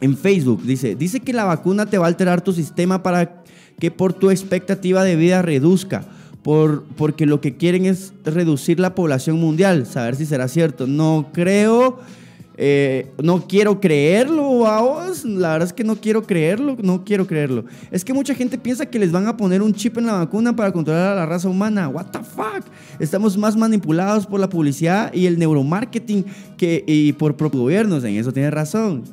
en 0.02 0.18
Facebook. 0.18 0.64
Dice, 0.64 0.96
dice 0.96 1.22
que 1.22 1.32
la 1.32 1.46
vacuna 1.46 1.86
te 1.86 1.98
va 1.98 2.08
a 2.08 2.10
alterar 2.10 2.42
tu 2.42 2.52
sistema 2.52 3.04
para 3.04 3.42
que 3.80 3.90
por 3.90 4.12
tu 4.12 4.32
expectativa 4.32 5.06
de 5.06 5.16
vida 5.16 5.42
reduzca. 5.42 6.04
Por, 6.44 6.84
porque 6.98 7.26
lo 7.26 7.42
que 7.42 7.56
quieren 7.56 7.86
es 7.86 8.14
reducir 8.26 8.80
la 8.80 8.96
población 8.96 9.40
mundial. 9.40 9.86
Saber 9.86 10.16
si 10.16 10.26
será 10.26 10.48
cierto. 10.48 10.88
No 10.88 11.30
creo 11.34 12.00
eh, 12.56 13.12
no 13.22 13.48
quiero 13.48 13.80
creerlo, 13.80 14.60
vamos. 14.60 15.26
La 15.26 15.54
verdad 15.54 15.68
es 15.68 15.74
que 15.74 15.84
no 15.84 15.96
quiero 15.96 16.24
creerlo, 16.24 16.78
no 16.82 17.04
quiero 17.04 17.26
creerlo. 17.26 17.66
Es 17.92 18.06
que 18.06 18.14
mucha 18.14 18.36
gente 18.36 18.58
piensa 18.58 18.86
que 18.86 19.00
les 19.00 19.12
van 19.12 19.28
a 19.28 19.36
poner 19.36 19.62
un 19.62 19.74
chip 19.74 19.98
en 19.98 20.06
la 20.06 20.14
vacuna 20.14 20.56
para 20.56 20.72
controlar 20.72 21.14
a 21.14 21.16
la 21.16 21.26
raza 21.26 21.50
humana. 21.50 21.88
What 21.88 22.08
the 22.12 22.20
fuck? 22.20 22.64
Estamos 23.00 23.38
más 23.38 23.56
manipulados 23.56 24.28
por 24.28 24.40
la 24.40 24.50
publicidad 24.50 25.14
y 25.14 25.26
el 25.26 25.40
neuromarketing 25.40 26.26
que 26.58 26.84
y 26.86 27.14
por 27.14 27.36
propios 27.36 27.62
gobiernos. 27.62 28.04
En 28.04 28.16
eso 28.16 28.32
tiene 28.32 28.52
razón. 28.52 29.04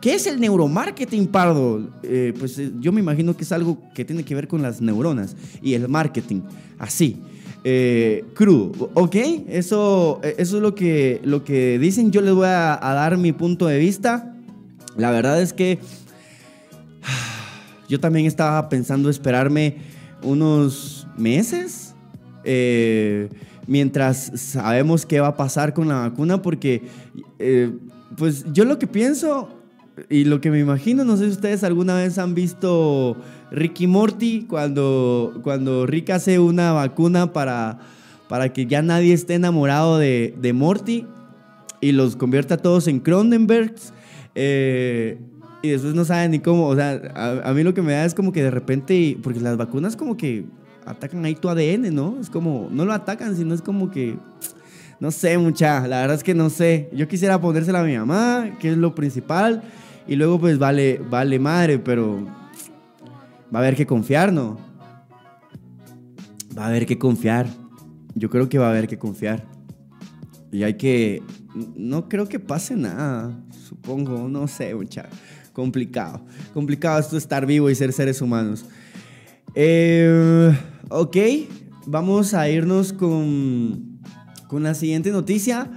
¿Qué, 0.00 0.14
es 0.14 0.26
el 0.26 0.40
neuromarketing, 0.40 1.26
Pardo? 1.26 1.86
Eh, 2.02 2.32
pues 2.38 2.58
eh, 2.58 2.72
yo 2.80 2.92
me 2.92 3.00
imagino 3.00 3.36
que 3.36 3.44
es 3.44 3.52
algo 3.52 3.78
que 3.94 4.04
tiene 4.04 4.24
que 4.24 4.34
ver 4.34 4.48
con 4.48 4.62
las 4.62 4.80
neuronas 4.80 5.36
y 5.60 5.74
el 5.74 5.88
marketing. 5.88 6.40
Así 6.78 7.20
eh, 7.68 8.24
crudo. 8.34 8.92
¿Ok? 8.94 9.16
Eso, 9.48 10.20
eso 10.22 10.56
es 10.56 10.62
lo 10.62 10.76
que, 10.76 11.20
lo 11.24 11.42
que 11.42 11.80
dicen. 11.80 12.12
Yo 12.12 12.20
les 12.20 12.32
voy 12.32 12.46
a, 12.46 12.78
dar 12.80 13.16
mi 13.16 13.32
punto 13.32 13.66
de 13.66 13.76
vista. 13.76 14.36
La 14.96 15.10
verdad 15.10 15.42
es 15.42 15.52
que 15.52 15.80
yo 17.88 17.98
también 17.98 18.26
estaba 18.26 18.68
pensando 18.68 19.10
esperarme 19.10 19.78
unos 20.22 21.08
meses. 21.18 21.96
Eh, 22.44 23.30
mientras 23.66 24.30
sabemos 24.36 25.04
qué 25.04 25.18
va 25.18 25.26
a 25.26 25.36
pasar 25.36 25.74
con 25.74 25.88
la 25.88 25.96
vacuna, 25.96 26.42
porque 26.42 26.82
eh, 27.40 27.72
pues 28.16 28.44
yo 28.52 28.64
lo 28.64 28.78
que 28.78 28.86
pienso 28.86 29.48
y 30.08 30.24
lo 30.24 30.40
que 30.40 30.50
me 30.50 30.58
imagino, 30.58 31.04
no 31.04 31.16
sé 31.16 31.26
si 31.26 31.30
ustedes 31.32 31.64
alguna 31.64 31.94
vez 31.94 32.18
han 32.18 32.34
visto 32.34 33.16
Ricky 33.50 33.86
Morty 33.86 34.46
cuando, 34.48 35.40
cuando 35.42 35.86
Rick 35.86 36.10
hace 36.10 36.38
una 36.38 36.72
vacuna 36.72 37.32
para, 37.32 37.78
para 38.28 38.52
que 38.52 38.66
ya 38.66 38.82
nadie 38.82 39.14
esté 39.14 39.34
enamorado 39.34 39.98
de, 39.98 40.34
de 40.40 40.52
Morty 40.52 41.06
y 41.80 41.92
los 41.92 42.16
convierte 42.16 42.54
a 42.54 42.56
todos 42.58 42.88
en 42.88 43.00
Cronenbergs. 43.00 43.92
Eh, 44.34 45.18
y 45.62 45.70
después 45.70 45.94
no 45.94 46.04
saben 46.04 46.30
ni 46.32 46.40
cómo, 46.40 46.68
o 46.68 46.76
sea, 46.76 47.00
a, 47.14 47.48
a, 47.48 47.54
mí 47.54 47.62
lo 47.62 47.74
que 47.74 47.82
me 47.82 47.92
da 47.92 48.04
es 48.04 48.14
como 48.14 48.32
que 48.32 48.42
de 48.42 48.50
repente, 48.50 49.18
porque 49.22 49.40
las 49.40 49.56
vacunas 49.56 49.96
como 49.96 50.16
que 50.16 50.44
atacan 50.84 51.24
ahí 51.24 51.34
tu 51.34 51.48
ADN, 51.48 51.94
¿no? 51.94 52.18
Es 52.20 52.30
como, 52.30 52.68
no 52.70 52.84
lo 52.84 52.92
atacan, 52.92 53.34
sino 53.34 53.54
es 53.54 53.62
como 53.62 53.90
que, 53.90 54.16
no 55.00 55.10
sé, 55.10 55.36
mucha, 55.38 55.86
la 55.88 56.00
verdad 56.02 56.16
es 56.16 56.22
que 56.22 56.34
no 56.34 56.48
sé. 56.48 56.88
Yo 56.92 57.08
quisiera 57.08 57.40
ponérsela 57.40 57.80
a 57.80 57.84
mi 57.84 57.96
mamá, 57.96 58.50
que 58.60 58.70
es 58.70 58.76
lo 58.76 58.94
principal. 58.94 59.62
Y 60.08 60.16
luego 60.16 60.38
pues 60.38 60.58
vale, 60.58 61.00
vale 61.10 61.38
madre, 61.38 61.78
pero 61.78 62.24
va 63.54 63.58
a 63.58 63.62
haber 63.62 63.76
que 63.76 63.86
confiar, 63.86 64.32
¿no? 64.32 64.58
Va 66.56 66.64
a 66.64 66.68
haber 66.68 66.86
que 66.86 66.98
confiar. 66.98 67.46
Yo 68.14 68.30
creo 68.30 68.48
que 68.48 68.58
va 68.58 68.68
a 68.68 68.70
haber 68.70 68.86
que 68.86 68.98
confiar. 68.98 69.44
Y 70.52 70.62
hay 70.62 70.74
que... 70.74 71.22
No 71.74 72.08
creo 72.08 72.28
que 72.28 72.38
pase 72.38 72.76
nada, 72.76 73.42
supongo, 73.50 74.28
no 74.28 74.46
sé, 74.46 74.74
mucha. 74.74 75.08
Complicado. 75.52 76.24
Complicado 76.52 76.98
esto 77.00 77.16
estar 77.16 77.46
vivo 77.46 77.70
y 77.70 77.74
ser 77.74 77.92
seres 77.92 78.20
humanos. 78.20 78.66
Eh, 79.54 80.54
ok, 80.90 81.16
vamos 81.86 82.34
a 82.34 82.48
irnos 82.48 82.92
con, 82.92 84.00
con 84.48 84.62
la 84.62 84.74
siguiente 84.74 85.10
noticia. 85.10 85.70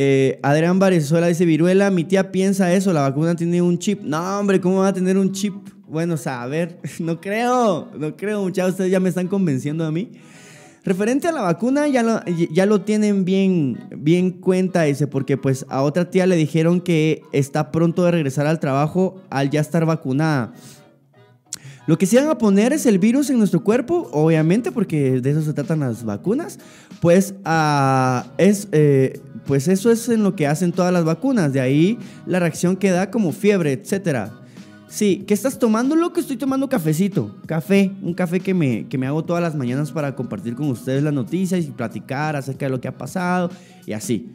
Eh, 0.00 0.38
Adrián 0.44 0.78
Varezuela 0.78 1.26
dice, 1.26 1.44
viruela, 1.44 1.90
mi 1.90 2.04
tía 2.04 2.30
piensa 2.30 2.72
eso, 2.72 2.92
la 2.92 3.00
vacuna 3.00 3.34
tiene 3.34 3.60
un 3.60 3.80
chip. 3.80 4.00
No, 4.02 4.38
hombre, 4.38 4.60
¿cómo 4.60 4.78
va 4.78 4.86
a 4.86 4.92
tener 4.92 5.18
un 5.18 5.32
chip? 5.32 5.54
Bueno, 5.88 6.14
o 6.14 6.16
sea, 6.16 6.44
a 6.44 6.46
ver, 6.46 6.78
no 7.00 7.20
creo, 7.20 7.88
no 7.98 8.16
creo, 8.16 8.42
muchachos, 8.42 8.70
ustedes 8.70 8.92
ya 8.92 9.00
me 9.00 9.08
están 9.08 9.26
convenciendo 9.26 9.84
a 9.84 9.90
mí. 9.90 10.12
Referente 10.84 11.26
a 11.26 11.32
la 11.32 11.42
vacuna, 11.42 11.88
ya 11.88 12.04
lo, 12.04 12.20
ya 12.24 12.64
lo 12.64 12.82
tienen 12.82 13.24
bien, 13.24 13.76
bien 13.90 14.30
cuenta, 14.30 14.84
dice, 14.84 15.08
porque 15.08 15.36
pues 15.36 15.66
a 15.68 15.82
otra 15.82 16.08
tía 16.08 16.28
le 16.28 16.36
dijeron 16.36 16.80
que 16.80 17.22
está 17.32 17.72
pronto 17.72 18.04
de 18.04 18.12
regresar 18.12 18.46
al 18.46 18.60
trabajo 18.60 19.20
al 19.30 19.50
ya 19.50 19.60
estar 19.60 19.84
vacunada. 19.84 20.52
Lo 21.88 21.96
que 21.96 22.04
se 22.04 22.20
van 22.20 22.28
a 22.28 22.36
poner 22.36 22.74
es 22.74 22.84
el 22.84 22.98
virus 22.98 23.30
en 23.30 23.38
nuestro 23.38 23.64
cuerpo, 23.64 24.10
obviamente, 24.12 24.70
porque 24.70 25.22
de 25.22 25.30
eso 25.30 25.40
se 25.40 25.54
tratan 25.54 25.80
las 25.80 26.04
vacunas. 26.04 26.58
Pues, 27.00 27.34
uh, 27.46 28.28
es, 28.36 28.68
eh, 28.72 29.20
pues 29.48 29.66
eso 29.66 29.90
es 29.90 30.06
en 30.10 30.22
lo 30.22 30.36
que 30.36 30.46
hacen 30.46 30.72
todas 30.72 30.92
las 30.92 31.04
vacunas. 31.04 31.54
De 31.54 31.60
ahí 31.60 31.98
la 32.26 32.38
reacción 32.38 32.76
que 32.76 32.90
da 32.90 33.10
como 33.10 33.32
fiebre, 33.32 33.72
etc. 33.72 34.30
Sí, 34.88 35.24
¿qué 35.26 35.32
estás 35.32 35.58
tomando, 35.58 35.96
loco? 35.96 36.20
Estoy 36.20 36.36
tomando 36.36 36.68
cafecito. 36.68 37.34
Café, 37.46 37.90
un 38.02 38.12
café 38.12 38.40
que 38.40 38.52
me, 38.52 38.86
que 38.88 38.98
me 38.98 39.06
hago 39.06 39.24
todas 39.24 39.42
las 39.42 39.54
mañanas 39.54 39.90
para 39.90 40.14
compartir 40.14 40.54
con 40.54 40.68
ustedes 40.68 41.02
las 41.02 41.14
noticias 41.14 41.64
y 41.64 41.70
platicar 41.70 42.36
acerca 42.36 42.66
de 42.66 42.70
lo 42.70 42.78
que 42.78 42.88
ha 42.88 42.98
pasado 42.98 43.50
y 43.86 43.94
así. 43.94 44.30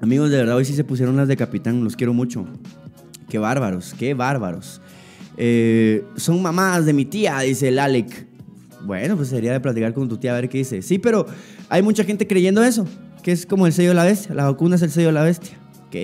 Amigos, 0.00 0.30
de 0.30 0.38
verdad, 0.38 0.56
hoy 0.56 0.64
sí 0.64 0.72
se 0.72 0.82
pusieron 0.82 1.14
las 1.18 1.28
de 1.28 1.36
capitán, 1.36 1.84
los 1.84 1.94
quiero 1.94 2.14
mucho. 2.14 2.46
Qué 3.28 3.38
bárbaros, 3.38 3.94
qué 3.98 4.14
bárbaros. 4.14 4.80
Eh, 5.36 6.06
son 6.16 6.40
mamás 6.40 6.86
de 6.86 6.94
mi 6.94 7.04
tía, 7.04 7.38
dice 7.40 7.68
el 7.68 7.78
Alec. 7.78 8.26
Bueno, 8.86 9.14
pues 9.14 9.28
sería 9.28 9.52
de 9.52 9.60
platicar 9.60 9.92
con 9.92 10.08
tu 10.08 10.16
tía 10.16 10.32
a 10.32 10.36
ver 10.36 10.48
qué 10.48 10.58
dice. 10.58 10.80
Sí, 10.80 10.98
pero 10.98 11.26
hay 11.68 11.82
mucha 11.82 12.02
gente 12.02 12.26
creyendo 12.26 12.64
eso, 12.64 12.86
que 13.22 13.32
es 13.32 13.46
como 13.46 13.66
el 13.66 13.72
sello 13.72 13.90
de 13.90 13.94
la 13.94 14.04
bestia. 14.04 14.34
La 14.34 14.44
vacuna 14.44 14.76
es 14.76 14.82
el 14.82 14.90
sello 14.90 15.08
de 15.08 15.12
la 15.12 15.22
bestia. 15.22 15.56
Ok. 15.86 15.96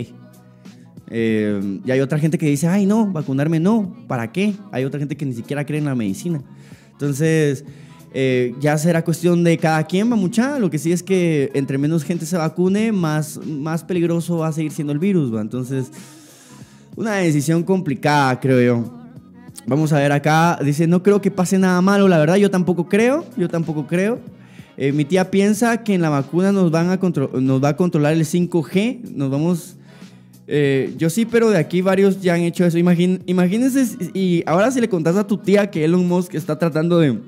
Eh, 1.11 1.81
y 1.85 1.91
hay 1.91 2.01
otra 2.01 2.19
gente 2.19 2.39
que 2.39 2.47
dice, 2.47 2.69
ay, 2.69 2.87
no, 2.87 3.07
vacunarme 3.07 3.61
no. 3.61 3.97
¿Para 4.07 4.31
qué? 4.33 4.55
Hay 4.73 4.85
otra 4.85 4.99
gente 5.01 5.17
que 5.17 5.27
ni 5.27 5.35
siquiera 5.35 5.65
cree 5.65 5.79
en 5.79 5.87
la 5.87 5.95
medicina. 5.95 6.43
Entonces, 6.93 7.65
eh, 8.15 8.55
ya 8.61 8.79
será 8.79 9.05
cuestión 9.05 9.45
de 9.45 9.59
cada 9.59 9.83
quien, 9.85 10.09
mucha. 10.09 10.59
Lo 10.59 10.71
que 10.71 10.79
sí 10.79 10.93
es 10.93 11.03
que 11.03 11.51
entre 11.55 11.79
menos 11.79 12.05
gente 12.05 12.27
se 12.27 12.37
vacune, 12.37 12.93
más, 12.93 13.39
más 13.47 13.85
peligroso 13.85 14.39
va 14.39 14.49
a 14.49 14.53
seguir 14.53 14.73
siendo 14.73 14.93
el 14.93 14.99
virus. 14.99 15.35
¿va? 15.35 15.41
Entonces, 15.41 15.91
una 16.97 17.15
decisión 17.17 17.63
complicada, 17.63 18.39
creo 18.41 18.61
yo. 18.61 18.95
Vamos 19.67 19.93
a 19.93 19.99
ver 19.99 20.13
acá, 20.13 20.59
dice, 20.65 20.87
no 20.87 21.03
creo 21.03 21.21
que 21.21 21.31
pase 21.31 21.59
nada 21.59 21.81
malo, 21.83 22.09
la 22.09 22.17
verdad 22.17 22.37
yo 22.37 22.51
tampoco 22.51 22.89
creo, 22.89 23.27
yo 23.37 23.49
tampoco 23.49 23.87
creo. 23.87 24.19
Eh, 24.79 24.93
mi 24.93 25.05
tía 25.05 25.31
piensa 25.31 25.83
que 25.83 25.95
en 25.95 26.01
la 26.01 26.09
vacuna 26.09 26.53
nos, 26.53 26.71
van 26.71 26.89
a 26.89 27.01
nos 27.41 27.63
va 27.63 27.71
a 27.71 27.77
controlar 27.77 28.15
el 28.15 28.25
5G, 28.25 29.11
nos 29.11 29.31
vamos... 29.31 29.75
Eh, 30.47 30.95
yo 30.97 31.11
sí, 31.11 31.27
pero 31.27 31.51
de 31.51 31.59
aquí 31.59 31.83
varios 31.83 32.23
ya 32.23 32.35
han 32.35 32.41
hecho 32.41 32.65
eso. 32.65 32.79
imagínense, 32.79 33.99
y 34.15 34.43
ahora 34.47 34.71
si 34.71 34.81
le 34.81 34.89
contás 34.89 35.17
a 35.17 35.27
tu 35.27 35.37
tía 35.37 35.71
que 35.71 35.85
Elon 35.85 36.09
Musk 36.09 36.35
está 36.35 36.59
tratando 36.59 36.99
de 37.01 37.19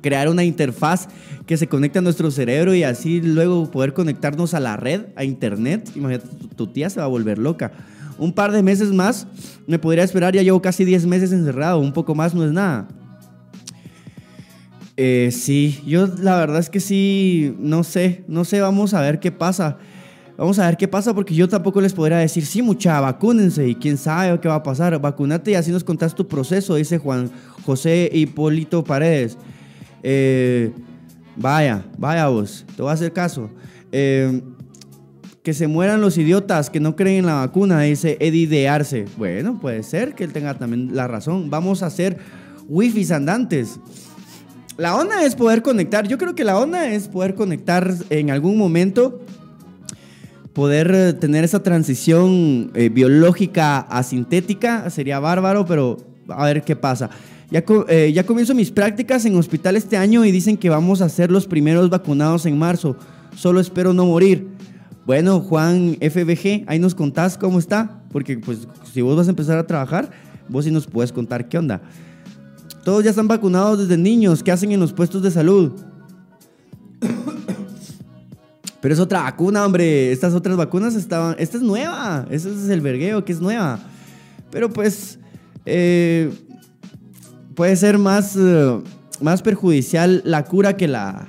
crear 0.00 0.28
una 0.28 0.44
interfaz 0.44 1.08
que 1.46 1.56
se 1.56 1.66
conecte 1.66 1.98
a 1.98 2.02
nuestro 2.02 2.30
cerebro 2.30 2.72
y 2.74 2.84
así 2.84 3.20
luego 3.20 3.68
poder 3.70 3.94
conectarnos 3.94 4.54
a 4.54 4.60
la 4.60 4.76
red, 4.76 5.06
a 5.16 5.24
internet, 5.24 5.90
imagínate, 5.96 6.28
tu 6.54 6.68
tía 6.68 6.88
se 6.88 7.00
va 7.00 7.06
a 7.06 7.08
volver 7.08 7.38
loca 7.38 7.72
un 8.20 8.34
par 8.34 8.52
de 8.52 8.62
meses 8.62 8.92
más 8.92 9.26
me 9.66 9.78
podría 9.78 10.04
esperar. 10.04 10.34
Ya 10.34 10.42
llevo 10.42 10.60
casi 10.62 10.84
10 10.84 11.06
meses 11.06 11.32
encerrado, 11.32 11.78
un 11.78 11.92
poco 11.92 12.14
más 12.14 12.34
no 12.34 12.44
es 12.44 12.52
nada. 12.52 12.86
Eh, 15.02 15.30
sí, 15.32 15.82
yo 15.86 16.06
la 16.06 16.36
verdad 16.36 16.58
es 16.58 16.68
que 16.68 16.78
sí, 16.78 17.56
no 17.58 17.84
sé, 17.84 18.22
no 18.28 18.44
sé, 18.44 18.60
vamos 18.60 18.92
a 18.92 19.00
ver 19.00 19.18
qué 19.18 19.32
pasa. 19.32 19.78
Vamos 20.36 20.58
a 20.58 20.66
ver 20.66 20.76
qué 20.76 20.88
pasa 20.88 21.14
porque 21.14 21.34
yo 21.34 21.48
tampoco 21.48 21.80
les 21.80 21.94
podría 21.94 22.18
decir, 22.18 22.44
sí, 22.44 22.60
mucha, 22.60 23.00
vacúnense 23.00 23.66
y 23.66 23.76
quién 23.76 23.96
sabe 23.96 24.38
qué 24.40 24.48
va 24.48 24.56
a 24.56 24.62
pasar. 24.62 25.00
Vacúnate 25.00 25.52
y 25.52 25.54
así 25.54 25.70
nos 25.70 25.84
contás 25.84 26.14
tu 26.14 26.28
proceso, 26.28 26.74
dice 26.74 26.98
Juan 26.98 27.30
José 27.64 28.10
Hipólito 28.12 28.84
Paredes. 28.84 29.38
Eh, 30.02 30.70
vaya, 31.34 31.82
vaya 31.96 32.28
vos, 32.28 32.66
te 32.76 32.82
voy 32.82 32.90
a 32.90 32.92
hacer 32.92 33.14
caso. 33.14 33.48
Eh, 33.92 34.42
que 35.42 35.54
se 35.54 35.66
mueran 35.66 36.02
los 36.02 36.18
idiotas 36.18 36.68
que 36.68 36.78
no 36.78 36.94
creen 36.94 37.20
en 37.20 37.26
la 37.26 37.36
vacuna, 37.36 37.80
dice 37.80 38.18
Eddie 38.20 38.46
de 38.46 38.68
Arce. 38.68 39.06
Bueno, 39.16 39.58
puede 39.58 39.82
ser 39.82 40.14
que 40.14 40.24
él 40.24 40.34
tenga 40.34 40.58
también 40.58 40.94
la 40.94 41.08
razón. 41.08 41.48
Vamos 41.48 41.82
a 41.82 41.86
hacer 41.86 42.18
wifi 42.68 43.10
andantes. 43.14 43.80
La 44.80 44.96
onda 44.96 45.26
es 45.26 45.34
poder 45.36 45.60
conectar. 45.60 46.08
Yo 46.08 46.16
creo 46.16 46.34
que 46.34 46.42
la 46.42 46.58
onda 46.58 46.88
es 46.88 47.06
poder 47.06 47.34
conectar 47.34 47.92
en 48.08 48.30
algún 48.30 48.56
momento, 48.56 49.20
poder 50.54 50.90
eh, 50.94 51.12
tener 51.12 51.44
esa 51.44 51.62
transición 51.62 52.70
eh, 52.72 52.88
biológica 52.88 53.80
a 53.80 54.02
sintética. 54.02 54.88
Sería 54.88 55.20
bárbaro, 55.20 55.66
pero 55.66 55.98
a 56.28 56.46
ver 56.46 56.62
qué 56.62 56.76
pasa. 56.76 57.10
Ya, 57.50 57.62
eh, 57.88 58.10
ya 58.14 58.24
comienzo 58.24 58.54
mis 58.54 58.70
prácticas 58.70 59.26
en 59.26 59.36
hospital 59.36 59.76
este 59.76 59.98
año 59.98 60.24
y 60.24 60.32
dicen 60.32 60.56
que 60.56 60.70
vamos 60.70 61.02
a 61.02 61.10
ser 61.10 61.30
los 61.30 61.46
primeros 61.46 61.90
vacunados 61.90 62.46
en 62.46 62.58
marzo. 62.58 62.96
Solo 63.36 63.60
espero 63.60 63.92
no 63.92 64.06
morir. 64.06 64.48
Bueno, 65.04 65.40
Juan 65.40 65.98
FBG, 66.00 66.64
ahí 66.66 66.78
nos 66.78 66.94
contás 66.94 67.36
cómo 67.36 67.58
está, 67.58 68.00
porque 68.10 68.38
pues 68.38 68.66
si 68.90 69.02
vos 69.02 69.14
vas 69.14 69.26
a 69.26 69.30
empezar 69.30 69.58
a 69.58 69.66
trabajar, 69.66 70.10
vos 70.48 70.64
sí 70.64 70.70
nos 70.70 70.86
puedes 70.86 71.12
contar 71.12 71.50
qué 71.50 71.58
onda. 71.58 71.82
Todos 72.84 73.04
ya 73.04 73.10
están 73.10 73.28
vacunados 73.28 73.78
desde 73.78 73.96
niños, 73.96 74.42
¿qué 74.42 74.52
hacen 74.52 74.72
en 74.72 74.80
los 74.80 74.92
puestos 74.92 75.22
de 75.22 75.30
salud? 75.30 75.72
Pero 78.80 78.94
es 78.94 79.00
otra 79.00 79.22
vacuna, 79.22 79.64
hombre. 79.66 80.10
Estas 80.12 80.32
otras 80.32 80.56
vacunas 80.56 80.94
estaban. 80.94 81.36
Esta 81.38 81.58
es 81.58 81.62
nueva. 81.62 82.26
Ese 82.30 82.50
es 82.50 82.70
el 82.70 82.80
vergueo, 82.80 83.24
que 83.24 83.32
es 83.32 83.40
nueva. 83.40 83.78
Pero 84.50 84.70
pues. 84.70 85.18
Eh, 85.66 86.32
puede 87.54 87.76
ser 87.76 87.98
más, 87.98 88.36
eh, 88.38 88.80
más 89.20 89.42
perjudicial 89.42 90.22
la 90.24 90.44
cura 90.44 90.78
que 90.78 90.88
la, 90.88 91.28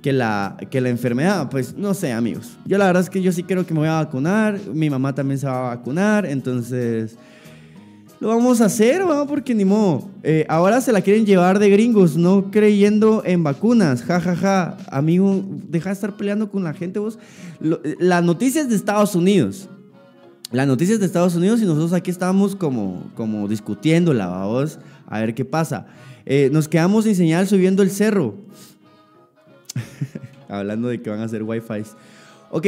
que 0.00 0.12
la, 0.12 0.56
que 0.70 0.80
la 0.80 0.90
enfermedad. 0.90 1.48
Pues 1.50 1.76
no 1.76 1.92
sé, 1.92 2.12
amigos. 2.12 2.56
Yo 2.66 2.78
la 2.78 2.86
verdad 2.86 3.02
es 3.02 3.10
que 3.10 3.20
yo 3.20 3.32
sí 3.32 3.42
creo 3.42 3.66
que 3.66 3.74
me 3.74 3.80
voy 3.80 3.88
a 3.88 3.94
vacunar. 3.94 4.60
Mi 4.72 4.88
mamá 4.88 5.12
también 5.12 5.40
se 5.40 5.48
va 5.48 5.72
a 5.72 5.76
vacunar. 5.76 6.24
Entonces, 6.24 7.16
lo 8.18 8.28
vamos 8.28 8.60
a 8.60 8.66
hacer, 8.66 9.08
¿va? 9.08 9.26
porque 9.26 9.54
ni 9.54 9.64
modo. 9.64 10.08
Eh, 10.22 10.46
ahora 10.48 10.80
se 10.80 10.92
la 10.92 11.02
quieren 11.02 11.26
llevar 11.26 11.58
de 11.58 11.68
gringos, 11.68 12.16
no 12.16 12.50
creyendo 12.50 13.22
en 13.24 13.42
vacunas. 13.42 14.02
Ja, 14.02 14.20
ja, 14.20 14.34
ja. 14.34 14.78
Amigo, 14.90 15.44
deja 15.68 15.90
de 15.90 15.94
estar 15.94 16.16
peleando 16.16 16.50
con 16.50 16.64
la 16.64 16.72
gente 16.72 16.98
vos. 16.98 17.18
la 17.60 18.22
noticia 18.22 18.62
es 18.62 18.68
de 18.68 18.76
Estados 18.76 19.14
Unidos. 19.14 19.68
La 20.50 20.64
noticia 20.64 20.94
es 20.94 21.00
de 21.00 21.06
Estados 21.06 21.34
Unidos 21.34 21.60
y 21.60 21.64
nosotros 21.64 21.92
aquí 21.92 22.10
estamos 22.10 22.56
como, 22.56 23.10
como 23.14 23.48
discutiéndola, 23.48 24.44
vos. 24.46 24.78
A 25.06 25.20
ver 25.20 25.34
qué 25.34 25.44
pasa. 25.44 25.86
Eh, 26.24 26.48
nos 26.52 26.68
quedamos 26.68 27.04
sin 27.04 27.14
señal 27.14 27.46
subiendo 27.46 27.82
el 27.82 27.90
cerro. 27.90 28.34
Hablando 30.48 30.88
de 30.88 31.02
que 31.02 31.10
van 31.10 31.20
a 31.20 31.24
hacer 31.24 31.42
wifi. 31.42 31.82
Ok, 32.50 32.66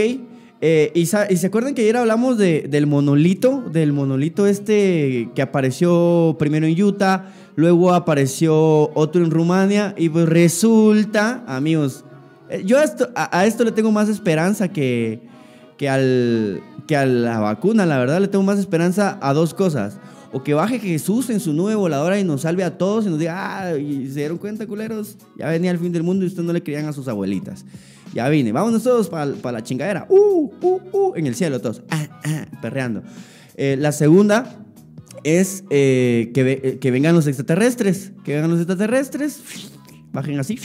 eh, 0.60 0.90
y, 0.94 1.06
se 1.06 1.46
acuerdan 1.46 1.74
que 1.74 1.82
ayer 1.82 1.96
hablamos 1.96 2.36
del 2.36 2.86
monolito, 2.86 3.62
del 3.72 3.92
monolito 3.92 4.46
este 4.46 5.30
que 5.34 5.42
apareció 5.42 6.34
primero 6.38 6.66
en 6.66 6.82
Utah, 6.82 7.26
luego 7.54 7.92
apareció 7.92 8.90
otro 8.94 9.24
en 9.24 9.30
Rumania, 9.30 9.94
y 9.96 10.08
pues 10.08 10.28
resulta, 10.28 11.44
amigos, 11.46 12.04
eh, 12.50 12.62
yo 12.64 12.78
a 12.78 13.44
esto, 13.46 13.64
le 13.64 13.72
tengo 13.72 13.92
más 13.92 14.08
esperanza 14.08 14.68
que, 14.68 15.20
que, 15.76 15.88
al, 15.88 16.60
que 16.88 16.96
a 16.96 17.06
la 17.06 17.38
vacuna, 17.38 17.86
la 17.86 17.98
verdad 17.98 18.20
le 18.20 18.26
tengo 18.26 18.42
más 18.42 18.58
esperanza 18.58 19.16
a 19.22 19.32
dos 19.32 19.54
cosas 19.54 19.98
o 20.32 20.42
que 20.42 20.54
baje 20.54 20.78
Jesús 20.78 21.30
en 21.30 21.40
su 21.40 21.52
nube 21.52 21.74
voladora 21.74 22.18
y 22.18 22.24
nos 22.24 22.42
salve 22.42 22.64
a 22.64 22.76
todos 22.76 23.06
y 23.06 23.08
nos 23.08 23.18
diga, 23.18 23.60
ah, 23.60 23.78
y 23.78 24.08
se 24.08 24.20
dieron 24.20 24.38
cuenta, 24.38 24.66
culeros, 24.66 25.16
ya 25.36 25.48
venía 25.48 25.70
el 25.70 25.78
fin 25.78 25.92
del 25.92 26.02
mundo 26.02 26.24
y 26.24 26.28
ustedes 26.28 26.46
no 26.46 26.52
le 26.52 26.62
creían 26.62 26.86
a 26.86 26.92
sus 26.92 27.08
abuelitas. 27.08 27.64
Ya 28.14 28.28
vine, 28.28 28.52
vámonos 28.52 28.82
todos 28.82 29.08
para 29.08 29.52
la 29.52 29.62
chingadera, 29.62 30.06
uh, 30.08 30.50
uh, 30.60 30.80
uh, 30.92 31.12
en 31.16 31.26
el 31.26 31.34
cielo 31.34 31.60
todos, 31.60 31.82
ah, 31.90 32.20
ah, 32.24 32.46
perreando. 32.62 33.02
Eh, 33.56 33.76
la 33.78 33.92
segunda 33.92 34.64
es 35.24 35.64
eh, 35.70 36.30
que, 36.32 36.60
eh, 36.62 36.78
que 36.78 36.90
vengan 36.90 37.14
los 37.14 37.26
extraterrestres, 37.26 38.12
que 38.24 38.34
vengan 38.34 38.50
los 38.50 38.60
extraterrestres, 38.60 39.42
bajen 40.12 40.38
así, 40.38 40.58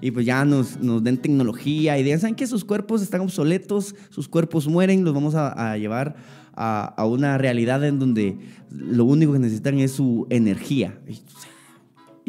y 0.00 0.10
pues 0.12 0.24
ya 0.26 0.44
nos, 0.44 0.78
den 1.02 1.16
tecnología 1.16 1.98
y 1.98 2.04
digan, 2.04 2.20
¿saben 2.20 2.36
que 2.36 2.46
sus 2.46 2.64
cuerpos 2.64 3.02
están 3.02 3.20
obsoletos? 3.20 3.94
Sus 4.10 4.28
cuerpos 4.28 4.68
mueren, 4.68 5.04
los 5.04 5.12
vamos 5.12 5.34
a, 5.34 5.76
llevar 5.76 6.14
a, 6.54 7.04
una 7.04 7.36
realidad 7.36 7.84
en 7.84 7.98
donde 7.98 8.38
lo 8.70 9.04
único 9.04 9.32
que 9.32 9.40
necesitan 9.40 9.78
es 9.80 9.92
su 9.92 10.26
energía. 10.30 10.98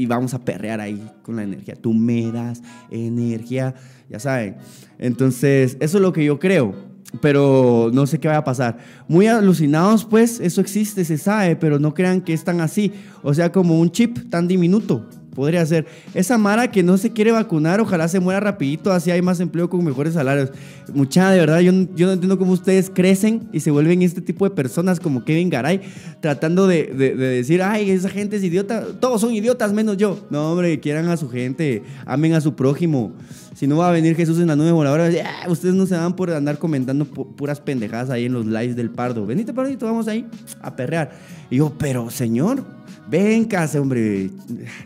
Vamos 0.05 0.33
a 0.33 0.39
perrear 0.39 0.79
ahí 0.79 1.09
con 1.23 1.35
la 1.35 1.43
energía. 1.43 1.75
Tú 1.75 1.93
me 1.93 2.31
das 2.31 2.62
energía, 2.89 3.75
ya 4.09 4.19
saben. 4.19 4.57
Entonces, 4.97 5.77
eso 5.79 5.97
es 5.97 6.01
lo 6.01 6.13
que 6.13 6.23
yo 6.23 6.39
creo. 6.39 6.73
Pero 7.21 7.89
no 7.91 8.05
sé 8.05 8.19
qué 8.19 8.27
va 8.27 8.38
a 8.38 8.43
pasar. 8.43 8.77
Muy 9.07 9.25
alucinados, 9.25 10.05
pues, 10.05 10.39
eso 10.39 10.62
existe, 10.62 11.03
se 11.03 11.17
sabe, 11.17 11.55
pero 11.55 11.79
no 11.79 11.93
crean 11.93 12.21
que 12.21 12.33
es 12.33 12.43
tan 12.43 12.62
así. 12.62 12.93
O 13.23 13.33
sea, 13.33 13.51
como 13.51 13.79
un 13.79 13.91
chip 13.91 14.29
tan 14.29 14.47
diminuto 14.47 15.07
podría 15.33 15.65
ser. 15.65 15.85
Esa 16.13 16.37
Mara 16.37 16.71
que 16.71 16.83
no 16.83 16.97
se 16.97 17.11
quiere 17.11 17.31
vacunar, 17.31 17.79
ojalá 17.79 18.07
se 18.07 18.19
muera 18.19 18.39
rapidito, 18.39 18.91
así 18.91 19.11
hay 19.11 19.21
más 19.21 19.39
empleo 19.39 19.69
con 19.69 19.83
mejores 19.83 20.13
salarios. 20.13 20.51
Mucha, 20.93 21.31
de 21.31 21.39
verdad, 21.39 21.59
yo, 21.59 21.71
yo 21.95 22.07
no 22.07 22.13
entiendo 22.13 22.37
cómo 22.37 22.51
ustedes 22.51 22.91
crecen 22.93 23.47
y 23.53 23.59
se 23.59 23.71
vuelven 23.71 24.01
este 24.01 24.21
tipo 24.21 24.45
de 24.45 24.55
personas 24.55 24.99
como 24.99 25.23
Kevin 25.23 25.49
Garay, 25.49 25.81
tratando 26.19 26.67
de, 26.67 26.85
de, 26.87 27.15
decir, 27.15 27.61
ay, 27.61 27.91
esa 27.91 28.09
gente 28.09 28.37
es 28.37 28.43
idiota, 28.43 28.85
todos 28.99 29.21
son 29.21 29.33
idiotas 29.33 29.73
menos 29.73 29.97
yo. 29.97 30.25
No, 30.29 30.51
hombre, 30.51 30.79
quieran 30.79 31.07
a 31.09 31.17
su 31.17 31.29
gente, 31.29 31.83
amen 32.05 32.33
a 32.33 32.41
su 32.41 32.55
prójimo. 32.55 33.13
Si 33.59 33.67
no 33.67 33.75
va 33.75 33.89
a 33.89 33.91
venir 33.91 34.15
Jesús 34.15 34.39
en 34.39 34.47
la 34.47 34.55
nube 34.55 34.71
voladora, 34.71 35.09
ah, 35.25 35.49
ustedes 35.49 35.75
no 35.75 35.85
se 35.85 35.93
van 35.93 36.15
por 36.15 36.31
andar 36.31 36.57
comentando 36.59 37.03
puras 37.03 37.59
pendejadas 37.59 38.09
ahí 38.09 38.23
en 38.23 38.31
los 38.31 38.45
lives 38.45 38.77
del 38.77 38.89
pardo. 38.89 39.25
Venite, 39.25 39.53
pardito, 39.53 39.85
vamos 39.85 40.07
ahí 40.07 40.25
a 40.61 40.77
perrear. 40.77 41.11
Y 41.49 41.57
yo, 41.57 41.73
pero 41.77 42.09
señor, 42.09 42.63
ven 43.09 43.45
casa, 43.45 43.81
hombre, 43.81 44.29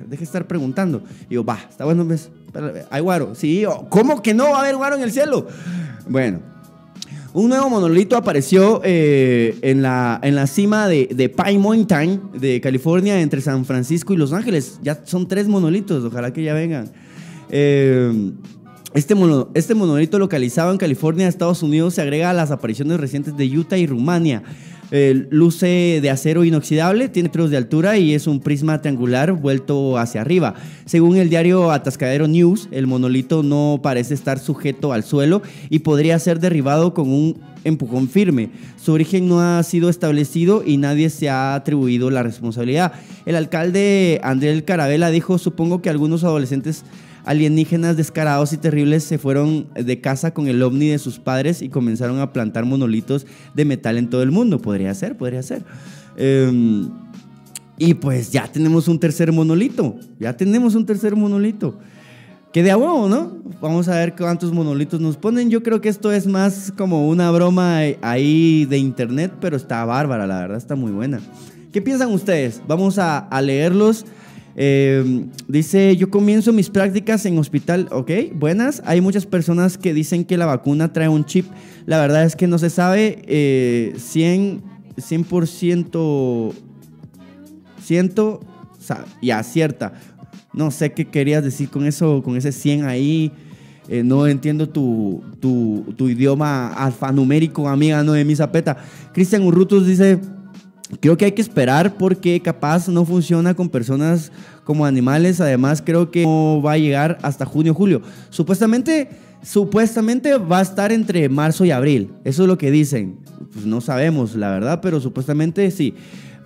deje 0.07 0.17
de 0.17 0.23
estar 0.23 0.47
preguntando. 0.47 1.03
Y 1.29 1.35
yo, 1.35 1.43
va, 1.43 1.59
está 1.69 1.85
bueno, 1.85 2.05
¿ves? 2.05 2.29
Hay 2.89 3.01
guaro. 3.01 3.35
Sí, 3.35 3.65
¿cómo 3.89 4.21
que 4.21 4.33
no 4.33 4.51
va 4.51 4.57
a 4.57 4.61
haber 4.61 4.75
guaro 4.75 4.95
en 4.95 5.01
el 5.01 5.11
cielo? 5.11 5.47
Bueno, 6.07 6.39
un 7.33 7.49
nuevo 7.49 7.69
monolito 7.69 8.15
apareció 8.15 8.81
eh, 8.83 9.57
en, 9.61 9.81
la, 9.81 10.19
en 10.21 10.35
la 10.35 10.45
cima 10.47 10.87
de, 10.87 11.33
Pine 11.35 11.59
Mountain 11.59 12.21
de 12.39 12.61
California, 12.61 13.19
entre 13.21 13.41
San 13.41 13.65
Francisco 13.65 14.13
y 14.13 14.17
Los 14.17 14.33
Ángeles. 14.33 14.79
Ya 14.83 15.01
son 15.05 15.27
tres 15.27 15.47
monolitos, 15.47 16.03
ojalá 16.03 16.31
que 16.31 16.43
ya 16.43 16.53
vengan. 16.53 16.91
Eh, 17.49 18.31
este, 18.93 19.15
este 19.55 19.73
monolito 19.73 20.19
localizado 20.19 20.71
en 20.71 20.77
California, 20.77 21.27
Estados 21.27 21.63
Unidos, 21.63 21.95
se 21.95 22.01
agrega 22.01 22.29
a 22.29 22.33
las 22.33 22.51
apariciones 22.51 22.99
recientes 22.99 23.35
de 23.35 23.57
Utah 23.57 23.77
y 23.77 23.87
Rumania 23.87 24.43
luce 24.91 25.99
de 26.01 26.09
acero 26.09 26.43
inoxidable, 26.43 27.09
tiene 27.09 27.29
metros 27.29 27.49
de 27.49 27.57
altura 27.57 27.97
y 27.97 28.13
es 28.13 28.27
un 28.27 28.39
prisma 28.39 28.81
triangular 28.81 29.31
vuelto 29.31 29.97
hacia 29.97 30.21
arriba. 30.21 30.53
Según 30.85 31.17
el 31.17 31.29
diario 31.29 31.71
Atascadero 31.71 32.27
News, 32.27 32.67
el 32.71 32.85
monolito 32.85 33.43
no 33.43 33.79
parece 33.81 34.13
estar 34.13 34.39
sujeto 34.39 34.93
al 34.93 35.03
suelo 35.03 35.41
y 35.69 35.79
podría 35.79 36.19
ser 36.19 36.39
derribado 36.39 36.93
con 36.93 37.09
un 37.09 37.37
empujón 37.63 38.09
firme. 38.09 38.49
Su 38.75 38.93
origen 38.93 39.27
no 39.27 39.41
ha 39.41 39.63
sido 39.63 39.89
establecido 39.89 40.63
y 40.65 40.77
nadie 40.77 41.09
se 41.09 41.29
ha 41.29 41.55
atribuido 41.55 42.09
la 42.09 42.23
responsabilidad. 42.23 42.93
El 43.25 43.35
alcalde 43.35 44.19
Andrés 44.23 44.61
Carabela 44.63 45.09
dijo, 45.09 45.37
supongo 45.37 45.81
que 45.81 45.89
algunos 45.89 46.23
adolescentes 46.23 46.83
alienígenas 47.25 47.97
descarados 47.97 48.53
y 48.53 48.57
terribles 48.57 49.03
se 49.03 49.17
fueron 49.17 49.67
de 49.75 50.01
casa 50.01 50.33
con 50.33 50.47
el 50.47 50.61
ovni 50.61 50.87
de 50.87 50.99
sus 50.99 51.19
padres 51.19 51.61
y 51.61 51.69
comenzaron 51.69 52.19
a 52.19 52.33
plantar 52.33 52.65
monolitos 52.65 53.25
de 53.53 53.65
metal 53.65 53.97
en 53.97 54.09
todo 54.09 54.23
el 54.23 54.31
mundo. 54.31 54.59
Podría 54.59 54.93
ser, 54.93 55.17
podría 55.17 55.43
ser. 55.43 55.63
Em, 56.17 56.89
Y 57.77 57.95
pues 57.95 58.31
ya 58.31 58.47
tenemos 58.47 58.87
un 58.87 58.99
tercer 58.99 59.31
monolito. 59.31 59.95
Ya 60.19 60.37
tenemos 60.37 60.75
un 60.75 60.85
tercer 60.85 61.15
monolito. 61.15 61.79
Que 62.53 62.61
de 62.61 62.69
a 62.69 62.77
huevo, 62.77 63.09
¿no? 63.09 63.39
Vamos 63.59 63.87
a 63.87 63.95
ver 63.95 64.15
cuántos 64.15 64.53
monolitos 64.53 65.01
nos 65.01 65.17
ponen. 65.17 65.49
Yo 65.49 65.63
creo 65.63 65.81
que 65.81 65.89
esto 65.89 66.11
es 66.11 66.27
más 66.27 66.71
como 66.77 67.09
una 67.09 67.31
broma 67.31 67.79
ahí 68.01 68.65
de 68.65 68.77
internet, 68.77 69.33
pero 69.41 69.57
está 69.57 69.83
bárbara, 69.85 70.27
la 70.27 70.39
verdad, 70.41 70.57
está 70.57 70.75
muy 70.75 70.91
buena. 70.91 71.19
¿Qué 71.71 71.81
piensan 71.81 72.11
ustedes? 72.11 72.61
Vamos 72.67 72.99
a, 72.99 73.27
leerlos. 73.41 74.05
Eh, 74.55 75.25
dice, 75.47 75.95
yo 75.97 76.09
comienzo 76.09 76.53
mis 76.53 76.69
prácticas 76.69 77.25
en 77.25 77.37
hospital, 77.37 77.87
ok, 77.91 78.11
buenas. 78.35 78.81
Hay 78.85 79.01
muchas 79.01 79.25
personas 79.25 79.77
que 79.77 79.93
dicen 79.93 80.25
que 80.25 80.37
la 80.37 80.45
vacuna 80.45 80.93
trae 80.93 81.09
un 81.09 81.25
chip. 81.25 81.47
La 81.85 81.99
verdad 81.99 82.23
es 82.23 82.35
que 82.35 82.47
no 82.47 82.57
se 82.57 82.69
sabe 82.69 83.21
eh, 83.27 83.93
100, 83.97 84.61
100%, 84.97 86.53
ciento, 87.81 88.39
y. 89.21 89.31
No 90.53 90.69
sé 90.69 90.91
qué 90.91 91.05
querías 91.05 91.43
decir 91.43 91.69
con 91.69 91.85
eso, 91.85 92.21
con 92.21 92.37
ese 92.37 92.51
100 92.51 92.85
ahí. 92.85 93.31
Eh, 93.89 94.01
no 94.03 94.27
entiendo 94.27 94.69
tu, 94.69 95.21
tu, 95.41 96.07
idioma 96.07 96.67
alfanumérico, 96.73 97.67
amiga 97.67 98.03
no 98.03 98.13
de 98.13 98.23
mi 98.23 98.35
zapeta. 98.35 98.77
Cristian 99.13 99.43
Urrutus 99.43 99.85
dice, 99.85 100.19
creo 100.99 101.17
que 101.17 101.25
hay 101.25 101.31
que 101.31 101.41
esperar 101.41 101.95
porque 101.97 102.41
capaz 102.41 102.87
no 102.87 103.05
funciona 103.05 103.53
con 103.53 103.69
personas 103.69 104.31
como 104.63 104.85
animales. 104.85 105.41
Además, 105.41 105.81
creo 105.81 106.11
que 106.11 106.23
no 106.23 106.61
va 106.63 106.73
a 106.73 106.77
llegar 106.77 107.17
hasta 107.21 107.45
junio, 107.45 107.73
julio. 107.73 108.01
Supuestamente, 108.29 109.09
supuestamente 109.41 110.37
va 110.37 110.59
a 110.59 110.63
estar 110.63 110.91
entre 110.91 111.29
marzo 111.29 111.65
y 111.65 111.71
abril. 111.71 112.11
Eso 112.23 112.43
es 112.43 112.47
lo 112.47 112.57
que 112.57 112.71
dicen. 112.71 113.17
Pues 113.51 113.65
no 113.65 113.81
sabemos, 113.81 114.35
la 114.35 114.51
verdad, 114.51 114.79
pero 114.81 114.99
supuestamente 114.99 115.69
sí. 115.71 115.93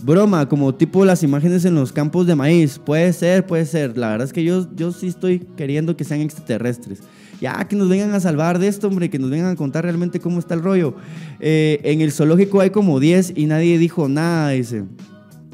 Broma, 0.03 0.47
como 0.47 0.75
tipo 0.75 1.05
las 1.05 1.23
imágenes 1.23 1.65
en 1.65 1.73
los 1.73 1.91
campos 1.91 2.27
de 2.27 2.35
maíz. 2.35 2.79
Puede 2.79 3.11
ser, 3.13 3.45
puede 3.45 3.65
ser. 3.65 3.97
La 3.97 4.09
verdad 4.09 4.27
es 4.27 4.33
que 4.33 4.43
yo, 4.43 4.67
yo 4.75 4.91
sí 4.91 5.07
estoy 5.07 5.39
queriendo 5.55 5.97
que 5.97 6.03
sean 6.03 6.21
extraterrestres. 6.21 6.99
Ya, 7.39 7.67
que 7.67 7.75
nos 7.75 7.87
vengan 7.87 8.13
a 8.13 8.19
salvar 8.19 8.57
de 8.57 8.67
esto, 8.67 8.87
hombre, 8.87 9.09
que 9.09 9.19
nos 9.19 9.29
vengan 9.29 9.51
a 9.51 9.55
contar 9.55 9.83
realmente 9.83 10.19
cómo 10.19 10.39
está 10.39 10.55
el 10.55 10.63
rollo. 10.63 10.95
Eh, 11.39 11.79
en 11.83 12.01
el 12.01 12.11
zoológico 12.11 12.61
hay 12.61 12.71
como 12.71 12.99
10 12.99 13.33
y 13.35 13.45
nadie 13.45 13.77
dijo 13.77 14.09
nada, 14.09 14.49
dice. 14.49 14.83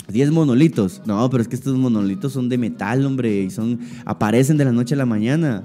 10 0.08 0.32
monolitos. 0.32 1.02
No, 1.06 1.30
pero 1.30 1.42
es 1.42 1.50
que 1.50 1.56
estos 1.56 1.76
monolitos 1.78 2.32
son 2.32 2.48
de 2.48 2.58
metal, 2.58 3.06
hombre, 3.06 3.42
y 3.42 3.50
son 3.50 3.80
aparecen 4.06 4.58
de 4.58 4.66
la 4.66 4.72
noche 4.72 4.96
a 4.96 4.98
la 4.98 5.06
mañana. 5.06 5.64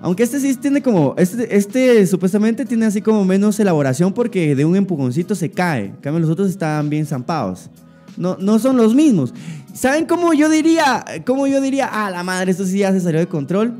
Aunque 0.00 0.22
este 0.22 0.38
sí 0.38 0.54
tiene 0.56 0.82
como, 0.82 1.14
este, 1.16 1.56
este 1.56 2.06
supuestamente 2.06 2.66
tiene 2.66 2.84
así 2.86 3.00
como 3.00 3.24
menos 3.24 3.58
elaboración 3.58 4.12
porque 4.12 4.54
de 4.54 4.64
un 4.64 4.76
empujoncito 4.76 5.34
se 5.34 5.50
cae. 5.50 5.86
En 5.86 5.96
cambio 5.96 6.20
los 6.20 6.30
otros 6.30 6.50
están 6.50 6.90
bien 6.90 7.06
zampados. 7.06 7.70
No, 8.16 8.36
no 8.38 8.58
son 8.58 8.76
los 8.76 8.94
mismos. 8.94 9.32
¿Saben 9.72 10.06
cómo 10.06 10.34
yo 10.34 10.48
diría? 10.48 11.04
¿Cómo 11.24 11.46
yo 11.46 11.60
diría? 11.60 11.88
Ah, 11.90 12.10
la 12.10 12.22
madre, 12.22 12.50
esto 12.50 12.66
sí 12.66 12.78
ya 12.78 12.92
se 12.92 13.00
salió 13.00 13.18
de 13.18 13.26
control. 13.26 13.74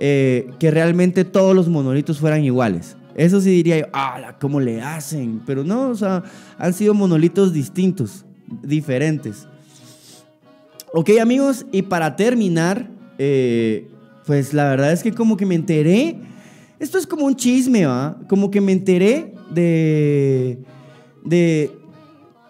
Eh, 0.00 0.50
que 0.60 0.70
realmente 0.70 1.24
todos 1.24 1.56
los 1.56 1.68
monolitos 1.68 2.20
fueran 2.20 2.44
iguales. 2.44 2.96
Eso 3.16 3.40
sí 3.40 3.50
diría 3.50 3.80
yo, 3.80 3.86
ah, 3.92 4.36
¿cómo 4.40 4.60
le 4.60 4.80
hacen? 4.80 5.42
Pero 5.44 5.64
no, 5.64 5.88
o 5.88 5.94
sea, 5.96 6.22
han 6.56 6.72
sido 6.72 6.94
monolitos 6.94 7.52
distintos, 7.52 8.24
diferentes. 8.62 9.48
Ok, 10.94 11.10
amigos, 11.20 11.66
y 11.72 11.82
para 11.82 12.14
terminar, 12.14 12.88
eh, 13.18 13.88
pues 14.24 14.54
la 14.54 14.68
verdad 14.70 14.92
es 14.92 15.02
que 15.02 15.12
como 15.12 15.36
que 15.36 15.46
me 15.46 15.56
enteré, 15.56 16.16
esto 16.78 16.96
es 16.96 17.04
como 17.04 17.26
un 17.26 17.34
chisme, 17.34 17.84
¿va? 17.84 18.20
Como 18.28 18.52
que 18.52 18.60
me 18.60 18.70
enteré 18.70 19.34
de, 19.50 20.60
de, 21.24 21.72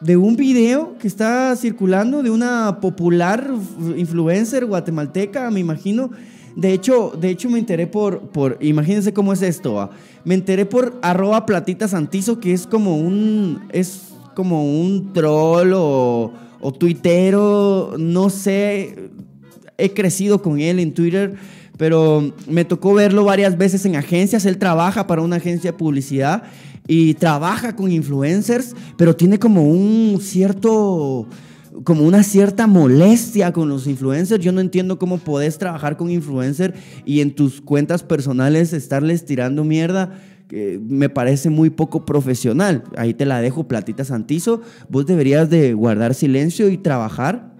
de 0.02 0.16
un 0.18 0.36
video 0.36 0.98
que 0.98 1.08
está 1.08 1.56
circulando 1.56 2.22
de 2.22 2.28
una 2.28 2.78
popular 2.82 3.50
influencer 3.96 4.66
guatemalteca, 4.66 5.50
me 5.50 5.60
imagino. 5.60 6.10
De 6.58 6.72
hecho, 6.72 7.12
de 7.16 7.30
hecho 7.30 7.48
me 7.48 7.60
enteré 7.60 7.86
por, 7.86 8.18
por, 8.30 8.58
imagínense 8.60 9.12
cómo 9.12 9.32
es 9.32 9.42
esto, 9.42 9.90
me 10.24 10.34
enteré 10.34 10.66
por 10.66 10.98
arroba 11.02 11.46
platita 11.46 11.86
santizo, 11.86 12.40
que 12.40 12.52
es 12.52 12.66
como 12.66 12.98
un, 12.98 13.60
es 13.70 14.08
como 14.34 14.64
un 14.64 15.12
troll 15.12 15.72
o, 15.76 16.32
o 16.60 16.72
tuitero, 16.72 17.94
no 17.96 18.28
sé, 18.28 19.10
he 19.76 19.94
crecido 19.94 20.42
con 20.42 20.58
él 20.58 20.80
en 20.80 20.94
Twitter 20.94 21.36
pero 21.76 22.34
me 22.48 22.64
tocó 22.64 22.92
verlo 22.92 23.24
varias 23.24 23.56
veces 23.56 23.86
en 23.86 23.94
agencias. 23.94 24.44
Él 24.44 24.58
trabaja 24.58 25.06
para 25.06 25.22
una 25.22 25.36
agencia 25.36 25.70
de 25.70 25.78
publicidad 25.78 26.42
y 26.88 27.14
trabaja 27.14 27.76
con 27.76 27.92
influencers, 27.92 28.74
pero 28.96 29.14
tiene 29.14 29.38
como 29.38 29.62
un 29.62 30.18
cierto 30.20 31.28
como 31.84 32.04
una 32.04 32.22
cierta 32.22 32.66
molestia 32.66 33.52
con 33.52 33.68
los 33.68 33.86
influencers. 33.86 34.42
Yo 34.42 34.52
no 34.52 34.60
entiendo 34.60 34.98
cómo 34.98 35.18
podés 35.18 35.58
trabajar 35.58 35.96
con 35.96 36.10
influencers 36.10 36.74
y 37.04 37.20
en 37.20 37.34
tus 37.34 37.60
cuentas 37.60 38.02
personales 38.02 38.72
estarles 38.72 39.24
tirando 39.24 39.64
mierda. 39.64 40.20
me 40.50 41.08
parece 41.08 41.50
muy 41.50 41.70
poco 41.70 42.04
profesional. 42.06 42.84
Ahí 42.96 43.14
te 43.14 43.26
la 43.26 43.40
dejo, 43.40 43.68
platita 43.68 44.04
santizo. 44.04 44.62
Vos 44.88 45.06
deberías 45.06 45.50
de 45.50 45.74
guardar 45.74 46.14
silencio 46.14 46.68
y 46.68 46.78
trabajar 46.78 47.54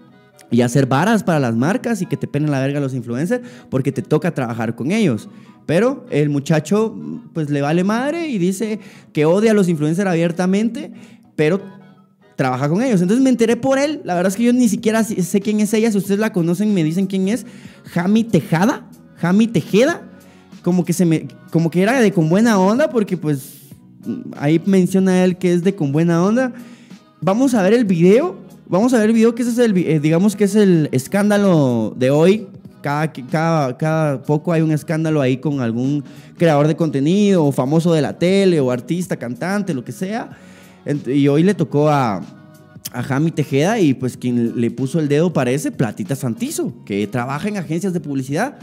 y 0.51 0.61
hacer 0.61 0.87
varas 0.87 1.23
para 1.23 1.39
las 1.39 1.55
marcas 1.55 2.01
y 2.01 2.07
que 2.07 2.17
te 2.17 2.27
penen 2.27 2.49
la 2.49 2.59
verga 2.59 2.79
los 2.79 2.95
influencers 2.95 3.47
porque 3.69 3.91
te 3.91 4.01
toca 4.01 4.33
trabajar 4.33 4.75
con 4.75 4.91
ellos. 4.91 5.29
Pero 5.65 6.07
el 6.09 6.29
muchacho 6.29 6.95
pues 7.33 7.51
le 7.51 7.61
vale 7.61 7.83
madre 7.83 8.27
y 8.27 8.39
dice 8.39 8.79
que 9.13 9.25
odia 9.25 9.51
a 9.51 9.53
los 9.53 9.69
influencers 9.69 10.09
abiertamente, 10.09 10.91
pero 11.35 11.61
trabaja 12.39 12.69
con 12.69 12.81
ellos. 12.81 13.01
Entonces 13.01 13.21
me 13.21 13.29
enteré 13.29 13.57
por 13.57 13.77
él. 13.77 13.99
La 14.05 14.15
verdad 14.15 14.31
es 14.31 14.37
que 14.37 14.43
yo 14.43 14.53
ni 14.53 14.69
siquiera 14.69 15.03
sé 15.03 15.41
quién 15.41 15.59
es 15.59 15.73
ella. 15.73 15.91
Si 15.91 15.97
ustedes 15.97 16.21
la 16.21 16.31
conocen, 16.31 16.73
me 16.73 16.85
dicen 16.85 17.05
quién 17.05 17.27
es. 17.27 17.45
Jami 17.83 18.23
Tejada. 18.23 18.89
Jami 19.17 19.47
Tejeda. 19.47 20.03
Como 20.63 20.85
que, 20.85 20.93
se 20.93 21.05
me, 21.05 21.27
como 21.51 21.69
que 21.69 21.81
era 21.81 21.99
de 21.99 22.13
con 22.13 22.29
buena 22.29 22.57
onda 22.57 22.89
porque 22.89 23.17
pues 23.17 23.57
ahí 24.37 24.61
menciona 24.65 25.21
él 25.25 25.37
que 25.37 25.51
es 25.51 25.65
de 25.65 25.75
con 25.75 25.91
buena 25.91 26.23
onda. 26.23 26.53
Vamos 27.19 27.53
a 27.55 27.61
ver 27.61 27.73
el 27.73 27.83
video 27.83 28.37
Vamos 28.71 28.93
a 28.93 28.99
ver 28.99 29.09
el 29.09 29.15
video, 29.15 29.33
que 29.33 29.41
es 29.41 29.57
el, 29.57 29.75
eh, 29.75 29.99
digamos 29.99 30.35
que 30.35 30.43
es 30.43 30.53
el 30.53 30.89
escándalo 30.91 31.91
de 31.97 32.11
hoy. 32.11 32.47
Cada, 32.83 33.11
cada, 33.11 33.75
cada 33.75 34.21
poco 34.21 34.53
hay 34.53 34.61
un 34.61 34.71
escándalo 34.71 35.21
ahí 35.21 35.37
con 35.37 35.59
algún 35.59 36.03
creador 36.37 36.67
de 36.67 36.75
contenido 36.75 37.43
o 37.45 37.51
famoso 37.51 37.91
de 37.93 38.03
la 38.03 38.19
tele 38.19 38.59
o 38.59 38.69
artista, 38.69 39.17
cantante, 39.17 39.73
lo 39.73 39.83
que 39.83 39.91
sea. 39.91 40.29
Y 41.07 41.27
hoy 41.27 41.43
le 41.43 41.53
tocó 41.53 41.89
a, 41.89 42.21
a 42.91 43.03
Jami 43.03 43.31
Tejeda 43.31 43.79
y 43.79 43.93
pues 43.93 44.17
quien 44.17 44.59
le 44.59 44.71
puso 44.71 44.99
el 44.99 45.07
dedo 45.07 45.31
parece 45.31 45.71
Platita 45.71 46.15
Santizo, 46.15 46.73
que 46.85 47.05
trabaja 47.07 47.47
en 47.47 47.57
agencias 47.57 47.93
de 47.93 47.99
publicidad 47.99 48.57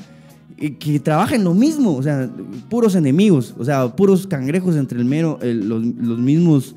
y 0.56 0.70
que 0.70 0.98
trabaja 1.00 1.34
en 1.34 1.44
lo 1.44 1.54
mismo, 1.54 1.96
o 1.96 2.02
sea, 2.02 2.30
puros 2.70 2.94
enemigos, 2.94 3.54
o 3.58 3.64
sea, 3.64 3.94
puros 3.94 4.26
cangrejos 4.26 4.76
entre 4.76 4.98
el 4.98 5.04
mero, 5.04 5.38
los, 5.42 5.84
los 5.84 6.18
mismos 6.18 6.74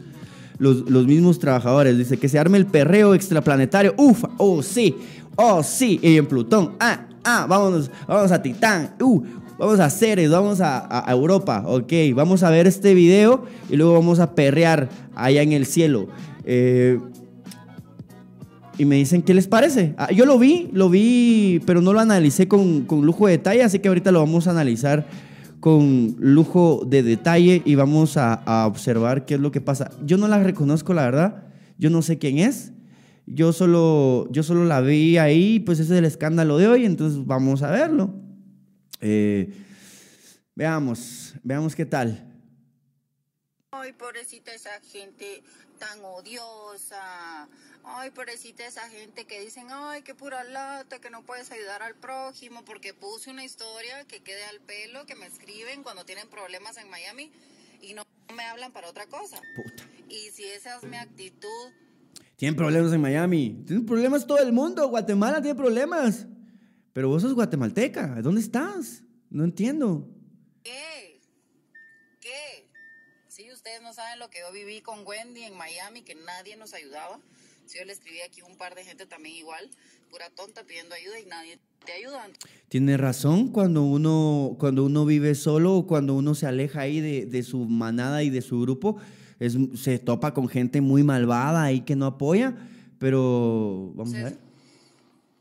los, 0.60 1.08
mismos 1.08 1.40
trabajadores. 1.40 1.98
Dice 1.98 2.18
que 2.18 2.30
se 2.30 2.38
arme 2.38 2.58
el 2.58 2.66
perreo 2.66 3.16
extraplanetario. 3.16 3.96
Uf, 3.98 4.24
oh 4.38 4.62
sí, 4.62 4.96
oh 5.36 5.64
sí. 5.64 6.00
Y 6.04 6.18
en 6.18 6.28
Plutón, 6.28 6.74
ah, 6.80 7.08
ah, 7.24 7.46
vámonos, 7.50 7.90
vamos 8.08 8.32
a 8.32 8.42
Titán. 8.42 8.96
Uh, 9.02 9.24
vamos 9.60 9.80
a 9.82 9.90
Ceres, 9.90 10.32
vamos 10.32 10.62
a, 10.62 11.06
Europa. 11.10 11.64
Ok, 11.68 11.92
vamos 12.16 12.44
a 12.44 12.50
ver 12.50 12.66
este 12.66 12.94
video 12.94 13.44
y 13.70 13.76
luego 13.76 13.94
vamos 13.94 14.20
a 14.20 14.34
perrear 14.34 14.90
allá 15.14 15.42
en 15.42 15.52
el 15.52 15.66
cielo. 15.66 16.08
Eh, 16.46 16.98
y 18.78 18.86
me 18.86 18.96
dicen, 18.96 19.22
¿qué 19.22 19.34
les 19.34 19.48
parece? 19.48 19.94
Ah, 19.98 20.10
yo 20.12 20.26
lo 20.26 20.40
vi, 20.40 20.70
lo 20.72 20.90
vi, 20.90 21.62
pero 21.66 21.82
no 21.82 21.92
lo 21.92 22.00
analicé 22.00 22.48
con, 22.48 22.88
lujo 22.90 23.28
de 23.28 23.34
detalle, 23.34 23.62
así 23.62 23.80
que 23.80 23.90
ahorita 23.90 24.14
lo 24.14 24.20
vamos 24.20 24.48
a 24.48 24.52
analizar 24.52 25.06
con 25.60 26.16
lujo 26.18 26.86
de 26.88 27.04
detalle 27.04 27.62
y 27.66 27.76
vamos 27.76 28.16
a, 28.16 28.66
observar 28.66 29.26
qué 29.26 29.34
es 29.34 29.42
lo 29.42 29.52
que 29.52 29.60
pasa. 29.60 29.92
Yo 30.06 30.18
no 30.18 30.30
la 30.30 30.42
reconozco, 30.42 30.94
la 30.94 31.04
verdad. 31.04 31.44
Yo 31.78 31.90
no 31.90 32.02
sé 32.02 32.18
quién 32.18 32.40
es. 32.40 32.72
Yo 33.28 33.52
solo, 33.52 34.28
yo 34.32 34.42
solo 34.42 34.64
la 34.64 34.80
vi 34.80 35.18
ahí, 35.18 35.60
pues 35.60 35.80
ese 35.80 35.94
es 35.94 36.00
el 36.00 36.06
escándalo 36.06 36.58
de 36.58 36.68
hoy, 36.68 36.86
entonces 36.86 37.26
vamos 37.26 37.62
a 37.62 37.70
verlo. 37.70 38.29
Eh, 39.02 39.52
veamos, 40.56 41.34
veamos 41.44 41.76
qué 41.76 41.86
tal. 41.86 42.26
Ay, 43.72 43.94
pobrecita 43.94 44.54
esa 44.54 44.82
gente 44.82 45.44
tan 45.78 46.04
odiosa. 46.04 47.48
Ay, 47.84 48.12
pobrecita 48.12 48.66
esa 48.66 48.90
gente 48.90 49.26
que 49.26 49.40
dicen, 49.40 49.68
ay, 49.70 50.02
qué 50.02 50.14
pura 50.16 50.44
lata, 50.44 51.00
que 51.00 51.10
no 51.10 51.24
puedes 51.24 51.52
ayudar 51.52 51.82
al 51.82 51.96
prójimo 51.96 52.66
porque 52.66 52.94
puse 52.94 53.30
una 53.30 53.46
historia 53.46 54.06
que 54.06 54.22
quede 54.22 54.44
al 54.46 54.60
pelo, 54.60 55.06
que 55.06 55.16
me 55.16 55.28
escriben 55.28 55.84
cuando 55.84 56.04
tienen 56.04 56.28
problemas 56.30 56.78
en 56.78 56.90
Miami 56.90 57.32
y 57.82 57.94
no 57.94 58.04
me 58.36 58.44
hablan 58.44 58.72
para 58.74 58.90
otra 58.90 59.06
cosa. 59.06 59.40
Y 60.10 60.32
si 60.32 60.44
esa 60.46 60.78
es 60.78 60.84
mi 60.84 60.98
actitud... 60.98 61.48
Tienen 62.36 62.56
problemas 62.56 62.92
en 62.94 63.02
Miami. 63.02 63.64
Tienen 63.66 63.86
problemas 63.86 64.26
todo 64.26 64.40
el 64.40 64.52
mundo. 64.52 64.88
Guatemala 64.88 65.42
tiene 65.42 65.56
problemas. 65.56 66.26
Pero 67.00 67.08
vos 67.08 67.22
sos 67.22 67.34
guatemalteca. 67.34 68.22
¿Dónde 68.22 68.42
estás? 68.42 69.04
No 69.30 69.46
entiendo. 69.46 70.06
¿Qué? 70.62 71.22
¿Qué? 72.20 72.68
Sí, 73.30 73.50
ustedes 73.54 73.82
no 73.82 73.94
saben 73.94 74.20
lo 74.20 74.30
que 74.30 74.40
yo 74.40 74.52
viví 74.52 74.82
con 74.82 75.08
Wendy 75.08 75.44
en 75.44 75.56
Miami, 75.56 76.02
que 76.02 76.16
nadie 76.16 76.58
nos 76.58 76.74
ayudaba 76.74 77.22
Si 77.68 77.78
yo 77.78 77.86
le 77.86 77.94
escribí 77.94 78.20
aquí 78.20 78.42
un 78.42 78.58
par 78.58 78.76
de 78.76 78.84
gente 78.84 79.06
también 79.06 79.38
igual, 79.38 79.70
pura 80.12 80.30
tonta 80.32 80.66
pidiendo 80.66 80.94
ayuda 80.94 81.22
y 81.22 81.26
nadie 81.28 81.60
te 81.86 81.94
ayuda. 81.94 82.28
Tiene 82.68 82.98
razón 82.98 83.48
cuando 83.54 83.84
uno, 83.84 84.58
cuando 84.60 84.84
uno 84.84 85.06
vive 85.06 85.36
solo 85.36 85.76
o 85.76 85.88
cuando 85.88 86.16
uno 86.16 86.36
se 86.36 86.48
aleja 86.48 86.82
ahí 86.82 87.00
de, 87.00 87.26
de 87.26 87.44
su 87.44 87.60
manada 87.60 88.24
y 88.24 88.30
de 88.30 88.42
su 88.42 88.60
grupo, 88.60 88.98
es, 89.40 89.56
se 89.76 90.00
topa 90.00 90.34
con 90.34 90.50
gente 90.50 90.82
muy 90.82 91.04
malvada 91.04 91.64
ahí 91.64 91.80
que 91.80 91.96
no 91.96 92.08
apoya, 92.08 92.58
pero 92.98 93.94
vamos 93.96 94.14
a 94.16 94.24
ver. 94.24 94.49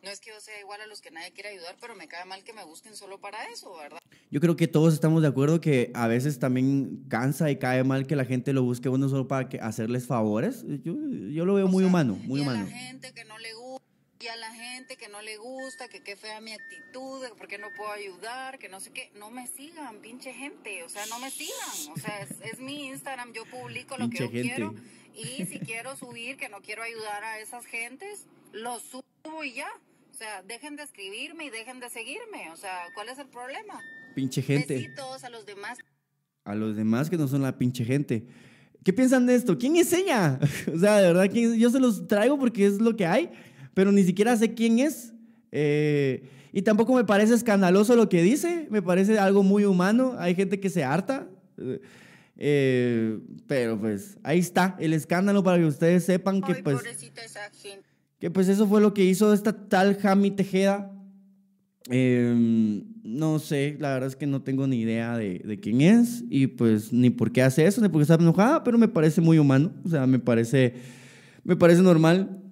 No 0.03 0.11
es 0.11 0.21
que 0.21 0.31
yo 0.31 0.41
sea 0.41 0.59
igual 0.61 0.81
a 0.81 0.87
los 0.87 1.01
que 1.01 1.11
nadie 1.11 1.33
quiere 1.33 1.51
ayudar, 1.51 1.77
pero 1.81 1.95
me 1.97 2.07
cae 2.07 2.25
mal 2.25 2.45
que 2.45 2.53
me 2.53 2.65
busquen 2.65 2.95
solo 2.95 3.21
para 3.21 3.49
eso, 3.49 3.77
¿verdad? 3.77 3.99
Yo 4.31 4.41
creo 4.41 4.57
que 4.57 4.69
todos 4.69 4.95
estamos 4.95 5.23
de 5.23 5.29
acuerdo 5.29 5.61
que 5.61 5.91
a 5.95 6.07
veces 6.07 6.39
también 6.39 7.05
cansa 7.09 7.51
y 7.51 7.59
cae 7.59 7.83
mal 7.83 8.07
que 8.07 8.15
la 8.15 8.25
gente 8.25 8.53
lo 8.53 8.63
busque 8.63 8.89
uno 8.89 9.09
solo 9.09 9.27
para 9.27 9.49
que, 9.49 9.59
hacerles 9.61 10.07
favores. 10.07 10.65
Yo, 10.85 10.95
yo 11.31 11.45
lo 11.45 11.55
veo 11.55 11.67
O 11.67 11.69
muy 11.69 11.83
sea, 11.83 11.89
humano, 11.89 12.15
muy 12.25 12.41
y 12.41 12.43
humano. 12.43 12.61
A 12.61 12.65
la 12.65 12.71
gente 12.71 13.13
que 13.13 13.25
no 13.25 13.39
le 13.39 13.55
gusta, 13.55 13.85
y 14.21 14.27
a 14.27 14.37
la 14.37 14.53
gente 14.53 14.97
que 14.97 15.09
no 15.09 15.23
le 15.23 15.37
gusta, 15.37 15.89
que 15.89 16.03
qué 16.03 16.17
fea 16.17 16.41
mi 16.41 16.53
actitud, 16.53 17.25
que 17.25 17.35
por 17.35 17.49
qué 17.49 17.59
no 17.59 17.69
puedo 17.77 17.91
ayudar, 17.91 18.59
que 18.59 18.69
no 18.69 18.81
sé 18.81 18.91
qué, 18.91 19.11
no 19.15 19.31
me 19.31 19.47
sigan, 19.47 20.01
pinche 20.01 20.33
gente, 20.33 20.83
o 20.83 20.89
sea, 20.89 21.07
no 21.07 21.19
me 21.21 21.31
sigan, 21.31 21.93
o 21.95 21.97
sea, 21.99 22.21
es, 22.23 22.31
es 22.53 22.59
mi 22.59 22.87
Instagram, 22.89 23.33
yo 23.33 23.45
publico 23.47 23.97
lo 23.97 24.11
que 24.11 24.19
Pinche 24.19 24.25
yo 24.25 24.31
gente. 24.31 24.55
quiero 24.55 24.75
y 25.15 25.47
si 25.47 25.59
quiero 25.59 25.97
subir, 25.97 26.37
que 26.37 26.49
no 26.49 26.61
quiero 26.61 26.83
ayudar 26.83 27.25
a 27.25 27.41
esas 27.41 27.65
gentes, 27.67 28.27
lo 28.53 28.79
subo 28.79 29.45
y 29.45 29.55
ya. 29.55 29.69
O 30.19 30.21
sea, 30.21 30.43
dejen 30.43 30.75
de 30.75 30.83
escribirme 30.83 31.45
y 31.45 31.51
dejen 31.51 31.79
de 31.79 31.89
seguirme. 31.89 32.51
O 32.53 32.57
sea, 32.57 32.77
¿cuál 32.93 33.09
es 33.09 33.21
el 33.21 33.29
problema? 33.29 33.81
Pinche 34.17 34.43
gente. 34.43 34.75
Besitos 34.75 35.23
a 35.23 35.31
los 35.31 35.47
demás. 35.47 35.79
A 36.43 36.57
los 36.57 36.75
demás 36.75 37.09
que 37.09 37.17
no 37.17 37.29
son 37.29 37.43
la 37.43 37.57
pinche 37.57 37.85
gente. 37.85 38.27
¿Qué 38.83 38.93
piensan 38.93 39.27
de 39.27 39.37
esto? 39.37 39.57
¿Quién 39.57 39.77
es 39.77 39.93
ella? 39.93 40.41
o 40.75 40.77
sea, 40.77 40.97
de 40.97 41.07
verdad, 41.07 41.31
¿quién 41.31 41.57
yo 41.57 41.71
se 41.71 41.79
los 41.79 42.09
traigo 42.09 42.37
porque 42.37 42.67
es 42.67 42.81
lo 42.81 42.97
que 42.97 43.07
hay, 43.07 43.31
pero 43.75 43.93
ni 43.93 44.03
siquiera 44.03 44.37
sé 44.37 44.55
quién 44.55 44.81
es. 44.81 45.13
Eh, 45.53 46.29
y 46.53 46.63
tampoco 46.63 46.95
me 46.95 47.05
parece 47.05 47.35
escandaloso 47.35 47.95
lo 47.95 48.09
que 48.09 48.21
dice, 48.21 48.67
me 48.71 48.83
parece 48.83 49.21
algo 49.21 49.45
muy 49.45 49.67
humano. 49.67 50.17
Hay 50.19 50.35
gente 50.35 50.59
que 50.59 50.69
se 50.69 50.83
harta. 50.83 51.29
eh, 51.59 51.81
eh, 52.39 53.21
pero 53.47 53.79
pues 53.79 54.19
ahí 54.25 54.41
está 54.41 54.75
el 54.81 54.95
escándalo 54.95 55.45
para 55.45 55.59
que 55.59 55.65
ustedes 55.67 56.05
sepan 56.05 56.41
que 56.41 56.55
Ay, 56.55 56.63
pues, 56.65 56.79
pobrecita 56.79 57.25
esa 57.25 57.49
gente. 57.51 57.88
Que 58.19 58.31
pues 58.31 58.49
eso 58.49 58.67
fue 58.67 58.81
lo 58.81 58.95
que 58.95 59.05
hizo 59.05 59.33
esta 59.33 59.53
tal 59.53 59.97
Jami 59.97 60.31
Tejeda. 60.31 60.93
Eh, 61.91 62.83
no 63.03 63.39
sé, 63.39 63.77
la 63.81 63.95
verdad 63.95 64.09
es 64.09 64.17
que 64.17 64.27
no 64.27 64.43
tengo 64.43 64.67
ni 64.67 64.81
idea 64.81 65.17
de, 65.17 65.39
de 65.39 65.59
quién 65.59 65.81
es 65.81 66.23
y 66.29 66.49
pues 66.49 66.93
ni 66.93 67.09
por 67.09 67.33
qué 67.33 67.43
hace 67.43 67.67
eso, 67.67 67.81
ni 67.81 67.89
por 67.89 68.01
qué 68.01 68.03
está 68.03 68.15
enojada, 68.15 68.63
pero 68.63 68.77
me 68.77 68.89
parece 68.89 69.23
muy 69.23 69.39
humano, 69.39 69.73
o 69.85 69.89
sea, 69.89 70.07
me 70.07 70.19
parece, 70.19 70.75
me 71.45 71.57
parece 71.57 71.81
normal. 71.81 72.43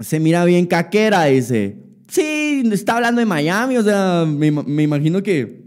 Se 0.00 0.18
mira 0.18 0.44
bien 0.44 0.66
caquera, 0.66 1.24
dice. 1.24 1.78
Sí, 2.08 2.62
está 2.72 2.96
hablando 2.96 3.20
de 3.20 3.26
Miami, 3.26 3.76
o 3.76 3.82
sea, 3.82 4.24
me, 4.26 4.50
me 4.50 4.82
imagino 4.82 5.22
que 5.22 5.64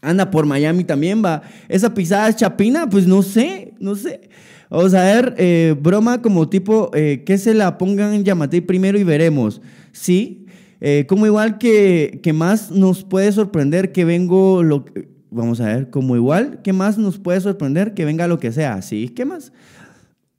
anda 0.00 0.30
por 0.30 0.46
Miami 0.46 0.84
también, 0.84 1.22
va. 1.24 1.42
Esa 1.68 1.94
pisada 1.94 2.28
es 2.28 2.36
chapina, 2.36 2.88
pues 2.88 3.06
no 3.06 3.22
sé, 3.22 3.74
no 3.78 3.94
sé. 3.94 4.30
Vamos 4.72 4.94
a 4.94 5.02
ver, 5.04 5.34
eh, 5.36 5.76
broma 5.78 6.22
como 6.22 6.48
tipo, 6.48 6.90
eh, 6.94 7.24
que 7.26 7.36
se 7.36 7.52
la 7.52 7.76
pongan 7.76 8.14
en 8.14 8.66
primero 8.66 8.98
y 8.98 9.04
veremos. 9.04 9.60
Sí, 9.92 10.46
eh, 10.80 11.04
como 11.06 11.26
igual 11.26 11.58
que, 11.58 12.20
que 12.22 12.32
más 12.32 12.70
nos 12.70 13.04
puede 13.04 13.30
sorprender 13.32 13.92
que 13.92 14.06
vengo 14.06 14.62
lo 14.62 14.86
Vamos 15.30 15.60
a 15.62 15.66
ver, 15.66 15.90
como 15.90 16.14
igual 16.14 16.60
que 16.62 16.74
más 16.74 16.98
nos 16.98 17.18
puede 17.18 17.40
sorprender 17.40 17.94
que 17.94 18.04
venga 18.04 18.28
lo 18.28 18.38
que 18.38 18.52
sea. 18.52 18.82
Sí, 18.82 19.08
¿qué 19.08 19.24
más? 19.24 19.52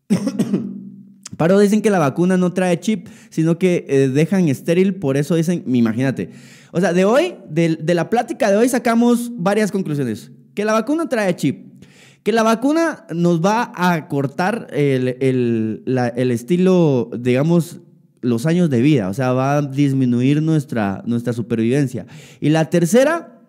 Paro 1.37 1.59
dicen 1.59 1.81
que 1.81 1.89
la 1.89 1.97
vacuna 1.97 2.37
no 2.37 2.53
trae 2.53 2.79
chip, 2.79 3.07
sino 3.29 3.57
que 3.57 3.85
eh, 3.87 4.07
dejan 4.09 4.49
estéril, 4.49 4.95
por 4.95 5.17
eso 5.17 5.33
dicen, 5.33 5.63
imagínate. 5.65 6.29
O 6.71 6.79
sea, 6.79 6.93
de 6.93 7.05
hoy, 7.05 7.35
de, 7.49 7.75
de 7.75 7.93
la 7.95 8.11
plática 8.11 8.51
de 8.51 8.57
hoy 8.57 8.69
sacamos 8.69 9.31
varias 9.35 9.71
conclusiones. 9.71 10.31
Que 10.53 10.63
la 10.63 10.73
vacuna 10.73 11.09
trae 11.09 11.35
chip, 11.35 11.83
que 12.23 12.31
la 12.31 12.43
vacuna 12.43 13.05
nos 13.13 13.41
va 13.43 13.71
a 13.75 14.07
cortar 14.07 14.67
el, 14.71 15.17
el- 15.19 15.83
el 16.15 16.31
estilo, 16.31 17.11
digamos, 17.19 17.81
los 18.21 18.45
años 18.45 18.69
de 18.69 18.81
vida, 18.81 19.09
o 19.09 19.13
sea, 19.13 19.33
va 19.33 19.57
a 19.57 19.61
disminuir 19.61 20.41
nuestra, 20.41 21.03
nuestra 21.05 21.33
supervivencia. 21.33 22.05
Y 22.39 22.49
la 22.49 22.69
tercera 22.69 23.41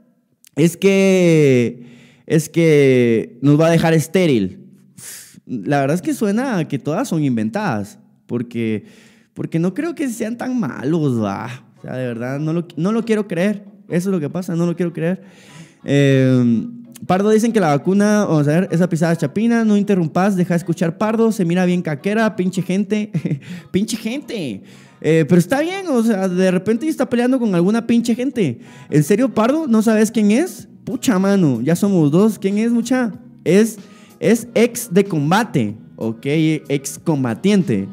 es 0.57 0.77
que, 0.77 1.87
es 2.27 2.49
que 2.49 3.39
nos 3.41 3.61
va 3.61 3.69
a 3.69 3.71
dejar 3.71 3.95
estéril 3.95 4.61
la 5.47 5.81
verdad 5.81 5.95
es 5.97 6.01
que 6.01 6.15
suena 6.15 6.67
que 6.69 6.79
todas 6.79 7.07
son 7.07 7.23
inventadas, 7.23 7.99
porque, 8.27 8.87
porque 9.35 9.59
no 9.59 9.75
creo 9.75 9.95
que 9.95 10.09
sean 10.09 10.39
tan 10.39 10.59
malos, 10.59 11.23
va. 11.23 11.67
O 11.79 11.83
sea, 11.83 11.97
de 11.97 12.07
verdad, 12.07 12.39
no 12.41 12.55
lo, 12.55 12.67
no 12.79 12.93
lo 12.93 13.05
quiero 13.05 13.29
creer. 13.29 13.63
Eso 13.91 14.09
es 14.09 14.13
lo 14.15 14.21
que 14.21 14.31
pasa, 14.31 14.57
no 14.57 14.65
lo 14.65 14.75
quiero 14.75 14.95
creer. 14.95 15.23
Eh, 15.85 16.67
Pardo 17.07 17.31
dicen 17.31 17.53
que 17.53 17.61
la 17.61 17.69
vacuna, 17.69 18.25
vamos 18.25 18.49
a 18.49 18.61
ver, 18.61 18.69
esa 18.71 18.89
pisada 18.89 19.17
chapina, 19.17 19.65
no 19.65 19.77
interrumpas, 19.77 20.37
deja 20.37 20.55
de 20.55 20.59
escuchar 20.59 20.97
Pardo, 20.97 21.33
se 21.33 21.45
mira 21.45 21.65
bien 21.65 21.83
caquera, 21.83 22.35
pinche 22.37 22.63
gente, 22.63 23.11
pinche 23.71 23.97
gente. 23.97 24.63
Eh, 25.01 25.27
pero 25.29 25.39
está 25.39 25.61
bien, 25.61 25.87
o 25.89 26.03
sea, 26.03 26.29
de 26.29 26.51
repente 26.51 26.89
está 26.89 27.09
peleando 27.09 27.39
con 27.39 27.55
alguna 27.55 27.87
pinche 27.87 28.15
gente. 28.15 28.61
¿En 28.91 29.03
serio, 29.05 29.33
Pardo? 29.35 29.67
¿No 29.67 29.83
sabes 29.83 30.11
quién 30.11 30.31
es? 30.31 30.67
Pucha 30.85 31.19
mano, 31.19 31.61
ya 31.61 31.77
somos 31.77 32.11
dos. 32.11 32.39
¿Quién 32.39 32.59
es, 32.59 32.71
mucha? 32.71 33.13
Es, 33.45 33.79
es 34.21 34.49
ex 34.55 34.93
de 34.95 35.05
combate, 35.05 35.75
ok, 35.97 36.25
ex 36.69 36.99
combatiente. 37.03 37.87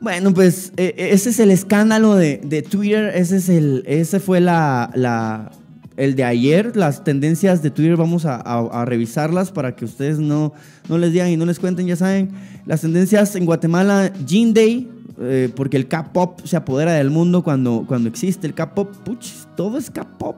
Bueno, 0.00 0.32
pues 0.32 0.72
eh, 0.76 0.94
ese 0.96 1.30
es 1.30 1.40
el 1.40 1.50
escándalo 1.50 2.14
de, 2.14 2.40
de 2.44 2.62
Twitter, 2.62 3.12
ese, 3.14 3.36
es 3.36 3.48
el, 3.48 3.82
ese 3.86 4.20
fue 4.20 4.40
la, 4.40 4.90
la- 4.94 5.50
el 5.98 6.14
de 6.14 6.24
ayer, 6.24 6.76
las 6.76 7.04
tendencias 7.04 7.62
de 7.62 7.70
Twitter, 7.70 7.96
vamos 7.96 8.24
a, 8.24 8.84
revisarlas 8.86 9.52
para 9.52 9.76
que 9.76 9.84
ustedes 9.84 10.18
no, 10.18 10.52
no 10.88 10.96
les 10.96 11.12
digan 11.12 11.28
y 11.28 11.36
no 11.36 11.44
les 11.44 11.58
cuenten, 11.58 11.86
ya 11.86 11.96
saben, 11.96 12.30
las 12.64 12.80
tendencias 12.80 13.36
en 13.36 13.44
Guatemala, 13.44 14.12
Jean 14.24 14.54
Day, 14.54 14.88
eh, 15.20 15.50
porque 15.54 15.76
el 15.76 15.88
K-Pop 15.88 16.40
se 16.44 16.56
apodera 16.56 16.92
del 16.92 17.10
mundo 17.10 17.42
cuando, 17.42 17.84
cuando 17.86 18.08
existe 18.08 18.46
el 18.46 18.54
K-Pop, 18.54 18.94
puch, 19.04 19.26
todo 19.56 19.76
es 19.76 19.90
K-Pop. 19.90 20.36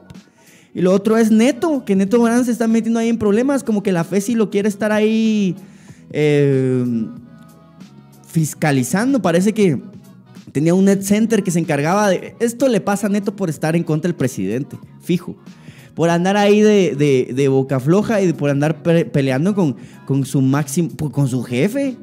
Y 0.75 0.81
lo 0.81 0.93
otro 0.93 1.17
es 1.17 1.31
Neto, 1.31 1.85
que 1.85 1.95
Neto 1.95 2.19
Morán 2.19 2.45
se 2.45 2.53
está 2.53 2.67
metiendo 2.67 2.99
ahí 2.99 3.09
en 3.09 3.19
problemas, 3.19 3.63
como 3.63 3.83
que 3.83 3.93
la 3.93 4.05
FESI 4.05 4.35
lo 4.35 4.51
quiere 4.51 4.69
estar 4.69 4.91
ahí... 4.93 5.55
eh, 6.11 6.85
fiscalizando. 8.31 9.21
Parece 9.21 9.53
que 9.53 9.81
tenía 10.53 10.75
un 10.75 10.85
net 10.85 11.03
center 11.03 11.43
que 11.43 11.51
se 11.51 11.59
encargaba 11.59 12.09
de... 12.09 12.35
Esto 12.41 12.69
le 12.69 12.81
pasa 12.81 13.07
a 13.07 13.11
Neto 13.11 13.35
por 13.35 13.51
estar 13.51 13.77
en 13.77 13.85
contra 13.85 14.09
del 14.09 14.17
presidente, 14.17 14.79
fijo. 15.01 15.37
Por 15.95 16.09
andar 16.11 16.37
ahí 16.37 16.61
de, 16.61 16.95
de- 17.35 17.49
boca 17.49 17.81
floja 17.81 18.23
y 18.23 18.33
por 18.33 18.49
andar 18.51 18.83
pe- 18.83 19.05
peleando 19.05 19.55
con, 19.55 19.77
con 20.07 20.25
su 20.25 20.41
máximo, 20.41 20.91
con 21.11 21.29
su 21.29 21.43
jefe. 21.43 21.97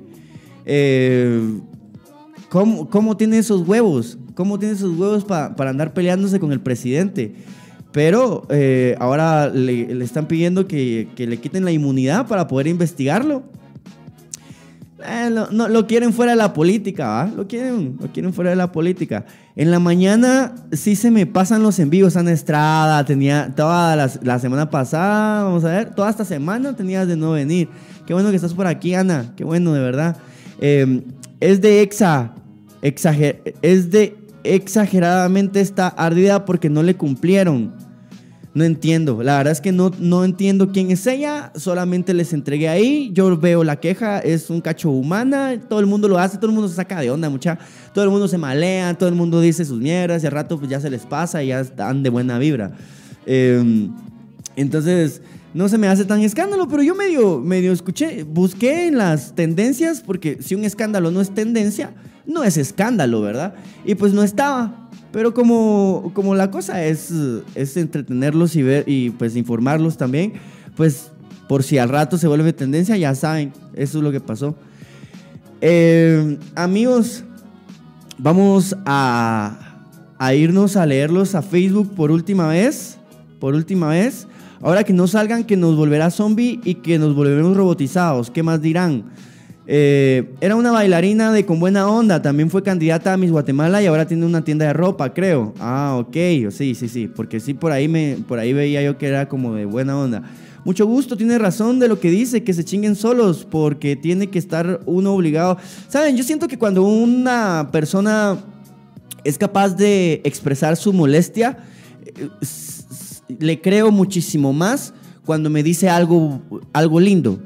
Eh, 0.66 1.60
¿cómo, 2.50 2.90
cómo 2.90 3.18
tiene 3.18 3.38
esos 3.38 3.68
huevos? 3.68 4.18
¿Cómo 4.36 4.60
tiene 4.60 4.76
esos 4.76 4.98
huevos 4.98 5.24
pa- 5.26 5.56
para 5.56 5.70
andar 5.72 5.94
peleándose 5.94 6.40
con 6.40 6.52
el 6.52 6.60
presidente? 6.60 7.34
Pero 7.92 8.46
eh, 8.50 8.96
ahora 9.00 9.50
le, 9.50 9.96
le 9.96 10.06
están 10.06 10.28
pidiendo 10.28 10.68
que, 10.68 11.08
que 11.16 11.26
le 11.26 11.38
quiten 11.38 11.66
la 11.66 11.72
inmunidad 11.72 12.28
para 12.28 12.48
poder 12.48 12.68
investigarlo. 12.68 13.44
Eh, 15.06 15.30
lo, 15.30 15.52
no, 15.52 15.68
lo 15.68 15.86
quieren 15.86 16.12
fuera 16.12 16.32
de 16.32 16.38
la 16.38 16.54
política, 16.54 17.08
¿va? 17.08 17.26
Lo 17.28 17.48
quieren, 17.48 17.98
lo 18.00 18.12
quieren 18.12 18.34
fuera 18.34 18.50
de 18.50 18.56
la 18.56 18.72
política. 18.72 19.26
En 19.56 19.70
la 19.70 19.80
mañana 19.80 20.56
sí 20.72 20.96
se 20.96 21.12
me 21.12 21.26
pasan 21.26 21.62
los 21.62 21.78
envíos. 21.80 22.18
Ana 22.18 22.32
Estrada 22.32 23.06
tenía 23.06 23.54
toda 23.56 23.96
la, 23.96 24.40
semana 24.40 24.70
pasada, 24.70 25.44
vamos 25.44 25.64
a 25.66 25.70
ver, 25.70 25.94
toda 25.94 26.10
esta 26.10 26.26
semana 26.26 26.76
tenías 26.76 27.08
de 27.08 27.16
no 27.16 27.32
venir. 27.32 27.70
Qué 28.08 28.14
bueno 28.14 28.30
que 28.32 28.38
estás 28.38 28.54
por 28.54 28.66
aquí, 28.66 28.96
Ana. 28.96 29.34
Qué 29.36 29.44
bueno, 29.44 29.74
de 29.74 29.82
verdad. 29.82 30.18
Eh, 30.60 31.04
es 31.40 31.62
de 31.62 31.82
exa, 31.82 32.34
exager, 32.82 33.56
es 33.62 33.92
de 33.92 34.16
exageradamente 34.44 35.62
está 35.62 35.88
ardida 35.90 36.46
porque 36.46 36.70
no 36.70 36.82
le 36.82 36.96
cumplieron. 36.96 37.74
No 38.58 38.64
entiendo, 38.64 39.22
la 39.22 39.38
verdad 39.38 39.52
es 39.52 39.62
que 39.62 39.72
no, 39.72 39.92
no 40.00 40.26
entiendo 40.26 40.72
quién 40.72 40.90
es 40.90 41.06
ella, 41.06 41.52
solamente 41.56 42.12
les 42.16 42.34
entregué 42.34 42.68
ahí, 42.68 43.12
yo 43.14 43.38
veo 43.38 43.64
la 43.64 43.80
queja, 43.80 44.18
es 44.18 44.50
un 44.50 44.62
cacho 44.62 44.90
humana, 44.90 45.62
todo 45.70 45.80
el 45.80 45.86
mundo 45.86 46.08
lo 46.08 46.18
hace, 46.18 46.38
todo 46.38 46.48
el 46.48 46.54
mundo 46.54 46.68
se 46.68 46.74
saca 46.74 47.00
de 47.00 47.12
onda, 47.12 47.30
mucha, 47.30 47.60
todo 47.94 48.04
el 48.04 48.10
mundo 48.10 48.28
se 48.28 48.40
malea, 48.40 48.96
todo 48.96 49.10
el 49.10 49.14
mundo 49.14 49.42
dice 49.42 49.64
sus 49.64 49.80
mierdas. 49.80 50.24
Y 50.24 50.26
al 50.26 50.32
rato 50.32 50.58
pues 50.58 50.72
ya 50.72 50.80
se 50.80 50.90
les 50.90 51.06
pasa 51.06 51.44
y 51.44 51.50
ya 51.50 51.60
están 51.60 52.02
de 52.02 52.10
buena 52.10 52.40
vibra. 52.40 52.72
Eh, 53.28 53.90
entonces, 54.56 55.22
no 55.54 55.70
se 55.70 55.78
me 55.78 55.88
hace 55.88 56.06
tan 56.06 56.22
escándalo, 56.22 56.68
pero 56.68 56.82
yo 56.82 56.96
medio, 56.96 57.40
medio 57.40 57.72
escuché, 57.72 58.24
busqué 58.24 58.88
en 58.88 58.98
las 58.98 59.36
tendencias, 59.36 60.02
porque 60.02 60.40
si 60.42 60.56
un 60.56 60.64
escándalo 60.64 61.12
no 61.12 61.22
es 61.22 61.30
tendencia, 61.30 61.94
no 62.26 62.44
es 62.44 62.58
escándalo, 62.58 63.22
¿verdad? 63.22 63.54
Y 63.86 63.94
pues 63.94 64.14
no 64.14 64.24
estaba. 64.24 64.87
Pero 65.12 65.34
como, 65.34 66.12
como 66.14 66.36
la 66.36 66.52
cosa 66.52 66.84
es, 66.84 67.14
es 67.56 67.78
entretenerlos 67.78 68.56
y 68.56 68.64
ver 68.64 68.84
y 68.88 69.10
pues 69.12 69.36
informarlos 69.36 69.98
también, 69.98 70.34
pues 70.76 71.12
por 71.48 71.64
si 71.64 71.78
al 71.78 71.90
rato 71.90 72.18
se 72.18 72.28
vuelve 72.28 72.54
tendencia, 72.54 72.98
ya 72.98 73.16
saben, 73.16 73.54
eso 73.74 73.98
es 74.00 74.04
lo 74.04 74.12
que 74.12 74.20
pasó. 74.20 74.56
Eh, 75.62 76.38
amigos, 76.56 77.24
vamos 78.18 78.76
a, 78.86 79.58
a 80.20 80.34
irnos 80.34 80.76
a 80.76 80.86
leerlos 80.86 81.36
a 81.36 81.42
Facebook 81.42 81.96
por 81.96 82.12
última 82.12 82.48
vez. 82.48 82.98
Por 83.40 83.56
última 83.56 83.90
vez. 83.90 84.28
Ahora 84.62 84.84
que 84.84 84.94
no 84.94 85.08
salgan, 85.08 85.44
que 85.44 85.56
nos 85.56 85.76
volverá 85.76 86.10
zombie 86.10 86.60
y 86.64 86.76
que 86.76 86.98
nos 86.98 87.16
volveremos 87.16 87.56
robotizados. 87.56 88.32
¿Qué 88.32 88.44
más 88.44 88.62
dirán? 88.62 89.04
Eh, 89.70 90.34
era 90.40 90.56
una 90.56 90.72
bailarina 90.72 91.34
de 91.34 91.46
con 91.46 91.60
buena 91.60 91.90
onda, 91.90 92.22
también 92.22 92.50
fue 92.50 92.64
candidata 92.64 93.12
a 93.12 93.18
Miss 93.18 93.32
Guatemala 93.32 93.84
y 93.84 93.86
ahora 93.86 94.08
tiene 94.08 94.26
una 94.26 94.44
tienda 94.44 94.66
de 94.66 94.72
ropa, 94.72 95.14
creo. 95.14 95.54
Ah, 95.60 95.98
ok, 96.00 96.16
sí, 96.52 96.74
sí, 96.74 96.88
sí, 96.88 97.08
porque 97.08 97.42
sí, 97.42 97.54
por 97.54 97.74
ahí, 97.74 97.90
me, 97.90 98.18
por 98.28 98.40
ahí 98.40 98.54
veía 98.54 98.82
yo 98.82 98.98
que 98.98 99.08
era 99.08 99.28
como 99.28 99.56
de 99.56 99.66
buena 99.66 100.00
onda. 100.00 100.24
Mucho 100.64 100.86
gusto, 100.86 101.18
tiene 101.18 101.38
razón 101.38 101.80
de 101.80 101.90
lo 101.90 102.00
que 102.00 102.10
dice, 102.10 102.44
que 102.44 102.54
se 102.54 102.64
chinguen 102.64 102.96
solos, 102.96 103.46
porque 103.50 103.98
tiene 103.98 104.28
que 104.28 104.40
estar 104.40 104.80
uno 104.86 105.14
obligado. 105.14 105.58
Saben, 105.90 106.16
yo 106.16 106.24
siento 106.24 106.48
que 106.48 106.58
cuando 106.58 106.84
una 106.84 107.70
persona 107.72 108.38
es 109.26 109.38
capaz 109.38 109.76
de 109.76 110.22
expresar 110.24 110.78
su 110.78 110.94
molestia, 110.94 111.58
eh, 112.06 112.30
le 113.40 113.60
creo 113.60 113.92
muchísimo 113.92 114.54
más 114.54 114.94
cuando 115.26 115.50
me 115.50 115.62
dice 115.62 115.90
algo, 115.90 116.42
algo 116.72 117.02
lindo. 117.02 117.38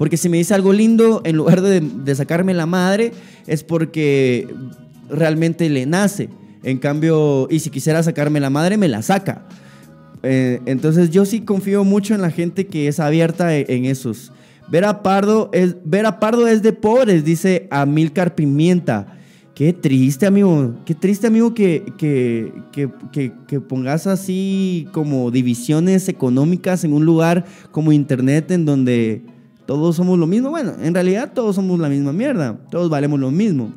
Porque 0.00 0.16
si 0.16 0.30
me 0.30 0.38
dice 0.38 0.54
algo 0.54 0.72
lindo, 0.72 1.20
en 1.26 1.36
lugar 1.36 1.60
de, 1.60 2.14
sacarme 2.14 2.54
la 2.54 2.64
madre, 2.64 3.12
es 3.46 3.62
porque 3.62 4.48
realmente 5.10 5.68
le 5.68 5.84
nace. 5.84 6.30
En 6.62 6.78
cambio, 6.78 7.46
y 7.50 7.58
si 7.58 7.68
quisiera 7.68 8.02
sacarme 8.02 8.40
la 8.40 8.48
madre, 8.48 8.78
me 8.78 8.88
la 8.88 9.02
saca. 9.02 9.46
Eh, 10.22 10.62
entonces 10.64 11.10
yo 11.10 11.26
sí 11.26 11.42
confío 11.42 11.84
mucho 11.84 12.14
en 12.14 12.22
la 12.22 12.30
gente 12.30 12.66
que 12.66 12.88
es 12.88 12.98
abierta 12.98 13.54
e, 13.54 13.66
en, 13.68 13.84
esos. 13.84 14.32
Ver 14.70 14.86
a 14.86 15.02
Pardo 15.02 15.50
es, 15.52 15.76
ver 15.84 16.06
a 16.06 16.18
Pardo 16.18 16.48
es 16.48 16.62
de 16.62 16.72
pobres, 16.72 17.22
dice 17.22 17.68
Amilcar 17.70 18.34
Pimienta. 18.34 19.18
Qué 19.54 19.74
triste, 19.74 20.24
amigo. 20.24 20.76
Qué 20.86 20.94
triste, 20.94 21.26
amigo, 21.26 21.52
que, 21.52 21.92
que, 21.98 22.54
que, 23.46 23.60
pongas 23.60 24.06
así 24.06 24.88
como 24.92 25.30
divisiones 25.30 26.08
económicas 26.08 26.84
en 26.84 26.94
un 26.94 27.04
lugar 27.04 27.44
como 27.70 27.92
Internet 27.92 28.50
en 28.50 28.64
donde 28.64 29.26
todos 29.70 29.94
somos 29.94 30.18
lo 30.18 30.26
mismo. 30.26 30.50
Bueno, 30.50 30.72
en 30.82 30.92
realidad 30.92 31.30
todos 31.32 31.54
somos 31.54 31.78
la 31.78 31.88
misma 31.88 32.12
mierda. 32.12 32.58
Todos 32.72 32.90
valemos 32.90 33.20
lo 33.20 33.30
mismo. 33.30 33.72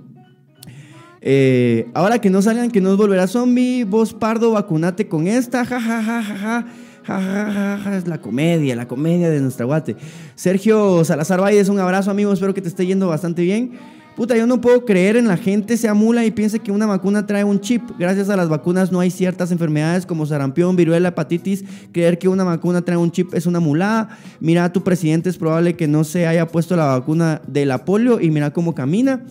Eh, 1.22 1.86
ahora 1.94 2.18
que 2.18 2.32
no 2.32 2.42
salgan, 2.42 2.72
que 2.72 2.82
nos 2.82 2.98
volverá 2.98 3.28
zombie. 3.28 3.84
Vos, 3.84 4.12
pardo, 4.12 4.50
vacunate 4.54 5.08
con 5.08 5.28
esta. 5.28 5.64
Ja, 5.64 5.80
ja, 5.80 6.02
ja, 6.02 6.24
ja, 6.24 6.36
ja. 6.36 6.68
Ja, 7.06 7.22
ja, 7.22 7.80
ja, 7.84 7.96
es 7.96 8.08
la 8.08 8.20
comedia, 8.20 8.76
la 8.76 8.88
comedia 8.88 9.30
de 9.30 9.40
nuestra 9.40 9.68
guate. 9.68 9.96
Sergio 10.34 11.06
Salazar 11.06 11.40
Valles, 11.40 11.70
un 11.70 11.78
abrazo, 11.78 12.10
amigo. 12.10 12.34
Espero 12.34 12.56
que 12.56 12.62
te 12.64 12.70
esté 12.70 12.88
yendo 12.88 13.08
bastante 13.10 13.44
bien. 13.44 13.74
Puta, 14.16 14.38
yo 14.38 14.46
no 14.46 14.62
puedo 14.62 14.86
creer 14.86 15.16
en 15.16 15.28
la 15.28 15.38
gente 15.38 15.76
se 15.76 15.88
amula 15.88 16.24
y 16.24 16.30
piense 16.30 16.60
que 16.60 16.72
una 16.72 16.86
vacuna 16.86 17.26
trae 17.26 17.44
un 17.44 17.60
chip. 17.60 17.82
Gracias 17.98 18.30
a 18.30 18.36
las 18.36 18.48
vacunas 18.48 18.92
no 18.92 19.00
hay 19.00 19.10
ciertas 19.10 19.52
enfermedades 19.52 20.06
como 20.06 20.28
sarampión, 20.28 20.76
viruela, 20.76 21.10
hepatitis. 21.10 21.64
Creer 21.92 22.20
que 22.20 22.28
una 22.28 22.44
vacuna 22.44 22.84
trae 22.84 22.98
un 22.98 23.12
chip 23.12 23.34
es 23.34 23.48
una 23.48 23.60
mulada. 23.60 24.16
Mira, 24.40 24.72
tu 24.72 24.84
presidente 24.84 25.30
es 25.30 25.38
probable 25.38 25.76
que 25.76 25.88
no 25.88 26.04
se 26.04 26.28
haya 26.28 26.48
puesto 26.48 26.76
la 26.76 26.86
vacuna 26.86 27.42
de 27.48 27.66
la 27.66 27.86
polio 27.86 28.22
y 28.22 28.30
mira 28.30 28.54
cómo 28.54 28.76
camina. 28.76 29.26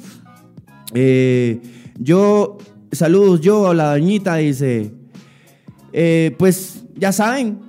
Eh, 0.94 1.60
yo, 1.96 2.58
saludos, 2.90 3.40
yo, 3.40 3.74
la 3.74 3.92
doñita 3.92 4.34
dice, 4.34 4.92
eh, 5.92 6.34
pues 6.38 6.82
ya 6.96 7.12
saben, 7.12 7.60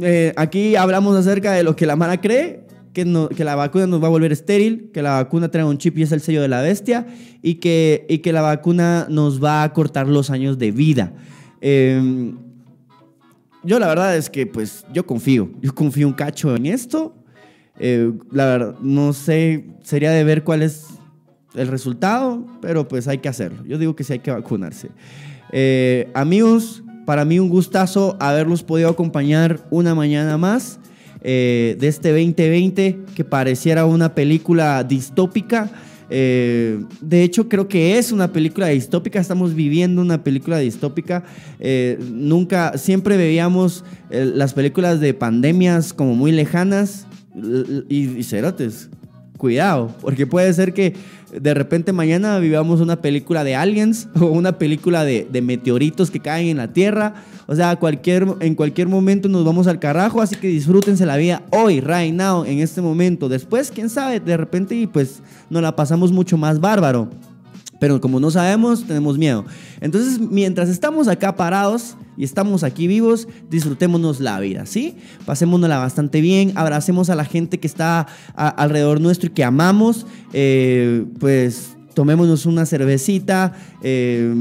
eh, 0.00 0.32
aquí 0.36 0.76
hablamos 0.76 1.16
acerca 1.16 1.52
de 1.52 1.64
lo 1.64 1.74
que 1.74 1.86
la 1.86 1.96
mala 1.96 2.20
cree 2.20 2.62
que, 2.92 3.04
la 3.44 3.54
vacuna 3.54 3.86
nos 3.86 4.02
va 4.02 4.06
a 4.06 4.10
volver 4.10 4.32
estéril, 4.32 4.90
que 4.92 5.02
la 5.02 5.14
vacuna 5.14 5.50
trae 5.50 5.64
un 5.64 5.78
chip 5.78 5.98
y 5.98 6.02
es 6.02 6.12
el 6.12 6.20
sello 6.20 6.42
de 6.42 6.48
la 6.48 6.60
bestia, 6.60 7.06
y 7.42 7.56
que, 7.56 8.06
y 8.08 8.18
que 8.18 8.32
la 8.32 8.42
vacuna 8.42 9.06
nos 9.08 9.42
va 9.42 9.62
a 9.62 9.72
cortar 9.72 10.08
los 10.08 10.30
años 10.30 10.58
de 10.58 10.72
vida. 10.72 11.12
Em, 11.60 12.36
yo 13.64 13.78
la 13.78 13.86
verdad 13.86 14.16
es 14.16 14.28
que 14.28 14.46
pues 14.46 14.84
yo 14.92 15.06
confío, 15.06 15.50
yo 15.60 15.74
confío 15.74 16.06
un 16.06 16.12
cacho 16.12 16.54
en 16.54 16.66
esto. 16.66 17.14
Eh, 17.78 18.12
la 18.30 18.46
verdad, 18.46 18.74
no 18.80 19.12
sé, 19.12 19.64
sería 19.82 20.10
de 20.10 20.24
ver 20.24 20.44
cuál 20.44 20.62
es 20.62 20.86
el 21.54 21.68
resultado, 21.68 22.46
pero 22.60 22.88
pues 22.88 23.08
hay 23.08 23.18
que 23.18 23.28
hacerlo. 23.28 23.64
Yo 23.64 23.78
digo 23.78 23.96
que 23.96 24.04
sí 24.04 24.14
hay 24.14 24.18
que 24.18 24.30
vacunarse. 24.30 24.88
Eh, 25.52 26.10
amigos, 26.14 26.82
para 27.06 27.24
mí 27.24 27.38
un 27.38 27.48
gustazo 27.48 28.16
haberlos 28.20 28.62
podido 28.62 28.88
acompañar 28.88 29.66
una 29.70 29.94
mañana 29.94 30.36
más. 30.36 30.78
Eh, 31.24 31.76
de 31.78 31.86
este 31.86 32.10
2020 32.10 32.98
que 33.14 33.24
pareciera 33.24 33.84
una 33.84 34.14
película 34.14 34.82
distópica. 34.82 35.70
Eh, 36.10 36.84
de 37.00 37.22
hecho, 37.22 37.48
creo 37.48 37.68
que 37.68 37.96
es 37.96 38.10
una 38.10 38.32
película 38.32 38.66
distópica. 38.68 39.20
Estamos 39.20 39.54
viviendo 39.54 40.02
una 40.02 40.24
película 40.24 40.58
distópica. 40.58 41.22
Eh, 41.60 41.98
nunca, 42.10 42.76
siempre 42.76 43.16
veíamos 43.16 43.84
las 44.10 44.52
películas 44.52 45.00
de 45.00 45.14
pandemias 45.14 45.92
como 45.92 46.14
muy 46.14 46.32
lejanas 46.32 47.06
y, 47.88 48.18
y 48.18 48.22
cerotes. 48.24 48.90
Cuidado, 49.38 49.94
porque 50.00 50.26
puede 50.26 50.52
ser 50.52 50.74
que 50.74 50.94
de 51.32 51.54
repente 51.54 51.92
mañana 51.92 52.38
vivamos 52.38 52.80
una 52.80 53.00
película 53.00 53.42
de 53.44 53.56
aliens 53.56 54.08
o 54.20 54.26
una 54.26 54.58
película 54.58 55.04
de, 55.04 55.26
meteoritos 55.42 56.10
que 56.10 56.20
caen 56.20 56.48
en 56.48 56.56
la 56.58 56.72
Tierra. 56.72 57.14
O 57.46 57.54
sea, 57.54 57.78
en 58.40 58.54
cualquier 58.54 58.88
momento 58.88 59.28
nos 59.28 59.44
vamos 59.44 59.66
al 59.66 59.78
carajo, 59.78 60.22
así 60.22 60.36
que 60.36 60.48
disfrútense 60.48 61.04
la 61.04 61.16
vida 61.16 61.42
hoy, 61.50 61.80
right 61.80 62.14
now, 62.14 62.44
en 62.44 62.60
este 62.60 62.80
momento. 62.80 63.28
Después, 63.28 63.70
quién 63.70 63.90
sabe, 63.90 64.20
de 64.20 64.36
repente 64.36 64.74
y 64.74 64.86
pues 64.86 65.20
nos 65.50 65.62
la 65.62 65.74
pasamos 65.74 66.12
mucho 66.12 66.36
más 66.36 66.60
bárbaro. 66.60 67.08
Pero 67.82 68.00
como 68.00 68.20
no 68.20 68.30
sabemos, 68.30 68.86
tenemos 68.86 69.18
miedo. 69.18 69.44
Entonces, 69.80 70.20
mientras 70.20 70.68
estamos 70.68 71.08
acá 71.08 71.34
parados 71.34 71.96
y 72.16 72.22
estamos 72.22 72.62
aquí 72.62 72.86
vivos, 72.86 73.26
disfrutémonos 73.50 74.20
la 74.20 74.38
vida, 74.38 74.66
¿sí? 74.66 74.94
Pasémonosla 75.26 75.78
bastante 75.78 76.20
bien, 76.20 76.52
abracemos 76.54 77.10
a 77.10 77.16
la 77.16 77.24
gente 77.24 77.58
que 77.58 77.66
está 77.66 78.06
alrededor 78.36 79.00
nuestro 79.00 79.30
y 79.30 79.32
que 79.32 79.42
amamos, 79.42 80.06
eh, 80.32 81.06
pues 81.18 81.76
tomémonos 81.92 82.46
una 82.46 82.66
cervecita, 82.66 83.54
eh, 83.82 84.32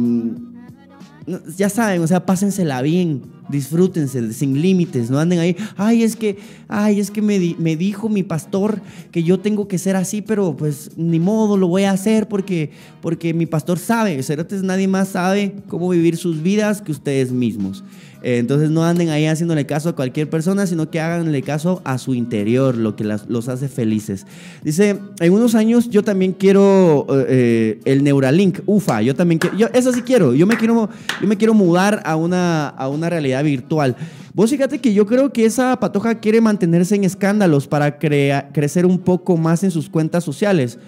ya 1.55 1.69
saben, 1.69 2.01
o 2.01 2.07
sea, 2.07 2.25
pásensela 2.25 2.81
bien, 2.81 3.21
disfrútense, 3.49 4.33
sin 4.33 4.61
límites, 4.61 5.09
no 5.09 5.19
anden 5.19 5.39
ahí, 5.39 5.55
ay, 5.77 6.03
es 6.03 6.15
que, 6.15 6.37
ay, 6.67 6.99
es 6.99 7.11
que 7.11 7.21
me, 7.21 7.55
me, 7.59 7.75
dijo 7.75 8.09
mi 8.09 8.23
pastor 8.23 8.81
que 9.11 9.23
yo 9.23 9.39
tengo 9.39 9.67
que 9.67 9.77
ser 9.77 9.95
así, 9.95 10.21
pero 10.21 10.55
pues 10.55 10.91
ni 10.97 11.19
modo, 11.19 11.57
lo 11.57 11.67
voy 11.67 11.83
a 11.83 11.91
hacer 11.91 12.27
porque, 12.27 12.71
porque 13.01 13.33
mi 13.33 13.45
pastor 13.45 13.77
sabe, 13.77 14.19
o 14.19 14.63
nadie 14.63 14.87
más 14.87 15.09
sabe 15.09 15.53
cómo 15.67 15.89
vivir 15.89 16.17
sus 16.17 16.41
vidas 16.41 16.81
que 16.81 16.91
ustedes 16.91 17.31
mismos. 17.31 17.83
Eh, 18.23 18.37
entonces 18.37 18.69
no 18.69 18.83
anden 18.83 19.09
ahí 19.09 19.25
haciéndole 19.25 19.65
caso 19.65 19.89
a 19.89 19.95
cualquier 19.95 20.29
persona, 20.29 20.67
sino 20.67 20.89
que 20.89 20.99
háganle 20.99 21.41
caso 21.41 21.81
a 21.83 21.97
su 21.97 22.13
interior, 22.13 22.77
lo 22.77 22.95
que 22.95 23.03
los 23.03 23.49
hace 23.49 23.67
felices. 23.67 24.27
Dice, 24.63 24.99
en 25.19 25.33
unos 25.33 25.55
años 25.55 25.89
yo 25.89 26.03
también 26.03 26.33
quiero 26.33 27.07
eh, 27.09 27.25
eh, 27.29 27.79
el 27.85 28.03
Neuralink, 28.03 28.59
ufa, 28.65 29.01
yo 29.01 29.15
también 29.15 29.39
quiero, 29.39 29.73
eso 29.73 29.91
sí 29.91 30.03
quiero, 30.03 30.35
yo 30.35 30.45
me 30.45 30.55
quiero, 30.55 30.89
yo 31.19 31.27
me 31.27 31.37
quiero 31.37 31.53
mudar 31.53 32.01
a 32.05 32.15
una, 32.15 32.67
a 32.69 32.87
una 32.89 33.09
realidad 33.09 33.43
virtual. 33.43 33.95
Vos 34.33 34.49
fíjate 34.49 34.79
que 34.79 34.93
yo 34.93 35.05
creo 35.05 35.33
que 35.33 35.45
esa 35.45 35.77
patoja 35.79 36.19
quiere 36.19 36.39
mantenerse 36.39 36.95
en 36.95 37.03
escándalos 37.03 37.67
para 37.67 37.97
crecer 37.97 38.85
un 38.85 38.99
poco 38.99 39.35
más 39.35 39.63
en 39.63 39.71
sus 39.71 39.89
cuentas 39.89 40.23
sociales. 40.23 40.79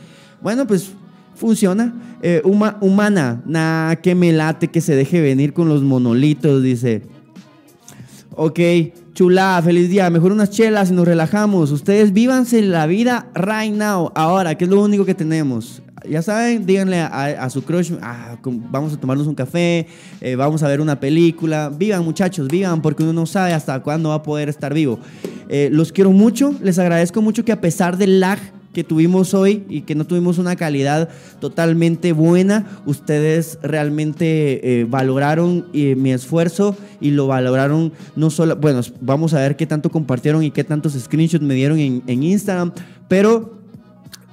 Bueno, 0.42 0.66
pues 0.66 0.92
funciona. 1.36 1.94
humana, 2.80 3.42
nada 3.46 3.98
que 3.98 4.16
me 4.16 4.32
late 4.32 4.70
que 4.70 4.80
se 4.80 4.96
deje 4.96 5.20
venir 5.20 5.52
con 5.52 5.68
los 5.68 5.82
monolitos, 5.82 6.64
dice. 6.64 7.02
Ok, 8.36 8.60
chula, 9.14 9.62
feliz 9.64 9.90
día. 9.90 10.10
Mejor 10.10 10.32
unas 10.32 10.50
chelas 10.50 10.90
y 10.90 10.94
nos 10.94 11.06
relajamos. 11.08 11.70
Ustedes 11.70 12.14
vívanse 12.14 12.64
la 12.64 12.88
vida 12.88 13.28
right 13.36 13.72
now, 13.72 14.12
ahora, 14.16 14.56
que 14.56 14.64
es 14.64 14.72
lo 14.72 14.82
único 14.82 15.06
que 15.06 15.14
tenemos. 15.14 15.84
Ya 16.10 16.24
saben, 16.24 16.66
díganle 16.66 17.00
a, 17.00 17.48
su 17.52 17.64
crush, 17.64 17.94
ah, 18.02 18.38
vamos 18.44 18.92
a 18.92 18.98
tomarnos 18.98 19.28
un 19.28 19.36
café, 19.36 19.88
eh, 20.20 20.36
vamos 20.36 20.64
a 20.64 20.68
ver 20.68 20.82
una 20.82 21.00
película. 21.00 21.70
Vivan 21.70 22.04
muchachos, 22.04 22.48
vivan, 22.48 22.82
porque 22.82 23.04
uno 23.04 23.14
no 23.14 23.28
sabe 23.28 23.54
hasta 23.54 23.80
cuándo 23.84 24.10
va 24.10 24.16
a 24.16 24.24
poder 24.24 24.50
estar 24.50 24.74
vivo. 24.74 24.98
Eh, 25.48 25.70
los 25.72 25.92
quiero 25.92 26.12
mucho, 26.12 26.56
les 26.62 26.80
agradezco 26.80 27.22
mucho 27.22 27.46
que 27.46 27.52
a 27.52 27.62
pesar 27.62 27.98
del 27.98 28.20
lag 28.20 28.40
que 28.74 28.84
tuvimos 28.84 29.34
hoy 29.34 29.64
y 29.70 29.82
que 29.82 29.96
no 29.96 30.06
tuvimos 30.06 30.40
una 30.40 30.56
calidad 30.56 31.10
totalmente 31.40 32.12
buena, 32.12 32.82
ustedes 32.86 33.60
realmente 33.62 34.82
eh, 34.82 34.86
valoraron 34.86 35.68
eh, 35.74 35.96
mi 35.96 36.12
esfuerzo 36.12 36.76
y 37.00 37.12
lo 37.12 37.28
valoraron 37.28 37.94
no 38.16 38.30
solo, 38.30 38.56
bueno, 38.56 38.82
vamos 39.00 39.34
a 39.34 39.40
ver 39.40 39.56
qué 39.56 39.66
tanto 39.66 39.90
compartieron 39.90 40.44
y 40.44 40.52
qué 40.52 40.64
tantos 40.64 40.94
screenshots 40.94 41.44
me 41.44 41.54
dieron 41.54 41.80
en, 41.80 42.24
Instagram, 42.24 42.74
pero 43.08 43.60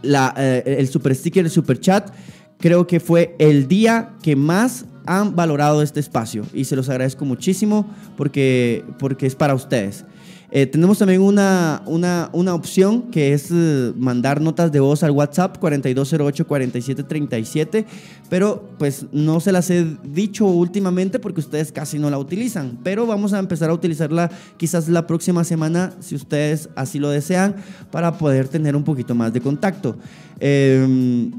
eh, 0.02 0.76
el 0.78 0.88
super 0.88 1.14
sticker, 1.14 1.44
el 1.44 1.50
super 1.50 1.78
chat, 1.78 2.10
creo 2.58 2.86
que 2.86 2.98
fue 2.98 3.36
el 3.38 3.68
día 3.68 4.10
que 4.22 4.36
más 4.36 4.86
han 5.06 5.34
valorado 5.34 5.82
este 5.82 6.00
espacio 6.00 6.44
y 6.54 6.64
se 6.64 6.76
los 6.76 6.88
agradezco 6.88 7.24
muchísimo 7.24 7.86
porque, 8.16 8.84
porque 8.98 9.26
es 9.26 9.34
para 9.34 9.54
ustedes. 9.54 10.04
Eh, 10.52 10.66
tenemos 10.66 10.98
también 10.98 11.22
una, 11.22 11.82
una, 11.86 12.28
una 12.32 12.54
opción 12.54 13.02
que 13.10 13.32
es 13.32 13.50
eh, 13.52 13.92
mandar 13.96 14.40
notas 14.40 14.72
de 14.72 14.80
voz 14.80 15.04
al 15.04 15.12
WhatsApp 15.12 15.62
4208-4737, 15.62 17.84
pero 18.28 18.68
pues 18.78 19.06
no 19.12 19.38
se 19.38 19.52
las 19.52 19.70
he 19.70 19.86
dicho 20.02 20.46
últimamente 20.46 21.20
porque 21.20 21.38
ustedes 21.40 21.70
casi 21.70 22.00
no 22.00 22.10
la 22.10 22.18
utilizan, 22.18 22.80
pero 22.82 23.06
vamos 23.06 23.32
a 23.32 23.38
empezar 23.38 23.70
a 23.70 23.74
utilizarla 23.74 24.28
quizás 24.56 24.88
la 24.88 25.06
próxima 25.06 25.44
semana 25.44 25.92
si 26.00 26.16
ustedes 26.16 26.68
así 26.74 26.98
lo 26.98 27.10
desean 27.10 27.54
para 27.92 28.18
poder 28.18 28.48
tener 28.48 28.74
un 28.74 28.82
poquito 28.82 29.14
más 29.14 29.32
de 29.32 29.40
contacto. 29.40 29.96
Eh, 30.40 31.30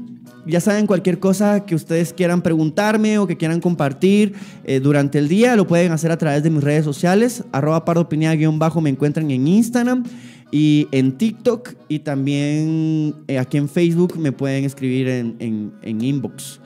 ya 0.46 0.60
saben, 0.60 0.86
cualquier 0.86 1.18
cosa 1.18 1.64
que 1.64 1.74
ustedes 1.74 2.12
quieran 2.12 2.42
preguntarme 2.42 3.18
o 3.18 3.26
que 3.26 3.36
quieran 3.36 3.60
compartir 3.60 4.34
eh, 4.64 4.80
durante 4.80 5.18
el 5.18 5.28
día, 5.28 5.56
lo 5.56 5.66
pueden 5.66 5.92
hacer 5.92 6.10
a 6.10 6.18
través 6.18 6.42
de 6.42 6.50
mis 6.50 6.64
redes 6.64 6.84
sociales. 6.84 7.44
Arroba 7.52 7.84
pardopinea-bajo 7.84 8.80
me 8.80 8.90
encuentran 8.90 9.30
en 9.30 9.46
Instagram 9.46 10.04
y 10.50 10.88
en 10.92 11.12
TikTok 11.12 11.74
y 11.88 12.00
también 12.00 13.14
eh, 13.28 13.38
aquí 13.38 13.56
en 13.56 13.68
Facebook 13.68 14.18
me 14.18 14.32
pueden 14.32 14.64
escribir 14.64 15.08
en, 15.08 15.72
en, 15.80 16.04
inbox. 16.04 16.60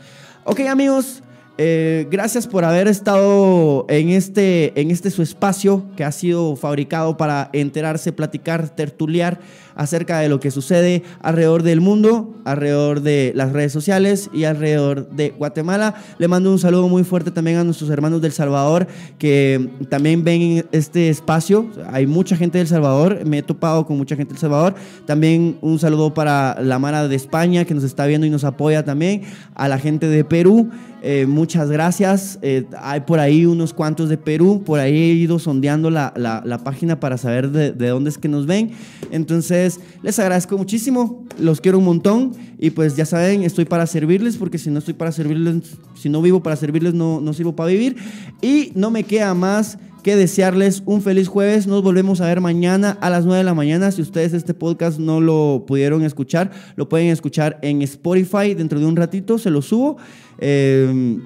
Ok 0.44 0.60
amigos, 0.60 1.22
eh, 1.58 2.06
gracias 2.10 2.46
por 2.46 2.64
haber 2.64 2.88
estado 2.88 3.86
en 3.88 4.10
este, 4.10 4.78
en 4.80 4.90
este 4.90 5.10
su 5.10 5.22
espacio 5.22 5.86
que 5.96 6.04
ha 6.04 6.12
sido 6.12 6.56
fabricado 6.56 7.16
para 7.16 7.48
enterarse, 7.52 8.12
platicar, 8.12 8.68
tertuliar 8.74 9.38
acerca 9.76 10.18
de 10.18 10.28
lo 10.28 10.40
que 10.40 10.50
sucede 10.50 11.02
alrededor 11.22 11.62
del 11.62 11.80
mundo, 11.80 12.34
alrededor 12.44 13.02
de 13.02 13.32
las 13.34 13.52
redes 13.52 13.72
sociales 13.72 14.30
y 14.32 14.44
alrededor 14.44 15.08
de 15.10 15.30
Guatemala. 15.30 15.94
Le 16.18 16.28
mando 16.28 16.50
un 16.50 16.58
saludo 16.58 16.88
muy 16.88 17.04
fuerte 17.04 17.30
también 17.30 17.58
a 17.58 17.64
nuestros 17.64 17.90
hermanos 17.90 18.20
del 18.20 18.32
Salvador 18.32 18.86
que 19.18 19.70
también 19.88 20.24
ven 20.24 20.66
este 20.72 21.08
espacio. 21.08 21.70
Hay 21.90 22.06
mucha 22.06 22.36
gente 22.36 22.58
del 22.58 22.66
Salvador, 22.66 23.24
me 23.24 23.38
he 23.38 23.42
topado 23.42 23.86
con 23.86 23.96
mucha 23.96 24.16
gente 24.16 24.32
del 24.32 24.40
Salvador. 24.40 24.74
También 25.04 25.58
un 25.60 25.78
saludo 25.78 26.14
para 26.14 26.60
la 26.60 26.78
Mara 26.78 27.06
de 27.08 27.16
España 27.16 27.64
que 27.64 27.74
nos 27.74 27.84
está 27.84 28.06
viendo 28.06 28.26
y 28.26 28.30
nos 28.30 28.44
apoya 28.44 28.84
también, 28.84 29.22
a 29.54 29.68
la 29.68 29.78
gente 29.78 30.08
de 30.08 30.24
Perú. 30.24 30.70
Eh, 31.02 31.26
muchas 31.26 31.70
gracias. 31.70 32.38
Eh, 32.42 32.64
hay 32.80 33.00
por 33.00 33.20
ahí 33.20 33.46
unos 33.46 33.72
cuantos 33.72 34.08
de 34.08 34.18
Perú. 34.18 34.62
Por 34.64 34.80
ahí 34.80 34.94
he 34.94 35.12
ido 35.12 35.38
sondeando 35.38 35.90
la, 35.90 36.12
la, 36.16 36.58
página 36.64 36.98
para 36.98 37.16
saber 37.16 37.50
de, 37.50 37.70
de, 37.70 37.88
dónde 37.88 38.10
es 38.10 38.18
que 38.18 38.28
nos 38.28 38.46
ven. 38.46 38.72
Entonces, 39.12 39.65
les 40.02 40.18
agradezco 40.18 40.56
muchísimo, 40.56 41.24
los 41.38 41.60
quiero 41.60 41.78
un 41.78 41.84
montón 41.84 42.32
y 42.58 42.70
pues 42.70 42.96
ya 42.96 43.04
saben, 43.04 43.42
estoy 43.42 43.64
para 43.64 43.86
servirles 43.86 44.36
porque 44.36 44.58
si 44.58 44.70
no 44.70 44.78
estoy 44.78 44.94
para 44.94 45.12
servirles, 45.12 45.76
si 45.94 46.08
no 46.08 46.22
vivo 46.22 46.42
para 46.42 46.56
servirles, 46.56 46.94
no, 46.94 47.20
no 47.20 47.32
sirvo 47.32 47.54
para 47.54 47.70
vivir. 47.70 47.96
Y 48.40 48.72
no 48.74 48.90
me 48.90 49.04
queda 49.04 49.34
más 49.34 49.78
que 50.02 50.14
desearles 50.14 50.84
un 50.86 51.02
feliz 51.02 51.26
jueves. 51.26 51.66
Nos 51.66 51.82
volvemos 51.82 52.20
a 52.20 52.26
ver 52.26 52.40
mañana 52.40 52.96
a 53.00 53.10
las 53.10 53.24
9 53.24 53.38
de 53.38 53.44
la 53.44 53.54
mañana. 53.54 53.90
Si 53.90 54.02
ustedes 54.02 54.34
este 54.34 54.54
podcast 54.54 55.00
no 55.00 55.20
lo 55.20 55.64
pudieron 55.66 56.04
escuchar, 56.04 56.52
lo 56.76 56.88
pueden 56.88 57.08
escuchar 57.08 57.58
en 57.62 57.82
Spotify 57.82 58.54
dentro 58.54 58.78
de 58.78 58.86
un 58.86 58.94
ratito, 58.94 59.36
se 59.36 59.50
lo 59.50 59.62
subo. 59.62 59.96
Eh, 60.38 61.18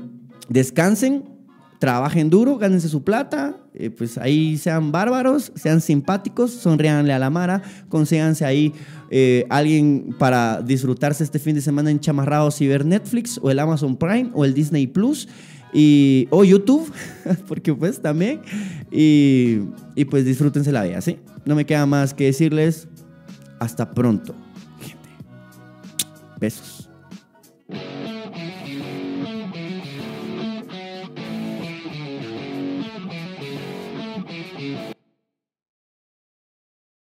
descansen, 0.48 1.24
trabajen 1.80 2.28
duro, 2.28 2.58
gánense 2.58 2.90
su 2.90 3.02
plata, 3.02 3.56
eh, 3.72 3.88
pues 3.88 4.18
ahí 4.18 4.58
sean 4.58 4.92
bárbaros, 4.92 5.50
sean 5.54 5.80
simpáticos, 5.80 6.50
sonríanle 6.50 7.14
a 7.14 7.18
la 7.18 7.30
Mara, 7.30 7.62
consíganse 7.88 8.44
ahí 8.44 8.74
eh, 9.10 9.46
alguien 9.48 10.14
para 10.18 10.60
disfrutarse 10.60 11.24
este 11.24 11.38
fin 11.38 11.54
de 11.54 11.62
semana 11.62 11.90
en 11.90 11.98
chamarrado 11.98 12.50
si 12.50 12.68
ver 12.68 12.84
Netflix 12.84 13.40
o 13.42 13.50
el 13.50 13.58
Amazon 13.58 13.96
Prime 13.96 14.30
o 14.34 14.44
el 14.44 14.52
Disney 14.52 14.86
Plus 14.86 15.26
y, 15.72 16.28
o 16.28 16.44
YouTube, 16.44 16.92
porque 17.48 17.72
pues 17.72 18.02
también, 18.02 18.42
y, 18.92 19.60
y 19.94 20.04
pues 20.04 20.26
disfrútense 20.26 20.72
la 20.72 20.84
vida, 20.84 21.00
¿sí? 21.00 21.18
No 21.46 21.54
me 21.54 21.64
queda 21.64 21.86
más 21.86 22.12
que 22.12 22.24
decirles 22.24 22.88
hasta 23.58 23.90
pronto, 23.90 24.34
gente. 24.82 25.08
Besos. 26.38 26.79